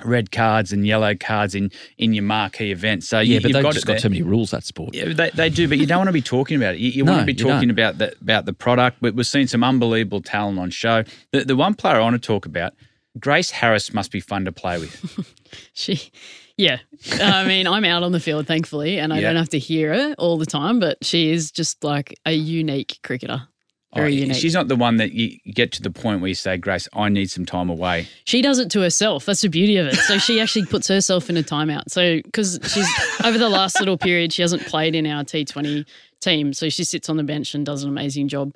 red 0.05 0.31
cards 0.31 0.71
and 0.71 0.85
yellow 0.85 1.15
cards 1.15 1.55
in 1.55 1.71
in 1.97 2.13
your 2.13 2.23
marquee 2.23 2.71
events. 2.71 3.09
So 3.09 3.19
Yeah, 3.19 3.35
you, 3.35 3.41
but 3.41 3.51
they've 3.53 3.63
got 3.63 3.73
just 3.73 3.85
got 3.87 3.93
there. 3.93 4.01
too 4.01 4.09
many 4.09 4.21
rules 4.21 4.51
that 4.51 4.63
sport. 4.63 4.93
Yeah, 4.93 5.11
they, 5.11 5.31
they 5.31 5.49
do, 5.49 5.67
but 5.67 5.79
you 5.79 5.85
don't 5.87 5.97
want 5.97 6.07
to 6.09 6.13
be 6.13 6.21
talking 6.21 6.55
about 6.57 6.75
it. 6.75 6.79
You, 6.79 6.91
you 6.91 7.03
No, 7.03 7.13
want 7.13 7.21
to 7.27 7.33
be 7.33 7.33
talking 7.33 7.69
about 7.69 7.97
the 7.97 8.15
about 8.21 8.45
the 8.45 8.53
product. 8.53 8.97
But 9.01 9.15
we've 9.15 9.25
seen 9.27 9.47
some 9.47 9.63
unbelievable 9.63 10.21
talent 10.21 10.59
on 10.59 10.69
show. 10.69 11.03
The, 11.31 11.43
the 11.45 11.55
one 11.55 11.73
player 11.73 11.95
I 11.95 12.01
want 12.01 12.21
to 12.21 12.25
talk 12.25 12.45
about, 12.45 12.73
Grace 13.19 13.49
Harris, 13.51 13.93
must 13.93 14.11
be 14.11 14.19
fun 14.19 14.45
to 14.45 14.51
play 14.51 14.79
with. 14.79 15.33
She, 15.73 16.11
yeah. 16.57 16.79
I 17.21 17.45
mean, 17.45 17.67
I'm 17.67 17.85
out 17.85 18.03
on 18.03 18.11
the 18.11 18.19
field, 18.19 18.47
thankfully, 18.47 18.99
and 18.99 19.13
I 19.13 19.17
Yeah. 19.19 19.27
don't 19.29 19.35
have 19.37 19.49
to 19.49 19.59
hear 19.59 19.93
her 19.93 20.15
all 20.17 20.37
the 20.37 20.45
time, 20.45 20.79
but 20.79 20.97
she 21.03 21.31
is 21.31 21.51
just 21.51 21.83
like 21.83 22.15
a 22.25 22.31
unique 22.33 22.99
cricketer. 23.03 23.43
Oh, 23.93 23.99
Very 24.01 24.13
Oh, 24.13 24.15
unique. 24.25 24.35
She's 24.37 24.53
not 24.53 24.67
the 24.67 24.75
one 24.75 24.97
that 24.97 25.13
you 25.13 25.37
get 25.53 25.71
to 25.73 25.81
the 25.81 25.89
point 25.89 26.19
where 26.19 26.27
you 26.27 26.35
say, 26.35 26.57
Grace, 26.57 26.89
I 26.93 27.07
need 27.09 27.31
some 27.31 27.45
time 27.45 27.69
away. 27.69 28.07
she 28.25 28.41
does 28.41 28.59
it 28.59 28.69
to 28.71 28.81
herself. 28.81 29.25
That's 29.25 29.41
the 29.41 29.47
beauty 29.49 29.77
of 29.77 29.87
it. 29.87 29.95
So 29.95 30.17
she 30.17 30.41
actually 30.41 30.65
puts 30.65 30.87
herself 30.89 31.29
in 31.29 31.37
a 31.37 31.43
timeout. 31.43 31.83
So, 31.89 32.17
because 32.17 32.59
she's 32.73 32.87
over 33.23 33.37
the 33.37 33.49
last 33.49 33.79
little 33.79 33.97
period, 33.97 34.33
she 34.33 34.41
hasn't 34.41 34.65
played 34.65 34.93
in 34.93 35.05
our 35.07 35.23
T20 35.23 35.85
team. 36.19 36.51
So 36.53 36.67
she 36.69 36.83
sits 36.83 37.07
on 37.09 37.15
the 37.17 37.23
bench 37.23 37.55
and 37.55 37.65
does 37.65 37.83
an 37.83 37.89
amazing 37.89 38.27
job, 38.27 38.55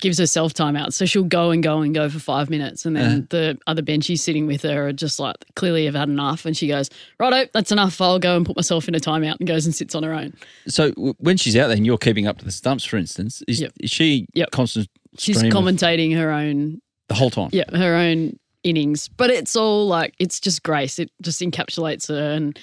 gives 0.00 0.18
herself 0.18 0.54
timeout. 0.54 0.92
So 0.92 1.04
she'll 1.04 1.24
go 1.24 1.50
and 1.50 1.62
go 1.62 1.80
and 1.80 1.92
go 1.94 2.08
for 2.08 2.18
five 2.20 2.48
minutes. 2.48 2.86
And 2.86 2.94
then 2.94 3.06
uh-huh. 3.10 3.20
the 3.30 3.58
other 3.66 3.82
benchies 3.82 4.20
sitting 4.20 4.46
with 4.46 4.62
her 4.62 4.88
are 4.88 4.92
just 4.92 5.18
like, 5.18 5.36
clearly 5.56 5.84
have 5.86 5.94
had 5.96 6.08
enough. 6.08 6.46
And 6.46 6.56
she 6.56 6.68
goes, 6.68 6.90
Righto, 7.18 7.50
that's 7.52 7.72
enough. 7.72 8.00
I'll 8.00 8.18
go 8.20 8.36
and 8.36 8.46
put 8.46 8.54
myself 8.56 8.86
in 8.86 8.94
a 8.94 9.00
timeout 9.00 9.36
and 9.40 9.48
goes 9.48 9.66
and 9.66 9.74
sits 9.74 9.94
on 9.96 10.04
her 10.04 10.14
own. 10.14 10.34
So 10.68 10.90
w- 10.90 11.14
when 11.18 11.36
she's 11.36 11.56
out 11.56 11.66
there 11.68 11.76
and 11.76 11.84
you're 11.84 11.98
keeping 11.98 12.26
up 12.28 12.38
to 12.38 12.44
the 12.44 12.52
stumps, 12.52 12.84
for 12.84 12.98
instance, 12.98 13.42
is, 13.48 13.60
Yep. 13.60 13.72
is 13.80 13.90
she 13.90 14.26
Yep. 14.34 14.50
constant? 14.52 14.88
She's 15.18 15.42
commentating 15.42 16.16
her 16.16 16.30
own 16.30 16.80
the 17.08 17.14
whole 17.16 17.30
time. 17.30 17.50
yeah, 17.52 17.64
her 17.76 17.96
own 17.96 18.38
innings. 18.62 19.08
But 19.08 19.30
it's 19.30 19.56
all 19.56 19.88
like 19.88 20.14
it's 20.20 20.38
just 20.38 20.62
grace. 20.62 21.00
It 21.00 21.10
just 21.20 21.40
encapsulates 21.40 22.06
her, 22.08 22.30
and 22.32 22.56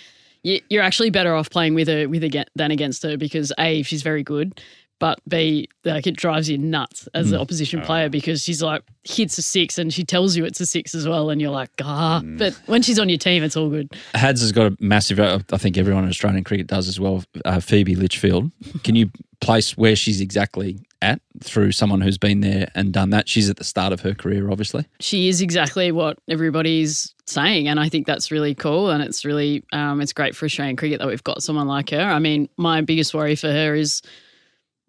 you- 0.43 0.61
you're 0.69 0.83
actually 0.83 1.09
better 1.09 1.33
off 1.35 1.49
playing 1.49 1.73
with 1.73 1.89
her 1.89 2.07
with 2.07 2.23
again 2.23 2.45
than 2.55 2.71
against 2.71 3.03
her 3.03 3.17
because 3.17 3.51
a 3.59 3.81
she's 3.83 4.01
very 4.01 4.23
good, 4.23 4.61
but 4.99 5.19
b 5.27 5.67
like 5.85 6.07
it 6.07 6.15
drives 6.15 6.49
you 6.49 6.57
nuts 6.57 7.07
as 7.13 7.29
the 7.29 7.39
opposition 7.39 7.81
player 7.81 8.09
because 8.09 8.43
she's 8.43 8.61
like 8.61 8.81
hits 9.03 9.37
a 9.37 9.41
six 9.41 9.77
and 9.77 9.93
she 9.93 10.03
tells 10.03 10.35
you 10.35 10.43
it's 10.43 10.59
a 10.59 10.65
six 10.65 10.93
as 10.93 11.07
well, 11.07 11.29
and 11.29 11.39
you're 11.41 11.51
like 11.51 11.69
ah. 11.81 12.21
But 12.23 12.53
when 12.65 12.81
she's 12.81 12.99
on 12.99 13.09
your 13.09 13.17
team, 13.17 13.43
it's 13.43 13.55
all 13.55 13.69
good. 13.69 13.91
Hads 14.13 14.41
has 14.41 14.51
got 14.51 14.71
a 14.71 14.77
massive. 14.79 15.19
uh, 15.19 15.39
I 15.51 15.57
think 15.57 15.77
everyone 15.77 16.03
in 16.03 16.09
Australian 16.09 16.43
cricket 16.43 16.67
does 16.67 16.87
as 16.87 16.99
well. 16.99 17.23
Uh, 17.45 17.59
Phoebe 17.59 17.95
Litchfield. 17.95 18.51
Can 18.83 18.95
you 18.95 19.09
place 19.39 19.77
where 19.77 19.95
she's 19.95 20.19
exactly 20.19 20.79
at 21.01 21.21
through 21.41 21.71
someone 21.71 22.01
who's 22.01 22.17
been 22.17 22.41
there 22.41 22.69
and 22.75 22.91
done 22.91 23.11
that? 23.11 23.29
She's 23.29 23.49
at 23.49 23.57
the 23.57 23.63
start 23.63 23.93
of 23.93 24.01
her 24.01 24.13
career, 24.13 24.49
obviously. 24.49 24.85
she 24.99 25.29
is 25.29 25.41
exactly 25.41 25.91
what 25.91 26.17
everybody's 26.27 27.13
saying, 27.25 27.67
and 27.67 27.79
I 27.79 27.87
think 27.87 28.07
that's 28.07 28.31
really 28.31 28.55
cool. 28.55 28.89
And 28.89 29.03
it's 29.03 29.23
really, 29.23 29.63
um, 29.71 30.01
it's 30.01 30.13
great 30.13 30.35
for 30.35 30.45
Australian 30.45 30.75
cricket 30.75 30.99
that 30.99 31.07
we've 31.07 31.23
got 31.23 31.43
someone 31.43 31.67
like 31.67 31.91
her. 31.91 32.01
I 32.01 32.19
mean, 32.19 32.49
my 32.57 32.81
biggest 32.81 33.13
worry 33.13 33.35
for 33.35 33.51
her 33.51 33.75
is 33.75 34.01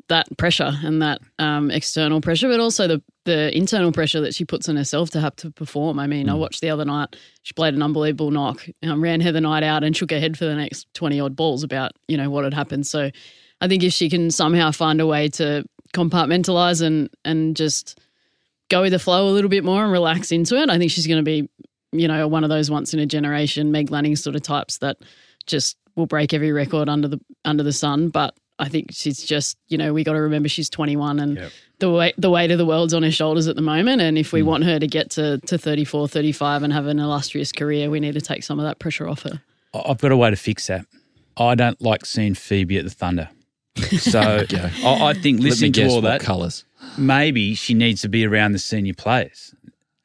that 0.09 0.27
pressure 0.37 0.73
and 0.83 1.01
that 1.03 1.21
um, 1.39 1.71
external 1.71 2.21
pressure, 2.21 2.49
but 2.49 2.61
also 2.61 2.87
the 2.87 3.03
the 3.25 3.55
internal 3.57 3.93
pressure 3.93 4.23
that 4.23 4.35
she 4.35 4.45
puts 4.45 4.69
on 4.69 4.77
herself 4.77 5.11
to 5.11 5.21
have 5.21 5.37
to 5.37 5.51
perform. 5.51 5.99
I 5.99 6.07
mean, 6.07 6.31
I 6.31 6.35
watched 6.35 6.61
the 6.61 6.71
other 6.71 6.85
night; 6.85 7.17
she 7.43 7.53
played 7.53 7.75
an 7.75 7.83
unbelievable 7.83 8.31
knock, 8.31 8.67
um, 8.83 9.03
ran 9.03 9.21
the 9.21 9.41
Knight 9.41 9.63
out, 9.63 9.85
and 9.85 9.97
shook 9.97 10.11
her 10.11 10.21
head 10.21 10.39
for 10.39 10.47
the 10.47 10.55
next 10.55 10.93
twenty 10.95 11.21
odd 11.21 11.37
balls 11.37 11.63
about 11.63 11.93
you 12.09 12.17
know 12.17 12.31
what 12.31 12.45
had 12.45 12.55
happened. 12.55 12.87
So, 12.87 13.11
I 13.61 13.69
think 13.69 13.83
if 13.83 13.93
she 13.93 14.09
can 14.09 14.31
somehow 14.31 14.71
find 14.71 15.01
a 15.01 15.07
way 15.07 15.29
to 15.31 15.65
compartmentalize 15.95 16.83
and 16.83 17.11
and 17.25 17.57
just 17.57 18.01
go 18.69 18.83
with 18.83 18.93
the 18.93 18.99
flow 18.99 19.29
a 19.29 19.33
little 19.33 19.51
bit 19.51 19.65
more 19.65 19.83
and 19.83 19.93
relax 19.93 20.31
into 20.31 20.57
it. 20.57 20.71
I 20.71 20.79
think 20.79 20.91
she's 20.91 21.07
going 21.07 21.19
to 21.19 21.23
be, 21.23 21.49
you 21.93 22.07
know, 22.07 22.29
one 22.29 22.45
of 22.45 22.51
those 22.51 22.71
once 22.71 22.93
in 22.93 23.01
a 23.01 23.07
generation 23.07 23.73
Meg 23.73 23.91
Lanning 23.91 24.17
sort 24.17 24.37
of 24.37 24.43
types 24.43 24.79
that 24.79 24.99
just 25.47 25.77
will 25.97 26.07
break 26.07 26.35
every 26.35 26.53
record 26.53 26.89
under 26.89 27.09
the 27.09 27.21
under 27.45 27.63
the 27.63 27.73
sun. 27.73 28.11
But 28.11 28.35
I 28.59 28.69
think 28.69 28.91
she's 28.93 29.23
just, 29.23 29.57
you 29.69 29.79
know, 29.79 29.93
we 29.93 30.05
got 30.05 30.15
to 30.15 30.21
remember 30.21 30.49
she's 30.49 30.69
21 30.69 31.21
and 31.21 31.37
Yep. 31.37 31.53
the 31.79 31.91
weight 31.91 32.15
the 32.19 32.31
weight 32.31 32.51
of 32.51 32.59
the 32.59 32.67
world's 32.67 32.93
on 32.93 33.03
her 33.03 33.11
shoulders 33.11 33.47
at 33.47 33.57
the 33.57 33.63
moment. 33.63 34.03
And 34.03 34.19
if 34.19 34.33
we 34.33 34.41
hmm. 34.41 34.49
want 34.49 34.65
her 34.65 34.79
to 34.79 34.87
get 34.87 35.11
to, 35.11 35.39
to 35.39 35.59
34, 35.59 36.09
35 36.09 36.63
and 36.63 36.73
have 36.73 36.87
an 36.87 36.99
illustrious 36.99 37.53
career, 37.53 37.91
we 37.91 38.01
need 38.01 38.15
to 38.15 38.21
take 38.21 38.43
some 38.43 38.59
of 38.59 38.65
that 38.65 38.79
pressure 38.79 39.09
off 39.09 39.23
her. 39.23 39.43
I- 39.75 39.83
I've 39.87 39.99
got 39.99 40.13
a 40.13 40.17
way 40.17 40.31
to 40.31 40.37
fix 40.37 40.67
that. 40.67 40.87
I 41.37 41.55
don't 41.55 41.81
like 41.81 42.05
seeing 42.05 42.35
Phoebe 42.35 42.79
at 42.79 42.85
the 42.85 42.91
Thunder. 42.91 43.29
So 43.77 44.45
I, 44.85 45.11
I 45.11 45.13
think 45.15 45.41
listening 45.41 45.73
to 45.75 45.87
all 45.87 45.97
what 45.97 46.03
that, 46.03 46.21
colours. 46.21 46.65
maybe 46.97 47.55
she 47.55 47.75
needs 47.75 48.03
to 48.03 48.09
be 48.09 48.27
around 48.27 48.53
the 48.53 48.59
senior 48.59 48.95
players, 48.95 49.55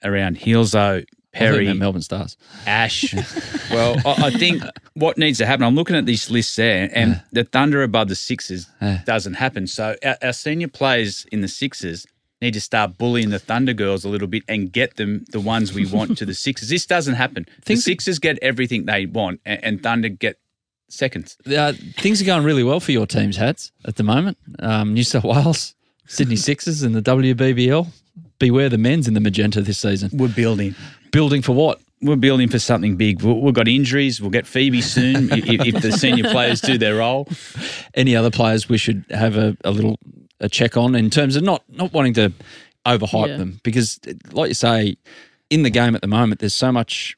around 0.03 0.37
Hilzo, 0.37 0.97
I 0.97 0.99
think 0.99 1.07
Perry, 1.33 1.65
that 1.65 1.75
Melbourne 1.75 2.01
Stars. 2.01 2.37
Ash. 2.67 3.13
well, 3.71 3.95
I, 4.05 4.27
I 4.27 4.29
think 4.31 4.63
what 4.93 5.17
needs 5.17 5.37
to 5.39 5.45
happen, 5.45 5.63
I'm 5.65 5.75
looking 5.75 5.95
at 5.95 6.05
this 6.05 6.29
list 6.29 6.55
there, 6.57 6.89
and 6.93 7.21
the 7.31 7.43
Thunder 7.43 7.83
above 7.83 8.07
the 8.09 8.15
Sixers 8.15 8.67
Yeah. 8.81 9.01
doesn't 9.05 9.33
happen. 9.35 9.67
So 9.67 9.95
our, 10.05 10.15
our 10.21 10.33
senior 10.33 10.67
players 10.67 11.25
in 11.31 11.41
the 11.41 11.47
Sixers 11.47 12.05
need 12.41 12.53
to 12.53 12.61
start 12.61 12.97
bullying 12.97 13.29
the 13.29 13.39
Thunder 13.39 13.73
girls 13.73 14.03
a 14.05 14.09
little 14.09 14.27
bit 14.27 14.43
and 14.47 14.71
get 14.71 14.97
them 14.97 15.25
the 15.31 15.39
ones 15.39 15.73
we 15.73 15.85
want 15.85 16.17
to 16.17 16.25
the 16.25 16.33
Sixers. 16.45 16.69
This 16.69 16.85
doesn't 16.85 17.15
happen. 17.15 17.45
Things- 17.63 17.79
the 17.85 17.91
Sixers 17.91 18.19
get 18.19 18.37
everything 18.41 18.85
they 18.85 19.05
want, 19.05 19.39
and, 19.45 19.63
and 19.63 19.83
Thunder 19.83 20.09
get 20.09 20.37
seconds. 20.89 21.37
Uh, 21.47 21.73
things 21.97 22.21
are 22.21 22.25
going 22.25 22.43
really 22.43 22.63
well 22.63 22.79
for 22.79 22.91
your 22.91 23.07
teams, 23.07 23.37
Hads, 23.37 23.71
at 23.85 23.95
the 23.95 24.03
moment. 24.03 24.37
Um, 24.59 24.93
New 24.93 25.03
South 25.03 25.23
Wales, 25.23 25.73
Sydney 26.05 26.35
Sixers, 26.35 26.83
and 26.83 26.93
the 26.93 27.01
WBBL. 27.01 27.87
Beware 28.39 28.67
the 28.69 28.77
men's 28.77 29.07
in 29.07 29.13
the 29.13 29.19
magenta 29.21 29.61
this 29.61 29.77
season. 29.79 30.09
We're 30.13 30.27
building. 30.27 30.75
Building 31.13 31.41
for 31.41 31.53
what? 31.53 31.79
We're 32.01 32.17
building 32.17 32.49
for 32.49 32.59
something 32.59 32.97
big. 32.97 33.21
We- 33.21 33.31
We've 33.33 33.53
got 33.53 33.67
injuries. 33.69 34.19
We'll 34.19 34.31
get 34.31 34.45
Phoebe 34.45 34.81
soon 34.81 35.31
if, 35.31 35.47
if 35.75 35.81
the 35.81 35.91
senior 35.93 36.25
players 36.29 36.59
do 36.59 36.77
their 36.77 36.95
role. 36.95 37.29
Any 37.93 38.15
other 38.15 38.29
players 38.31 38.67
we 38.67 38.77
should 38.77 39.05
have 39.11 39.37
a, 39.37 39.55
a 39.63 39.71
little 39.71 39.97
a 40.41 40.49
check 40.49 40.75
on 40.75 40.95
in 40.95 41.09
terms 41.09 41.37
of 41.37 41.43
not 41.43 41.63
not 41.69 41.93
wanting 41.93 42.15
to 42.15 42.33
overhype 42.85 43.27
Yeah. 43.29 43.37
them 43.37 43.61
because, 43.63 43.99
like 44.33 44.49
you 44.49 44.53
say, 44.55 44.97
in 45.49 45.63
the 45.63 45.69
game 45.69 45.95
at 45.95 46.01
the 46.01 46.07
moment, 46.07 46.41
there's 46.41 46.53
so 46.55 46.71
much 46.71 47.15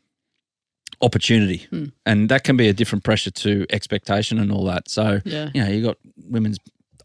opportunity, 1.02 1.66
hmm. 1.72 1.86
and 2.06 2.30
that 2.30 2.44
can 2.44 2.56
be 2.58 2.68
a 2.68 2.74
different 2.74 3.04
pressure 3.04 3.32
to 3.32 3.66
expectation 3.70 4.38
and 4.40 4.52
all 4.52 4.66
that. 4.66 4.90
So, 4.90 5.22
Yeah. 5.26 5.50
you 5.54 5.64
know, 5.64 5.70
you 5.70 5.84
got 5.84 5.98
women's 6.30 6.58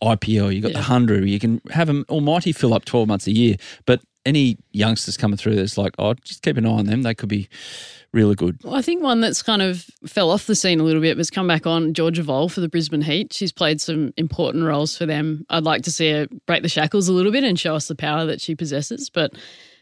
IPL, 0.02 0.54
you 0.54 0.60
got 0.60 0.72
the 0.72 0.82
hundred, 0.82 1.24
you 1.28 1.38
can 1.38 1.60
have 1.70 1.88
an 1.88 2.04
almighty 2.08 2.52
fill 2.52 2.74
up 2.74 2.84
twelve 2.84 3.08
months 3.08 3.26
a 3.26 3.32
year, 3.32 3.56
but 3.86 4.00
any 4.26 4.58
youngsters 4.72 5.16
coming 5.16 5.36
through 5.36 5.56
that's 5.56 5.78
like, 5.78 5.94
oh, 5.98 6.14
just 6.14 6.42
keep 6.42 6.56
an 6.56 6.66
eye 6.66 6.70
on 6.70 6.86
them. 6.86 7.02
They 7.02 7.14
could 7.14 7.28
be 7.28 7.48
really 8.12 8.34
good. 8.34 8.58
Well, 8.64 8.74
I 8.74 8.82
think 8.82 9.02
one 9.02 9.20
that's 9.20 9.42
kind 9.42 9.62
of 9.62 9.86
fell 10.06 10.30
off 10.30 10.46
the 10.46 10.54
scene 10.54 10.80
a 10.80 10.82
little 10.82 11.00
bit 11.00 11.16
was 11.16 11.30
come 11.30 11.46
back 11.46 11.66
on 11.66 11.94
Georgia 11.94 12.22
Voll 12.22 12.48
for 12.48 12.60
the 12.60 12.68
Brisbane 12.68 13.02
Heat. 13.02 13.32
She's 13.32 13.52
played 13.52 13.80
some 13.80 14.12
important 14.16 14.64
roles 14.64 14.96
for 14.96 15.06
them. 15.06 15.46
I'd 15.48 15.64
like 15.64 15.82
to 15.82 15.92
see 15.92 16.10
her 16.10 16.26
break 16.46 16.62
the 16.62 16.68
shackles 16.68 17.08
a 17.08 17.12
little 17.12 17.32
bit 17.32 17.44
and 17.44 17.58
show 17.58 17.74
us 17.74 17.88
the 17.88 17.94
power 17.94 18.26
that 18.26 18.40
she 18.40 18.54
possesses. 18.54 19.10
But 19.10 19.32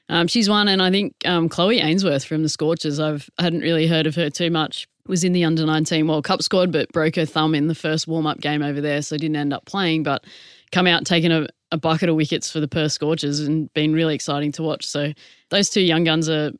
um, 0.08 0.26
she's 0.26 0.48
one, 0.48 0.68
and 0.68 0.80
I 0.82 0.90
think 0.90 1.14
um, 1.24 1.48
Chloe 1.48 1.80
Ainsworth 1.80 2.24
from 2.24 2.42
the 2.42 2.48
Scorchers. 2.48 3.00
I've 3.00 3.28
I 3.38 3.42
hadn't 3.42 3.60
really 3.60 3.86
heard 3.86 4.06
of 4.06 4.14
her 4.14 4.30
too 4.30 4.50
much. 4.50 4.88
Was 5.06 5.24
in 5.24 5.32
the 5.32 5.44
under 5.44 5.64
nineteen 5.64 6.06
World 6.06 6.24
Cup 6.24 6.42
squad, 6.42 6.70
but 6.70 6.92
broke 6.92 7.16
her 7.16 7.24
thumb 7.24 7.54
in 7.54 7.66
the 7.66 7.74
first 7.74 8.06
warm 8.06 8.26
up 8.26 8.40
game 8.40 8.62
over 8.62 8.80
there, 8.80 9.00
so 9.00 9.16
didn't 9.16 9.36
end 9.36 9.54
up 9.54 9.64
playing. 9.64 10.02
But 10.02 10.24
come 10.70 10.86
out 10.86 11.06
taking 11.06 11.32
a, 11.32 11.48
a 11.70 11.76
bucket 11.76 12.08
of 12.08 12.16
wickets 12.16 12.50
for 12.50 12.60
the 12.60 12.68
Perth 12.68 12.92
Scorchers 12.92 13.40
and 13.40 13.72
been 13.74 13.92
really 13.92 14.14
exciting 14.14 14.52
to 14.52 14.62
watch. 14.62 14.86
So 14.86 15.12
those 15.50 15.70
two 15.70 15.82
young 15.82 16.04
guns 16.04 16.28
are 16.28 16.52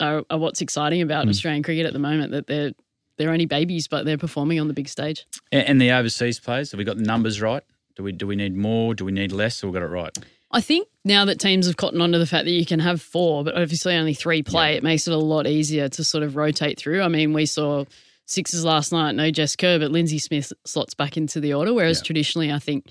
are, 0.00 0.24
are 0.30 0.38
what's 0.38 0.60
exciting 0.60 1.02
about 1.02 1.24
hmm. 1.24 1.30
Australian 1.30 1.62
cricket 1.62 1.86
at 1.86 1.92
the 1.92 1.98
moment. 1.98 2.32
That 2.32 2.46
they're 2.46 2.72
they're 3.18 3.30
only 3.30 3.46
babies, 3.46 3.88
but 3.88 4.04
they're 4.04 4.18
performing 4.18 4.60
on 4.60 4.68
the 4.68 4.74
big 4.74 4.88
stage. 4.88 5.26
And, 5.50 5.66
and 5.66 5.80
the 5.80 5.92
overseas 5.92 6.40
players, 6.40 6.72
have 6.72 6.78
we 6.78 6.84
got 6.84 6.96
the 6.96 7.04
numbers 7.04 7.40
right? 7.40 7.62
Do 7.96 8.02
we 8.02 8.12
do 8.12 8.26
we 8.26 8.36
need 8.36 8.56
more? 8.56 8.94
Do 8.94 9.04
we 9.04 9.12
need 9.12 9.32
less? 9.32 9.62
Or 9.62 9.68
we 9.68 9.72
got 9.74 9.82
it 9.82 9.88
right? 9.88 10.16
I 10.52 10.60
think 10.60 10.88
now 11.04 11.24
that 11.24 11.40
teams 11.40 11.66
have 11.66 11.78
cottoned 11.78 12.02
onto 12.02 12.18
the 12.18 12.26
fact 12.26 12.44
that 12.44 12.50
you 12.50 12.66
can 12.66 12.78
have 12.80 13.00
four, 13.00 13.42
but 13.42 13.56
obviously 13.56 13.94
only 13.94 14.12
three 14.12 14.42
play, 14.42 14.74
it 14.74 14.82
makes 14.82 15.08
it 15.08 15.14
a 15.14 15.16
lot 15.16 15.46
easier 15.46 15.88
to 15.88 16.04
sort 16.04 16.22
of 16.22 16.36
rotate 16.36 16.78
through. 16.78 17.00
I 17.00 17.08
mean, 17.08 17.32
we 17.32 17.46
saw 17.46 17.86
sixes 18.26 18.62
last 18.62 18.92
night, 18.92 19.14
no 19.14 19.30
Jess 19.30 19.56
Kerr, 19.56 19.78
but 19.78 19.90
Lindsay 19.90 20.18
Smith 20.18 20.52
slots 20.66 20.92
back 20.92 21.16
into 21.16 21.40
the 21.40 21.54
order, 21.54 21.72
whereas 21.72 22.02
traditionally 22.02 22.52
I 22.52 22.58
think 22.58 22.90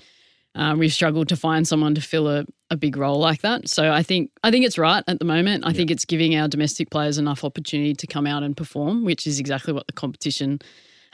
um, 0.54 0.78
we've 0.78 0.92
struggled 0.92 1.28
to 1.28 1.36
find 1.36 1.66
someone 1.66 1.94
to 1.94 2.00
fill 2.00 2.28
a, 2.28 2.44
a 2.70 2.76
big 2.76 2.96
role 2.96 3.18
like 3.18 3.40
that. 3.42 3.68
So 3.68 3.90
I 3.92 4.02
think 4.02 4.30
I 4.42 4.50
think 4.50 4.64
it's 4.66 4.78
right 4.78 5.02
at 5.06 5.18
the 5.18 5.24
moment. 5.24 5.64
I 5.66 5.72
think 5.72 5.90
it's 5.90 6.04
giving 6.04 6.34
our 6.36 6.48
domestic 6.48 6.90
players 6.90 7.18
enough 7.18 7.42
opportunity 7.44 7.94
to 7.94 8.06
come 8.06 8.26
out 8.26 8.42
and 8.42 8.56
perform, 8.56 9.04
which 9.04 9.26
is 9.26 9.38
exactly 9.40 9.72
what 9.72 9.86
the 9.86 9.92
competition 9.92 10.60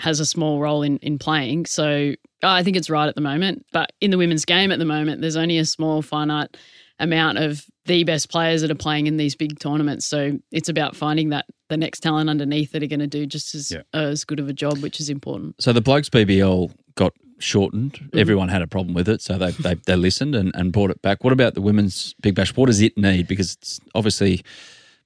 has 0.01 0.21
a 0.21 0.27
small 0.27 0.61
role 0.61 0.83
in 0.83 0.97
in 0.99 1.19
playing. 1.19 1.67
So 1.67 2.15
I 2.43 2.63
think 2.63 2.77
it's 2.77 2.91
right 2.91 3.09
at 3.09 3.15
the 3.15 3.21
moment. 3.21 3.67
But 3.73 3.93
in 4.01 4.11
the 4.11 4.19
women's 4.19 4.45
game 4.45 4.71
at 4.73 4.79
the 4.79 4.85
moment, 4.85 5.21
there's 5.21 5.37
only 5.37 5.59
a 5.59 5.65
small 5.65 6.03
finite 6.03 6.57
amount 7.01 7.39
of 7.39 7.65
the 7.87 8.03
best 8.05 8.29
players 8.29 8.61
that 8.63 8.71
are 8.73 8.77
playing 8.77 9.07
in 9.07 9.17
these 9.19 9.37
big 9.37 9.59
tournaments. 9.61 10.05
So 10.05 10.39
it's 10.51 10.69
about 10.69 10.97
finding 10.97 11.29
that 11.29 11.47
the 11.69 11.77
next 11.77 12.01
talent 12.01 12.29
underneath 12.29 12.73
that 12.73 12.83
are 12.83 12.87
going 12.89 12.99
to 13.01 13.07
do 13.07 13.25
just 13.25 13.55
as 13.55 13.71
Yeah. 13.71 13.83
as 13.95 14.25
good 14.25 14.41
of 14.41 14.49
a 14.49 14.53
job, 14.53 14.79
which 14.79 14.99
is 15.01 15.09
important. 15.09 15.55
So 15.63 15.73
the 15.73 15.81
blokes 15.81 16.09
BBL 16.09 16.73
got 16.97 17.13
shortened. 17.39 17.95
Mm-hmm. 17.95 18.19
Everyone 18.19 18.49
had 18.49 18.63
a 18.63 18.67
problem 18.67 18.95
with 18.95 19.09
it, 19.09 19.23
so 19.23 19.39
they 19.39 19.51
they, 19.53 19.75
they 19.75 19.97
listened 19.97 20.35
and, 20.35 20.55
and 20.55 20.73
brought 20.73 20.91
it 20.91 21.03
back. 21.03 21.25
What 21.25 21.33
about 21.33 21.55
the 21.55 21.61
women's 21.61 22.15
Big 22.21 22.35
Bash? 22.35 22.57
What 22.57 22.67
does 22.67 22.81
it 22.81 22.97
need? 22.97 23.27
Because 23.29 23.55
it's 23.55 23.81
obviously, 23.95 24.43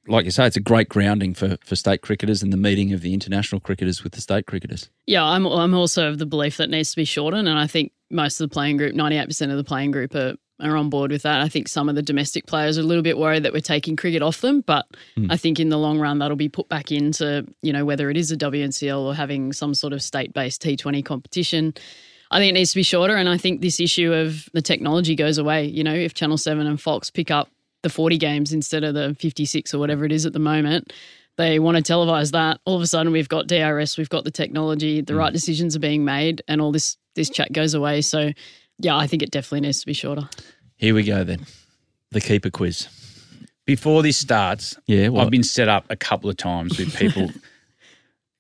like 0.07 0.24
you 0.24 0.30
say, 0.30 0.47
it's 0.47 0.57
a 0.57 0.61
great 0.61 0.89
grounding 0.89 1.35
for, 1.35 1.57
for 1.64 1.76
state 1.76 2.03
cricketers 2.03 2.43
and 2.43 2.53
the 2.53 2.57
meeting 2.57 2.93
of 2.93 3.01
the 3.01 3.14
international 3.14 3.61
cricketers 3.61 4.03
with 4.03 4.12
the 4.12 4.20
state 4.20 4.47
cricketers. 4.47 4.89
Yeah, 5.07 5.24
I'm 5.24 5.47
I'm 5.47 5.74
also 5.74 6.09
of 6.09 6.18
the 6.18 6.26
belief 6.26 6.57
that 6.57 6.64
it 6.64 6.70
needs 6.70 6.91
to 6.91 6.97
be 6.97 7.05
shortened, 7.05 7.49
and 7.49 7.59
I 7.59 7.66
think 7.66 7.93
most 8.11 8.41
of 8.41 8.49
the 8.49 8.53
playing 8.53 8.76
group, 8.76 8.95
98% 8.95 9.51
of 9.51 9.57
the 9.57 9.64
playing 9.64 9.91
group, 9.91 10.14
are 10.14 10.37
are 10.62 10.76
on 10.76 10.91
board 10.91 11.11
with 11.11 11.22
that. 11.22 11.41
I 11.41 11.49
think 11.49 11.68
some 11.68 11.89
of 11.89 11.95
the 11.95 12.03
domestic 12.03 12.47
players 12.47 12.78
are 12.78 12.83
a 12.83 12.85
little 12.85 13.03
bit 13.03 13.18
worried 13.18 13.43
that 13.43 13.53
we're 13.53 13.61
taking 13.61 13.97
cricket 13.97 14.22
off 14.22 14.41
them, 14.41 14.61
but 14.61 14.87
hmm. 15.16 15.30
I 15.30 15.37
think 15.37 15.59
in 15.59 15.70
the 15.70 15.78
long 15.78 15.99
run 15.99 16.18
that'll 16.18 16.37
be 16.37 16.49
put 16.49 16.68
back 16.68 16.93
into 16.93 17.47
you 17.62 17.72
know 17.72 17.85
whether 17.85 18.11
it 18.11 18.16
is 18.16 18.30
a 18.30 18.37
WNCL 18.37 19.01
or 19.01 19.14
having 19.14 19.53
some 19.53 19.74
sort 19.74 19.93
of 19.93 20.03
state 20.03 20.33
based 20.33 20.62
T20 20.62 21.05
competition. 21.05 21.74
I 22.33 22.39
think 22.39 22.51
it 22.51 22.55
needs 22.55 22.70
to 22.70 22.76
be 22.76 22.83
shorter, 22.83 23.14
and 23.14 23.28
I 23.28 23.37
think 23.37 23.61
this 23.61 23.78
issue 23.78 24.11
of 24.12 24.49
the 24.55 24.62
technology 24.62 25.14
goes 25.14 25.37
away. 25.37 25.66
You 25.66 25.85
know, 25.85 25.95
if 25.95 26.14
Channel 26.14 26.39
Seven 26.39 26.66
and 26.66 26.80
Fox 26.80 27.11
pick 27.11 27.30
up 27.30 27.51
the 27.83 27.91
40 27.91 28.16
games 28.16 28.55
instead 28.55 28.85
of 28.85 28.95
the 28.95 29.14
56 29.20 29.74
or 29.74 29.78
whatever 29.78 30.07
it 30.07 30.12
is 30.12 30.24
at 30.24 30.33
the 30.33 30.39
moment, 30.39 30.95
they 31.37 31.59
want 31.59 31.76
to 31.76 31.93
televise 31.93 32.33
that. 32.33 32.59
All 32.64 32.74
of 32.74 32.80
a 32.80 32.87
sudden, 32.87 33.12
we've 33.12 33.28
got 33.28 33.49
DRS, 33.49 33.99
we've 33.99 34.09
got 34.09 34.24
the 34.24 34.30
technology, 34.30 35.03
the 35.03 35.12
mm. 35.12 35.18
right 35.18 35.33
decisions 35.33 35.76
are 35.76 35.80
being 35.80 36.07
made, 36.07 36.43
and 36.49 36.62
all 36.62 36.72
this 36.72 36.97
this 37.14 37.28
chat 37.28 37.53
goes 37.53 37.74
away. 37.74 38.01
So, 38.01 38.33
yeah, 38.78 38.97
I 38.97 39.07
think 39.07 39.22
it 39.22 39.30
definitely 39.30 39.61
needs 39.61 39.80
to 39.80 39.87
be 39.87 39.93
shorter. 39.93 40.26
Here 40.76 40.95
we 40.95 41.03
go 41.03 41.24
then, 41.24 41.45
the 42.12 42.20
keeper 42.22 42.49
quiz. 42.49 42.89
Before 43.66 44.03
this 44.03 44.16
starts, 44.16 44.74
Yeah, 44.87 45.09
what? 45.09 45.22
I've 45.22 45.30
been 45.30 45.45
set 45.45 45.68
up 45.68 45.85
a 45.91 45.97
couple 45.97 46.30
of 46.30 46.39
times 46.39 46.78
with 46.78 46.97
people 46.97 47.30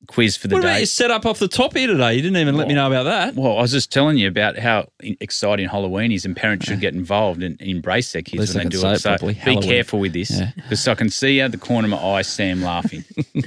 quiz 0.08 0.36
for 0.36 0.48
the 0.48 0.56
What 0.56 0.64
about 0.64 0.74
day. 0.74 0.80
you 0.80 0.86
set 0.86 1.10
up 1.10 1.24
off 1.26 1.38
the 1.38 1.48
top 1.48 1.74
here 1.76 1.86
today? 1.86 2.14
You 2.14 2.22
didn't 2.22 2.36
even 2.38 2.56
let 2.56 2.68
me 2.68 2.74
know 2.74 2.86
about 2.86 3.04
that. 3.04 3.34
Well, 3.34 3.56
I 3.58 3.62
was 3.62 3.70
just 3.72 3.90
telling 3.92 4.18
you 4.18 4.28
about 4.28 4.58
how 4.58 4.88
exciting 5.00 5.68
Halloween 5.68 6.12
is, 6.12 6.24
and 6.24 6.36
parents 6.36 6.66
should 6.66 6.80
get 6.80 6.94
involved 6.94 7.42
and 7.42 7.60
embrace 7.60 8.12
their 8.12 8.22
kids 8.22 8.54
when 8.54 8.64
they 8.64 8.70
do 8.70 8.84
it. 8.86 8.92
it 8.92 8.98
So 9.00 9.10
properly. 9.10 9.34
be 9.34 9.40
Halloween. 9.40 9.62
careful 9.68 10.00
with 10.00 10.12
this, 10.12 10.30
Yeah. 10.30 10.50
because 10.56 10.86
I 10.88 10.94
can 10.94 11.08
see 11.10 11.40
out 11.40 11.50
the 11.52 11.58
corner 11.58 11.86
of 11.86 11.90
my 11.90 12.02
eye 12.18 12.22
Sam 12.22 12.62
laughing. 12.62 13.04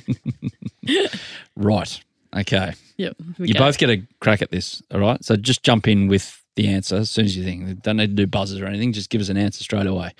Right. 1.56 1.99
Okay. 2.36 2.74
Yep. 2.97 3.16
You 3.39 3.53
both 3.56 3.78
get 3.78 3.89
a 3.89 4.01
crack 4.20 4.41
at 4.41 4.51
this, 4.51 4.82
all 4.93 4.99
right? 4.99 5.24
So 5.24 5.36
just 5.36 5.64
jump 5.64 5.88
in 5.88 6.08
with 6.08 6.43
the 6.56 6.68
answer 6.68 6.97
as 6.97 7.10
soon 7.10 7.26
as 7.26 7.36
you 7.36 7.43
think. 7.43 7.66
They 7.66 7.74
Don't 7.74 7.97
need 7.97 8.08
to 8.08 8.14
do 8.14 8.28
buzzers 8.28 8.60
or 8.62 8.66
anything. 8.66 8.93
Just 8.93 9.10
give 9.10 9.22
us 9.22 9.30
an 9.30 9.38
answer 9.38 9.64
straight 9.64 9.88
away. 9.88 10.14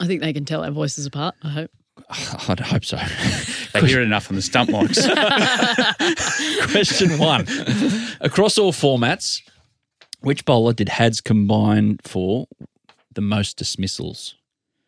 I 0.00 0.06
think 0.06 0.20
they 0.22 0.32
can 0.32 0.44
tell 0.44 0.64
our 0.64 0.70
voices 0.70 1.06
apart. 1.06 1.34
I 1.42 1.48
hope. 1.50 1.70
I'd 2.48 2.60
hope 2.60 2.84
so. 2.84 2.96
They 3.74 3.88
hear 3.88 4.00
it 4.00 4.04
enough 4.04 4.30
on 4.30 4.36
the 4.36 4.42
stump 4.42 4.70
mics. 4.70 5.02
Question 6.70 7.18
one. 7.18 7.46
Across 8.20 8.58
all 8.58 8.72
formats, 8.72 9.42
which 10.20 10.44
bowler 10.44 10.72
did 10.72 10.88
Hads 10.88 11.20
combine 11.20 11.98
for 12.02 12.46
the 13.12 13.20
most 13.20 13.56
dismissals? 13.56 14.36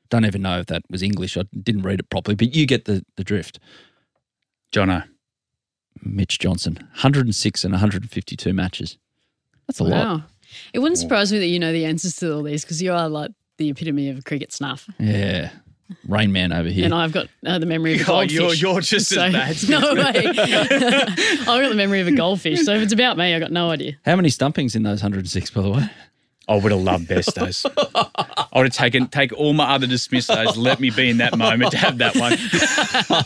Don't 0.09 0.25
even 0.25 0.43
know 0.43 0.61
if 0.61 0.67
that 0.67 0.83
was 0.89 1.03
English. 1.03 1.37
I 1.37 1.43
didn't 1.63 1.83
read 1.83 1.99
it 1.99 2.09
properly, 2.11 2.37
but 2.37 2.55
you 2.55 2.65
get 2.67 2.85
the, 2.85 3.05
the 3.17 3.25
drift. 3.25 3.59
Jono. 4.73 5.05
Mitch 6.03 6.39
Johnson, 6.39 6.75
106 6.93 7.65
and 7.65 7.73
152 7.73 8.53
matches. 8.53 8.99
That's 9.67 9.81
a 9.81 9.85
lot. 9.85 10.23
It 10.73 10.79
wouldn't 10.79 10.99
surprise 10.99 11.33
me 11.33 11.39
that 11.39 11.47
you 11.47 11.59
know 11.59 11.73
the 11.73 11.85
answers 11.85 12.17
to 12.17 12.35
all 12.35 12.43
these 12.43 12.65
because 12.65 12.83
you 12.83 12.93
are 12.93 13.09
like 13.09 13.33
the 13.59 13.71
epitome 13.71 14.11
of 14.11 14.25
cricket 14.25 14.53
snuff. 14.53 14.89
Yeah. 14.99 15.51
Rain 16.09 16.33
Man 16.33 16.53
over 16.53 16.69
here. 16.69 16.85
And 16.85 16.95
I've 16.95 17.13
got 17.13 17.29
uh, 17.47 17.59
the 17.59 17.67
memory 17.67 17.95
of 17.95 18.01
a 18.01 18.05
Oh, 18.13 18.27
goldfish. 18.27 18.33
you're- 18.35 18.55
you're 18.57 18.81
just 18.81 19.13
as 19.13 19.33
bad. 19.33 19.57
No 19.69 19.95
way. 19.95 20.27
I've 20.27 21.47
got 21.47 21.69
the 21.69 21.75
memory 21.77 22.01
of 22.01 22.09
a 22.09 22.13
goldfish. 22.13 22.65
So 22.65 22.73
if 22.75 22.83
it's 22.83 22.93
about 22.93 23.17
me, 23.17 23.35
I've 23.35 23.41
got 23.41 23.53
no 23.53 23.71
idea. 23.71 23.93
How 24.05 24.17
many 24.17 24.29
stumpings 24.31 24.75
in 24.75 24.83
those 24.83 25.03
106, 25.03 25.51
by 25.51 25.63
the 25.63 25.71
way? 25.71 25.91
I 26.49 26.57
would 26.57 26.71
have 26.71 26.81
loved 26.81 27.09
best 27.09 27.35
Bestos. 27.37 27.67
I 27.95 28.59
would 28.59 28.67
have 28.67 28.73
taken 28.73 29.09
take 29.09 29.33
all 29.33 29.53
my 29.53 29.75
other 29.75 29.87
dismissos, 29.89 30.57
let 30.57 30.79
me 30.79 30.91
be 30.91 31.11
in 31.11 31.17
that 31.19 31.37
moment 31.37 31.73
to 31.73 31.77
have 31.77 31.99
that 31.99 32.15
one. 32.17 32.35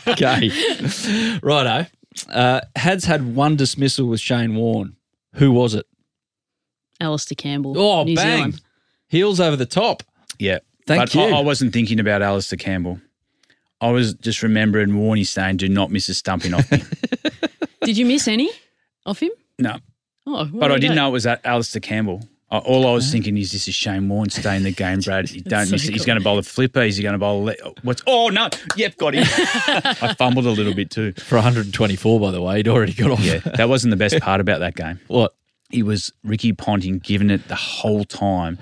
Okay. 0.08 0.50
Righto. 1.42 1.86
Uh, 2.30 2.60
Hads 2.76 3.04
had 3.04 3.34
one 3.36 3.56
dismissal 3.56 4.06
with 4.08 4.20
Shane 4.20 4.54
Warne. 4.54 4.96
Who 5.34 5.52
was 5.52 5.74
it? 5.74 5.86
Alistair 7.00 7.36
Campbell. 7.36 7.78
Oh, 7.78 8.04
New 8.04 8.16
bang. 8.16 8.36
Zealand. 8.38 8.60
Heels 9.08 9.38
over 9.40 9.56
the 9.56 9.66
top. 9.66 10.02
Yeah. 10.38 10.58
Thank 10.90 11.12
but 11.12 11.14
you. 11.14 11.20
I, 11.22 11.38
I 11.38 11.40
wasn't 11.40 11.72
thinking 11.72 12.00
about 12.00 12.20
Alistair 12.20 12.56
Campbell. 12.56 13.00
I 13.80 13.90
was 13.90 14.14
just 14.14 14.42
remembering 14.42 14.90
Warney 14.90 15.24
saying, 15.26 15.58
do 15.58 15.68
not 15.68 15.90
miss 15.92 16.08
a 16.08 16.14
stumping 16.14 16.52
off 16.52 16.70
me. 16.70 16.82
Did 17.84 17.96
you 17.96 18.04
miss 18.04 18.26
any 18.26 18.50
off 19.06 19.20
him? 19.20 19.30
no. 19.58 19.76
Oh, 20.26 20.44
But 20.44 20.70
I 20.70 20.78
didn't 20.78 20.96
know 20.96 21.08
it 21.08 21.12
was 21.12 21.26
A- 21.26 21.40
Alistair 21.46 21.80
Campbell. 21.80 22.22
I- 22.50 22.58
All 22.58 22.86
I 22.86 22.92
was 22.92 23.08
oh. 23.08 23.12
thinking 23.12 23.38
is 23.38 23.52
this 23.52 23.68
is 23.68 23.74
Shane 23.74 24.08
Warne 24.08 24.28
stay 24.30 24.56
in 24.56 24.64
the 24.64 24.70
game, 24.72 25.00
Brad. 25.00 25.30
You 25.32 25.40
don't 25.40 25.66
so 25.66 25.72
miss 25.72 25.88
it. 25.88 25.92
He's 25.92 26.04
going 26.04 26.18
to 26.18 26.24
bowl 26.24 26.38
a 26.38 26.42
flipper. 26.42 26.82
Is 26.82 26.96
he 26.96 27.02
going 27.04 27.14
to 27.14 27.18
bowl 27.18 27.42
a 27.42 27.44
le- 27.44 27.72
what's? 27.82 28.02
Oh 28.06 28.28
no! 28.28 28.48
Yep, 28.76 28.96
got 28.98 29.14
him. 29.14 29.24
I 29.26 30.14
fumbled 30.18 30.44
a 30.46 30.50
little 30.50 30.74
bit 30.74 30.90
too. 30.90 31.12
For 31.12 31.36
124, 31.36 32.20
by 32.20 32.30
the 32.32 32.42
way. 32.42 32.58
He'd 32.58 32.68
already 32.68 32.92
got 32.92 33.12
off. 33.12 33.20
Yeah, 33.20 33.38
that 33.38 33.68
wasn't 33.68 33.92
the 33.92 33.96
best 33.96 34.20
part 34.20 34.40
about 34.40 34.60
that 34.60 34.74
game. 34.74 35.00
What? 35.06 35.34
It 35.72 35.84
was 35.84 36.12
Ricky 36.24 36.52
Ponting 36.52 36.98
giving 36.98 37.30
it 37.30 37.46
the 37.48 37.54
whole 37.54 38.04
time 38.04 38.58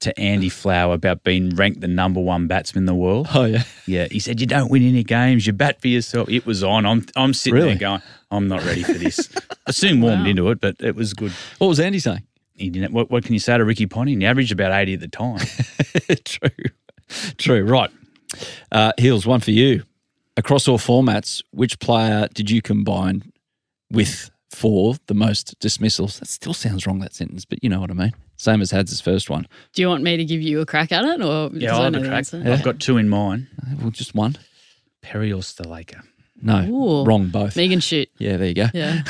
to 0.00 0.18
Andy 0.18 0.48
Flower 0.48 0.94
about 0.94 1.24
being 1.24 1.50
ranked 1.56 1.80
the 1.80 1.88
number 1.88 2.20
one 2.20 2.46
batsman 2.46 2.82
in 2.82 2.86
the 2.86 2.94
world. 2.94 3.28
Oh, 3.34 3.44
yeah. 3.44 3.62
Yeah, 3.86 4.06
he 4.10 4.18
said 4.18 4.40
you 4.40 4.46
don't 4.46 4.70
win 4.70 4.82
any 4.82 5.02
games. 5.04 5.46
You 5.46 5.52
bat 5.52 5.80
for 5.80 5.88
yourself. 5.88 6.28
It 6.28 6.46
was 6.46 6.62
on. 6.62 6.86
I'm 6.86 7.04
I'm 7.16 7.32
sitting 7.34 7.54
Really? 7.54 7.68
there 7.70 7.78
going, 7.78 8.02
I'm 8.30 8.48
not 8.48 8.64
ready 8.64 8.82
for 8.82 8.92
this. 8.94 9.28
I 9.66 9.70
soon 9.72 10.00
warmed 10.00 10.22
Wow. 10.24 10.28
into 10.30 10.50
it, 10.50 10.60
but 10.60 10.76
it 10.80 10.94
was 10.96 11.12
good. 11.14 11.32
What 11.58 11.68
was 11.68 11.80
Andy 11.80 11.98
saying? 11.98 12.22
He 12.54 12.68
didn't. 12.70 12.92
What, 12.92 13.10
what 13.10 13.24
can 13.24 13.32
you 13.32 13.38
say 13.40 13.56
to 13.56 13.64
Ricky 13.64 13.86
Ponting? 13.86 14.20
He 14.20 14.26
averaged 14.26 14.52
about 14.52 14.72
eighty 14.72 14.94
at 14.94 15.00
the 15.00 15.08
time. 15.08 15.38
True. 16.24 16.50
True. 17.38 17.64
Right. 17.64 17.90
Uh, 18.70 18.92
Heels, 18.98 19.26
one 19.26 19.40
for 19.40 19.50
you. 19.50 19.82
Across 20.36 20.68
all 20.68 20.78
formats, 20.78 21.42
which 21.50 21.78
player 21.80 22.28
did 22.32 22.50
you 22.50 22.62
combine 22.62 23.32
with 23.90 24.30
for 24.50 24.94
the 25.06 25.14
most 25.14 25.58
dismissals? 25.58 26.18
That 26.20 26.28
still 26.28 26.54
sounds 26.54 26.86
wrong, 26.86 27.00
that 27.00 27.14
sentence, 27.14 27.44
but 27.44 27.62
you 27.62 27.68
know 27.68 27.80
what 27.80 27.90
I 27.90 27.94
mean. 27.94 28.12
Same 28.40 28.62
as 28.62 28.70
Hads' 28.70 29.00
first 29.02 29.28
one. 29.28 29.46
Do 29.74 29.82
you 29.82 29.88
want 29.88 30.02
me 30.02 30.16
to 30.16 30.24
give 30.24 30.40
you 30.40 30.60
a 30.60 30.66
crack 30.66 30.92
at 30.92 31.04
it, 31.04 31.20
or 31.22 31.50
yeah, 31.52 31.76
I'll 31.76 31.82
have 31.84 31.94
a 31.94 32.00
crack. 32.00 32.12
answer? 32.12 32.42
I've 32.44 32.62
got 32.64 32.80
two 32.80 32.96
in 32.96 33.08
mind. 33.08 33.48
Uh, 33.60 33.74
Well, 33.82 33.90
just 33.90 34.14
one. 34.14 34.36
Perry 35.02 35.30
or 35.32 35.42
Sthalekar. 35.42 36.02
No, 36.42 36.62
Ooh. 36.64 37.04
wrong 37.04 37.28
both. 37.28 37.54
Megan 37.54 37.80
Schutt. 37.80 38.06
Yeah, 38.16 38.38
there 38.38 38.48
you 38.48 38.54
go. 38.54 38.66
Yeah. 38.72 39.02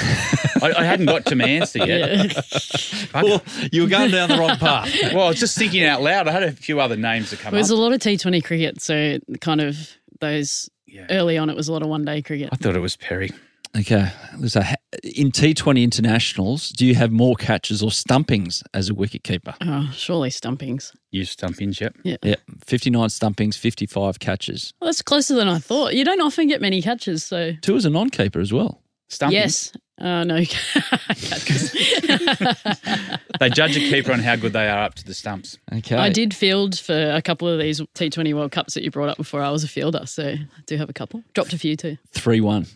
I, 0.60 0.72
I 0.78 0.84
hadn't 0.84 1.06
got 1.06 1.26
to 1.26 1.36
my 1.36 1.44
answer 1.48 1.78
yet. 1.78 2.34
yeah. 2.34 3.22
Well, 3.22 3.40
you 3.70 3.82
were 3.82 3.88
going 3.88 4.10
down 4.10 4.30
the 4.30 4.36
wrong 4.36 4.56
path. 4.56 4.92
Well, 5.14 5.26
I 5.26 5.28
was 5.28 5.38
just 5.38 5.56
thinking 5.56 5.84
out 5.84 6.02
loud. 6.02 6.26
I 6.26 6.32
had 6.32 6.42
a 6.42 6.50
few 6.50 6.80
other 6.80 6.96
names 6.96 7.30
to 7.30 7.36
come 7.36 7.54
There's 7.54 7.70
up. 7.70 7.78
a 7.78 7.80
lot 7.80 7.92
of 7.92 8.00
T20 8.00 8.42
cricket, 8.42 8.80
so 8.82 9.18
kind 9.40 9.60
of 9.60 9.96
those 10.20 10.68
Yeah. 10.88 11.06
early 11.10 11.38
on, 11.38 11.48
it 11.50 11.54
was 11.56 11.68
a 11.68 11.72
lot 11.72 11.82
of 11.82 11.88
one 11.88 12.04
day 12.04 12.20
cricket. 12.20 12.48
I 12.52 12.56
thought 12.56 12.74
it 12.74 12.80
was 12.80 12.96
Perry. 12.96 13.30
Okay. 13.76 14.10
So, 14.46 14.60
in 15.04 15.30
T20 15.30 15.82
internationals, 15.82 16.70
do 16.70 16.84
you 16.84 16.94
have 16.96 17.12
more 17.12 17.36
catches 17.36 17.82
or 17.82 17.90
stumpings 17.90 18.62
as 18.74 18.90
a 18.90 18.94
wicketkeeper? 18.94 19.54
Oh, 19.60 19.90
surely 19.94 20.30
stumpings. 20.30 20.92
You 21.12 21.22
stumpings, 21.24 21.80
yep. 21.80 21.94
Yeah, 22.02 22.34
59 22.66 23.08
stumpings, 23.08 23.56
55 23.56 24.18
catches. 24.18 24.72
Well, 24.80 24.88
that's 24.88 25.02
closer 25.02 25.34
than 25.34 25.46
I 25.48 25.58
thought. 25.58 25.94
You 25.94 26.04
don't 26.04 26.20
often 26.20 26.48
get 26.48 26.60
many 26.60 26.82
catches, 26.82 27.22
so 27.24 27.52
Two 27.62 27.76
as 27.76 27.84
a 27.84 27.90
non 27.90 28.10
keeper 28.10 28.40
as 28.40 28.52
well. 28.52 28.82
Stumpings. 29.08 29.32
yes. 29.32 29.72
Uh, 30.00 30.24
no 30.24 30.42
catches. 30.44 31.76
They 33.40 33.48
judge 33.48 33.74
a 33.76 33.80
keeper 33.80 34.12
on 34.12 34.18
how 34.20 34.36
good 34.36 34.52
they 34.52 34.68
are 34.68 34.82
up 34.82 34.94
to 34.96 35.04
the 35.04 35.14
stumps. 35.14 35.56
Okay. 35.72 35.96
I 35.96 36.10
did 36.10 36.34
field 36.34 36.78
for 36.78 37.10
a 37.12 37.22
couple 37.22 37.48
of 37.48 37.58
these 37.58 37.80
T20 37.80 38.34
World 38.34 38.52
Cups 38.52 38.74
that 38.74 38.82
you 38.82 38.90
brought 38.90 39.08
up 39.08 39.16
before. 39.16 39.40
I 39.42 39.50
was 39.50 39.64
a 39.64 39.68
fielder, 39.68 40.04
so 40.04 40.24
I 40.24 40.46
do 40.66 40.76
have 40.76 40.90
a 40.90 40.92
couple. 40.92 41.22
Dropped 41.32 41.54
a 41.54 41.58
few 41.58 41.74
too. 41.74 41.96
3 42.12 42.40
1. 42.42 42.66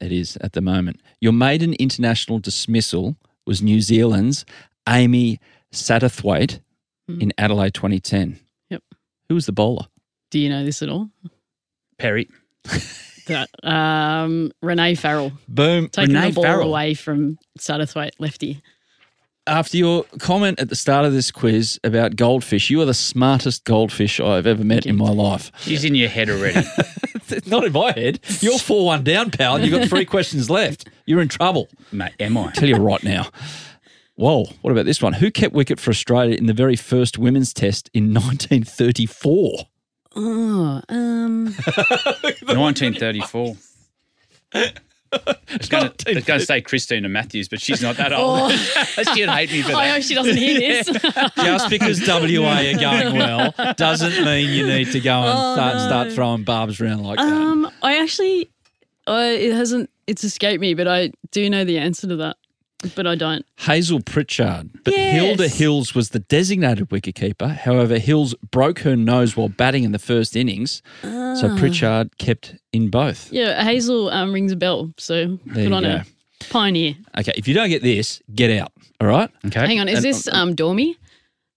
It 0.00 0.12
is 0.12 0.36
at 0.40 0.52
the 0.54 0.60
moment. 0.60 1.00
Your 1.20 1.32
maiden 1.32 1.74
international 1.74 2.38
dismissal 2.38 3.16
was 3.46 3.62
New 3.62 3.80
Zealand's 3.80 4.44
Amy 4.88 5.38
Satterthwaite 5.72 6.60
in 7.08 7.32
Adelaide 7.38 7.74
2010. 7.74 8.38
Yep. 8.70 8.82
Who 9.28 9.34
was 9.34 9.46
the 9.46 9.52
bowler? 9.52 9.86
Do 10.30 10.38
you 10.38 10.48
know 10.48 10.64
this 10.64 10.80
at 10.82 10.88
all? 10.88 11.10
Perry. 11.98 12.28
That 13.26 13.48
um, 13.62 14.50
Renee 14.60 14.96
Farrell 14.96 15.30
Boom. 15.46 15.88
taking 15.88 16.16
Renee 16.16 16.30
the 16.30 16.34
ball 16.34 16.42
Farrell. 16.44 16.68
away 16.68 16.94
from 16.94 17.38
Satterthwaite 17.60 18.12
lefty. 18.18 18.60
After 19.50 19.76
your 19.76 20.04
comment 20.20 20.60
at 20.60 20.68
the 20.68 20.76
start 20.76 21.04
of 21.04 21.12
this 21.12 21.32
quiz 21.32 21.80
about 21.82 22.14
goldfish, 22.14 22.70
you 22.70 22.80
are 22.82 22.84
the 22.84 22.94
smartest 22.94 23.64
goldfish 23.64 24.20
I've 24.20 24.46
ever 24.46 24.62
met 24.62 24.86
in 24.86 24.96
my 24.96 25.10
life. 25.10 25.50
She's 25.62 25.84
in 25.84 25.96
your 25.96 26.08
head 26.08 26.30
already. 26.30 26.64
Not 27.46 27.64
in 27.64 27.72
my 27.72 27.90
head. 27.90 28.20
You're 28.38 28.60
4 28.60 28.86
1 28.86 29.02
down, 29.02 29.32
pal. 29.32 29.56
and 29.56 29.64
You've 29.64 29.76
got 29.76 29.88
three 29.88 30.04
questions 30.04 30.50
left. 30.50 30.88
You're 31.04 31.20
in 31.20 31.26
trouble. 31.26 31.68
Mate, 31.90 32.12
am 32.20 32.38
I? 32.38 32.52
tell 32.52 32.68
you 32.68 32.76
right 32.76 33.02
now. 33.02 33.26
Whoa, 34.14 34.44
what 34.62 34.70
about 34.70 34.84
this 34.84 35.02
one? 35.02 35.14
Who 35.14 35.32
kept 35.32 35.52
wicket 35.52 35.80
for 35.80 35.90
Australia 35.90 36.36
in 36.36 36.46
the 36.46 36.52
very 36.54 36.76
first 36.76 37.18
women's 37.18 37.52
test 37.52 37.90
in 37.92 38.14
1934? 38.14 39.66
Oh, 40.14 40.80
um, 40.88 41.46
1934. 42.46 43.56
It's 45.12 45.68
going 45.68 45.90
to 45.98 46.40
say 46.40 46.60
Christina 46.60 47.08
Matthews, 47.08 47.48
but 47.48 47.60
she's 47.60 47.82
not 47.82 47.96
that 47.96 48.12
old. 48.12 48.52
She'd 49.14 49.28
hate 49.28 49.50
me 49.50 49.62
for 49.62 49.74
I 49.74 49.86
that. 49.88 49.94
hope 49.94 50.02
she 50.04 50.14
doesn't 50.14 50.36
hear 50.36 50.60
this. 50.84 50.86
Just 51.36 51.68
because 51.70 52.00
WA 52.06 52.58
are 52.60 52.74
going 52.78 53.16
well 53.16 53.52
doesn't 53.76 54.24
mean 54.24 54.50
you 54.50 54.66
need 54.66 54.92
to 54.92 55.00
go 55.00 55.12
and 55.20 55.28
Oh, 55.38 55.54
start, 55.54 55.74
no. 55.74 55.86
start 55.86 56.12
throwing 56.12 56.44
barbs 56.44 56.80
around 56.80 57.02
like 57.02 57.18
that. 57.18 57.26
um, 57.26 57.70
I 57.82 58.00
actually, 58.00 58.50
I 59.06 59.24
it 59.30 59.52
hasn't, 59.52 59.90
it's 60.06 60.22
escaped 60.24 60.60
me, 60.60 60.74
but 60.74 60.86
I 60.86 61.10
do 61.32 61.50
know 61.50 61.64
the 61.64 61.78
answer 61.78 62.06
to 62.08 62.16
that, 62.16 62.36
but 62.94 63.06
I 63.06 63.14
don't. 63.14 63.44
Hazel 63.58 64.00
Pritchard. 64.00 64.70
But 64.84 64.94
Yes. 64.94 65.12
Hilda 65.14 65.48
Hills 65.48 65.94
was 65.94 66.10
the 66.10 66.20
designated 66.20 66.88
wicketkeeper. 66.90 67.54
However, 67.56 67.98
Hills 67.98 68.34
broke 68.50 68.80
her 68.80 68.96
nose 68.96 69.36
while 69.36 69.48
batting 69.48 69.84
in 69.84 69.92
the 69.92 69.98
first 69.98 70.36
innings. 70.36 70.82
Ah. 71.04 71.34
So 71.34 71.56
Pritchard 71.56 72.16
kept 72.18 72.54
in 72.72 72.88
both. 72.88 73.32
Yeah, 73.32 73.62
Hazel 73.64 74.08
um, 74.10 74.32
rings 74.32 74.52
a 74.52 74.56
bell, 74.56 74.92
so 74.96 75.38
There 75.46 75.64
good 75.64 75.72
on 75.72 75.82
go. 75.82 75.88
her. 75.98 76.04
Pioneer. 76.48 76.94
Okay, 77.18 77.32
if 77.36 77.46
you 77.46 77.52
don't 77.54 77.68
get 77.68 77.82
this, 77.82 78.22
get 78.34 78.50
out. 78.58 78.72
All 79.00 79.06
right? 79.08 79.30
Okay. 79.46 79.60
Hang 79.60 79.78
on, 79.80 79.88
is 79.88 79.96
And- 79.96 80.04
this 80.04 80.28
um 80.32 80.54
Dormy? 80.54 80.96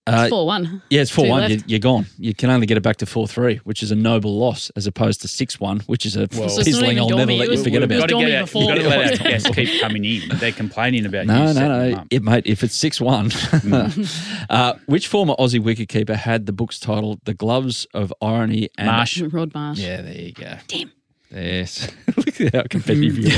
Uh, 0.06 0.24
It's 0.24 0.30
4 0.32 0.46
1. 0.46 0.82
Yeah, 0.90 1.02
it's 1.02 1.12
4 1.12 1.24
Two 1.26 1.32
1. 1.32 1.42
left. 1.42 1.54
You, 1.54 1.62
you're 1.68 1.80
gone. 1.80 2.06
You 2.20 2.34
can 2.34 2.50
only 2.50 2.68
get 2.68 2.76
it 2.76 2.82
back 2.82 2.98
to 2.98 3.06
4 3.06 3.26
3, 3.26 3.58
which 3.64 3.82
is 3.82 3.90
a 3.92 3.96
noble 3.96 4.38
loss, 4.38 4.70
as 4.76 4.86
opposed 4.86 5.22
to 5.22 5.30
6 5.30 5.60
1, 5.62 5.80
which 5.82 6.06
is 6.06 6.18
a 6.18 6.28
Well- 6.34 6.50
So 6.50 6.60
it's 6.60 6.72
not 6.72 6.82
pizzling 6.82 7.00
I'll 7.00 7.10
never 7.10 7.32
let 7.32 7.50
you 7.50 7.64
forget 7.64 7.82
it 7.82 7.86
about. 7.86 7.96
was 7.96 8.02
Got 8.02 8.08
to 8.08 8.14
Dormy 8.16 8.26
get 8.32 8.42
out, 8.42 8.54
you've 8.54 8.68
got 8.68 8.76
to 8.76 8.90
let 8.90 9.22
our 9.22 9.30
guests 9.30 9.50
keep 9.56 9.80
coming 9.82 10.04
in. 10.04 10.22
They're 10.40 10.52
complaining 10.52 11.06
about 11.06 11.26
No, 11.28 11.34
you. 11.34 11.40
no, 11.46 11.54
setting 11.54 11.96
no. 11.96 12.04
It, 12.10 12.22
mate, 12.24 12.44
if 12.46 12.64
it's 12.64 12.76
6 12.76 13.00
1. 13.00 13.32
uh, 14.50 14.74
which 14.88 15.08
former 15.08 15.36
Aussie 15.40 15.62
wicketkeeper 15.62 16.16
had 16.16 16.48
the 16.48 16.54
book's 16.54 16.80
title 16.80 17.18
The 17.24 17.34
Gloves 17.34 17.88
of 17.94 18.14
Irony 18.22 18.70
and. 18.78 18.88
Marsh. 18.88 19.22
Rod 19.22 19.54
Marsh. 19.54 19.80
Yeah, 19.80 20.02
there 20.02 20.14
you 20.22 20.34
go. 20.34 20.56
Damn. 20.68 20.92
Yes. 21.32 21.90
Look 22.18 22.42
at 22.42 22.54
how 22.54 22.64
competitive 22.70 23.18
you 23.18 23.32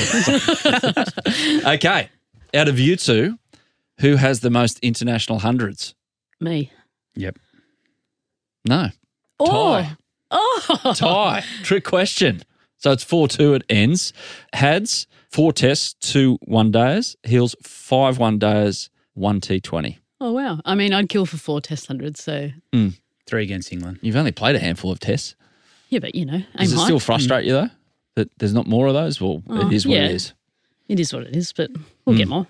are. 1.66 1.74
okay. 1.76 2.10
Out 2.56 2.68
of 2.68 2.80
you 2.80 2.96
two, 2.96 3.38
who 4.00 4.16
has 4.16 4.40
the 4.40 4.50
most 4.50 4.80
international 4.80 5.40
hundreds? 5.40 5.94
Me. 6.40 6.72
Yep. 7.16 7.38
No. 8.68 8.90
Oh. 9.40 9.46
Tie. 9.82 9.98
Oh. 10.32 10.94
Tie. 10.96 11.44
Trick 11.64 11.84
question. 11.84 12.42
So 12.78 12.92
it's 12.92 13.04
4 13.04 13.28
2 13.28 13.54
it 13.56 13.64
ends. 13.70 14.14
Hads, 14.54 15.08
four 15.30 15.52
tests, 15.54 15.94
two 16.00 16.38
one 16.44 16.72
days. 16.72 17.16
Heels, 17.24 17.56
five 17.64 18.18
one 18.20 18.38
days, 18.38 18.90
one 19.14 19.40
T20. 19.42 19.98
Oh, 20.22 20.32
wow. 20.34 20.60
I 20.66 20.76
mean, 20.76 20.94
I'd 20.94 21.10
kill 21.10 21.26
for 21.26 21.38
four 21.38 21.62
test 21.62 21.88
hundreds, 21.88 22.24
so 22.24 22.50
Three 23.28 23.44
against 23.44 23.72
England. 23.74 24.00
You've 24.02 24.16
only 24.18 24.32
played 24.32 24.56
a 24.56 24.60
handful 24.60 24.92
of 24.92 25.00
tests. 25.00 25.36
yeah, 25.90 26.00
but 26.00 26.14
you 26.16 26.26
know, 26.26 26.44
Does 26.58 26.74
it 26.74 26.78
high. 26.78 26.84
still 26.84 27.00
frustrate 27.00 27.46
you, 27.46 27.54
though, 27.54 27.70
that 28.16 28.30
there's 28.38 28.54
not 28.54 28.68
more 28.68 28.86
of 28.88 28.94
those? 28.94 29.20
Well, 29.20 29.42
Oh, 29.50 29.68
it 29.68 29.74
is 29.74 29.88
what 29.88 29.98
yeah. 29.98 30.06
it 30.06 30.12
is. 30.12 30.34
It 30.88 31.00
is 31.00 31.12
what 31.12 31.24
it 31.24 31.36
is, 31.36 31.52
but 31.54 31.72
we'll 32.06 32.14
Hmm. 32.14 32.18
get 32.20 32.28
more. 32.28 32.48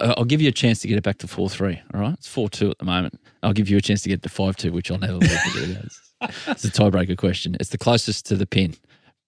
I'll 0.00 0.24
give 0.24 0.40
you 0.40 0.48
a 0.48 0.52
chance 0.52 0.80
to 0.80 0.88
get 0.88 0.96
it 0.98 1.02
back 1.04 1.18
to 1.18 1.28
4 1.28 1.48
3. 1.50 1.80
All 1.94 2.00
right. 2.00 2.14
It's 2.14 2.28
4 2.28 2.48
2 2.48 2.70
at 2.70 2.78
the 2.78 2.84
moment. 2.84 3.20
I'll 3.42 3.52
give 3.52 3.68
you 3.68 3.76
a 3.76 3.80
chance 3.80 4.02
to 4.02 4.08
get 4.08 4.16
it 4.16 4.22
to 4.22 4.28
5 4.28 4.56
2, 4.56 4.72
which 4.72 4.90
I'll 4.90 4.98
never 4.98 5.14
let 5.18 5.30
you 5.30 5.50
forget. 5.50 5.68
It's- 5.70 5.98
It's 6.46 6.64
a 6.64 6.70
tiebreaker 6.70 7.16
question. 7.16 7.56
It's 7.58 7.70
the 7.70 7.78
closest 7.78 8.26
to 8.26 8.36
the 8.36 8.46
pin, 8.46 8.76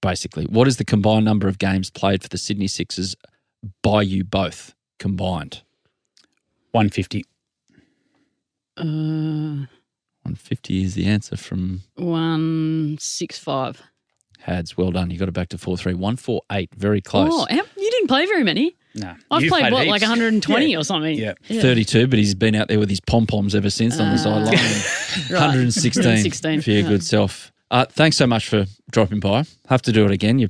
basically. 0.01 0.45
What 0.47 0.69
is 0.69 0.77
the 0.77 0.85
combined 0.85 1.25
number 1.25 1.49
of 1.49 1.59
games 1.59 1.91
played 1.91 2.23
for 2.23 2.29
the 2.29 2.39
Sydney 2.39 2.69
Sixers 2.69 3.17
by 3.83 4.03
you 4.03 4.23
both 4.23 4.75
combined? 5.01 5.63
150. 6.71 7.25
Uh, 8.77 9.67
150 10.23 10.83
is 10.85 10.95
the 10.95 11.07
answer 11.07 11.37
from 11.37 11.83
one 11.97 12.97
six 13.01 13.39
five. 13.39 13.83
Hads. 14.41 14.77
Well 14.77 14.91
done. 14.91 15.11
You 15.11 15.19
got 15.19 15.29
it 15.29 15.33
back 15.35 15.49
to 15.51 15.59
4 15.59 15.77
3. 15.77 15.95
148. 15.95 16.75
Very 16.77 17.01
close. 17.01 17.31
Oh, 17.33 17.47
you 17.51 17.91
didn't 17.91 18.09
play 18.09 18.27
very 18.27 18.45
many. 18.45 18.77
No. 18.97 19.15
I've 19.31 19.43
You've 19.43 19.51
played, 19.51 19.73
what, 19.73 19.83
heaps. 19.83 19.91
like 19.91 20.03
120 20.03 20.67
Yeah. 20.73 20.79
or 20.79 20.85
something. 20.85 21.19
Yeah. 21.19 21.35
32, 21.49 22.07
but 22.07 22.19
he's 22.19 22.35
been 22.35 22.55
out 22.55 22.69
there 22.69 22.79
with 22.79 22.89
his 22.91 23.01
pom 23.01 23.27
poms 23.27 23.55
ever 23.55 23.71
since 23.71 23.99
on 23.99 24.11
the 24.13 24.19
sideline. 24.19 24.55
Right. 25.31 25.41
116, 25.41 26.03
116, 26.03 26.61
for 26.63 26.71
your 26.71 26.81
yeah. 26.83 26.89
good 26.89 27.03
self. 27.05 27.53
Uh, 27.71 27.85
thanks 27.87 28.17
so 28.17 28.27
much 28.27 28.49
for 28.49 28.67
dropping 28.91 29.21
by. 29.21 29.45
Have 29.69 29.81
to 29.83 29.93
do 29.93 30.05
it 30.05 30.11
again. 30.11 30.39
You 30.39 30.49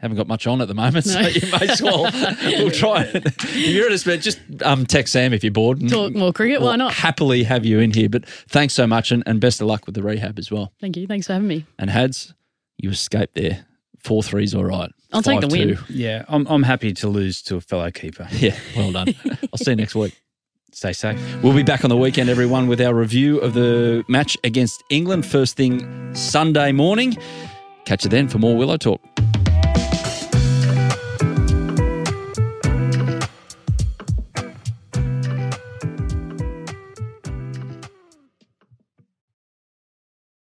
haven't 0.00 0.16
got 0.16 0.28
much 0.28 0.46
on 0.46 0.60
at 0.60 0.68
the 0.68 0.74
moment, 0.74 1.04
so 1.04 1.18
you 1.20 1.40
may 1.50 1.68
as 1.68 1.82
well. 1.82 2.02
we'll 2.44 2.70
try. 2.70 3.02
it. 3.02 3.26
If 3.26 3.56
you're 3.56 3.86
at 3.86 3.92
a 3.92 3.98
spare, 3.98 4.16
just 4.16 4.38
um, 4.62 4.86
text 4.86 5.12
Sam 5.12 5.32
if 5.32 5.42
you're 5.44 5.52
bored. 5.52 5.80
and 5.80 5.90
Talk 5.90 6.14
more 6.14 6.32
cricket, 6.32 6.60
why 6.60 6.68
we'll 6.68 6.76
not? 6.78 6.94
Happily 6.94 7.42
have 7.44 7.64
you 7.64 7.80
in 7.80 7.92
here. 7.92 8.08
But 8.08 8.26
thanks 8.48 8.72
so 8.74 8.86
much, 8.86 9.10
and, 9.12 9.22
and 9.26 9.40
best 9.40 9.60
of 9.60 9.66
luck 9.66 9.86
with 9.86 9.94
the 9.94 10.02
rehab 10.02 10.38
as 10.38 10.50
well. 10.50 10.72
Thank 10.80 10.96
you. 10.96 11.06
Thanks 11.06 11.26
for 11.26 11.32
having 11.34 11.48
me. 11.48 11.66
And 11.78 11.90
Hads, 11.90 12.34
you 12.78 12.90
escaped 12.90 13.34
there. 13.34 13.66
Four 14.04 14.22
threes, 14.22 14.54
all 14.54 14.64
right. 14.64 14.90
I'll 15.12 15.22
take 15.22 15.40
the 15.40 15.48
win. 15.48 15.70
5-2. 15.70 15.84
Yeah, 15.88 16.24
I'm, 16.28 16.46
I'm 16.46 16.62
happy 16.62 16.92
to 16.92 17.08
lose 17.08 17.40
to 17.42 17.56
a 17.56 17.60
fellow 17.60 17.90
keeper. 17.90 18.28
Yeah, 18.32 18.54
well 18.76 18.92
done. 18.92 19.14
I'll 19.52 19.58
see 19.58 19.70
you 19.70 19.76
next 19.76 19.94
week. 19.94 20.20
Stay 20.72 20.92
safe. 20.92 21.18
We'll 21.42 21.54
be 21.54 21.62
back 21.62 21.84
on 21.84 21.88
the 21.90 21.96
weekend, 21.96 22.28
everyone, 22.28 22.66
with 22.68 22.80
our 22.80 22.92
review 22.94 23.38
of 23.38 23.54
the 23.54 24.04
match 24.08 24.36
against 24.44 24.82
England 24.90 25.24
first 25.24 25.56
thing 25.56 26.14
Sunday 26.14 26.72
morning. 26.72 27.16
Catch 27.86 28.04
you 28.04 28.10
then 28.10 28.28
for 28.28 28.38
more 28.38 28.56
Willow 28.56 28.76
Talk. 28.76 29.00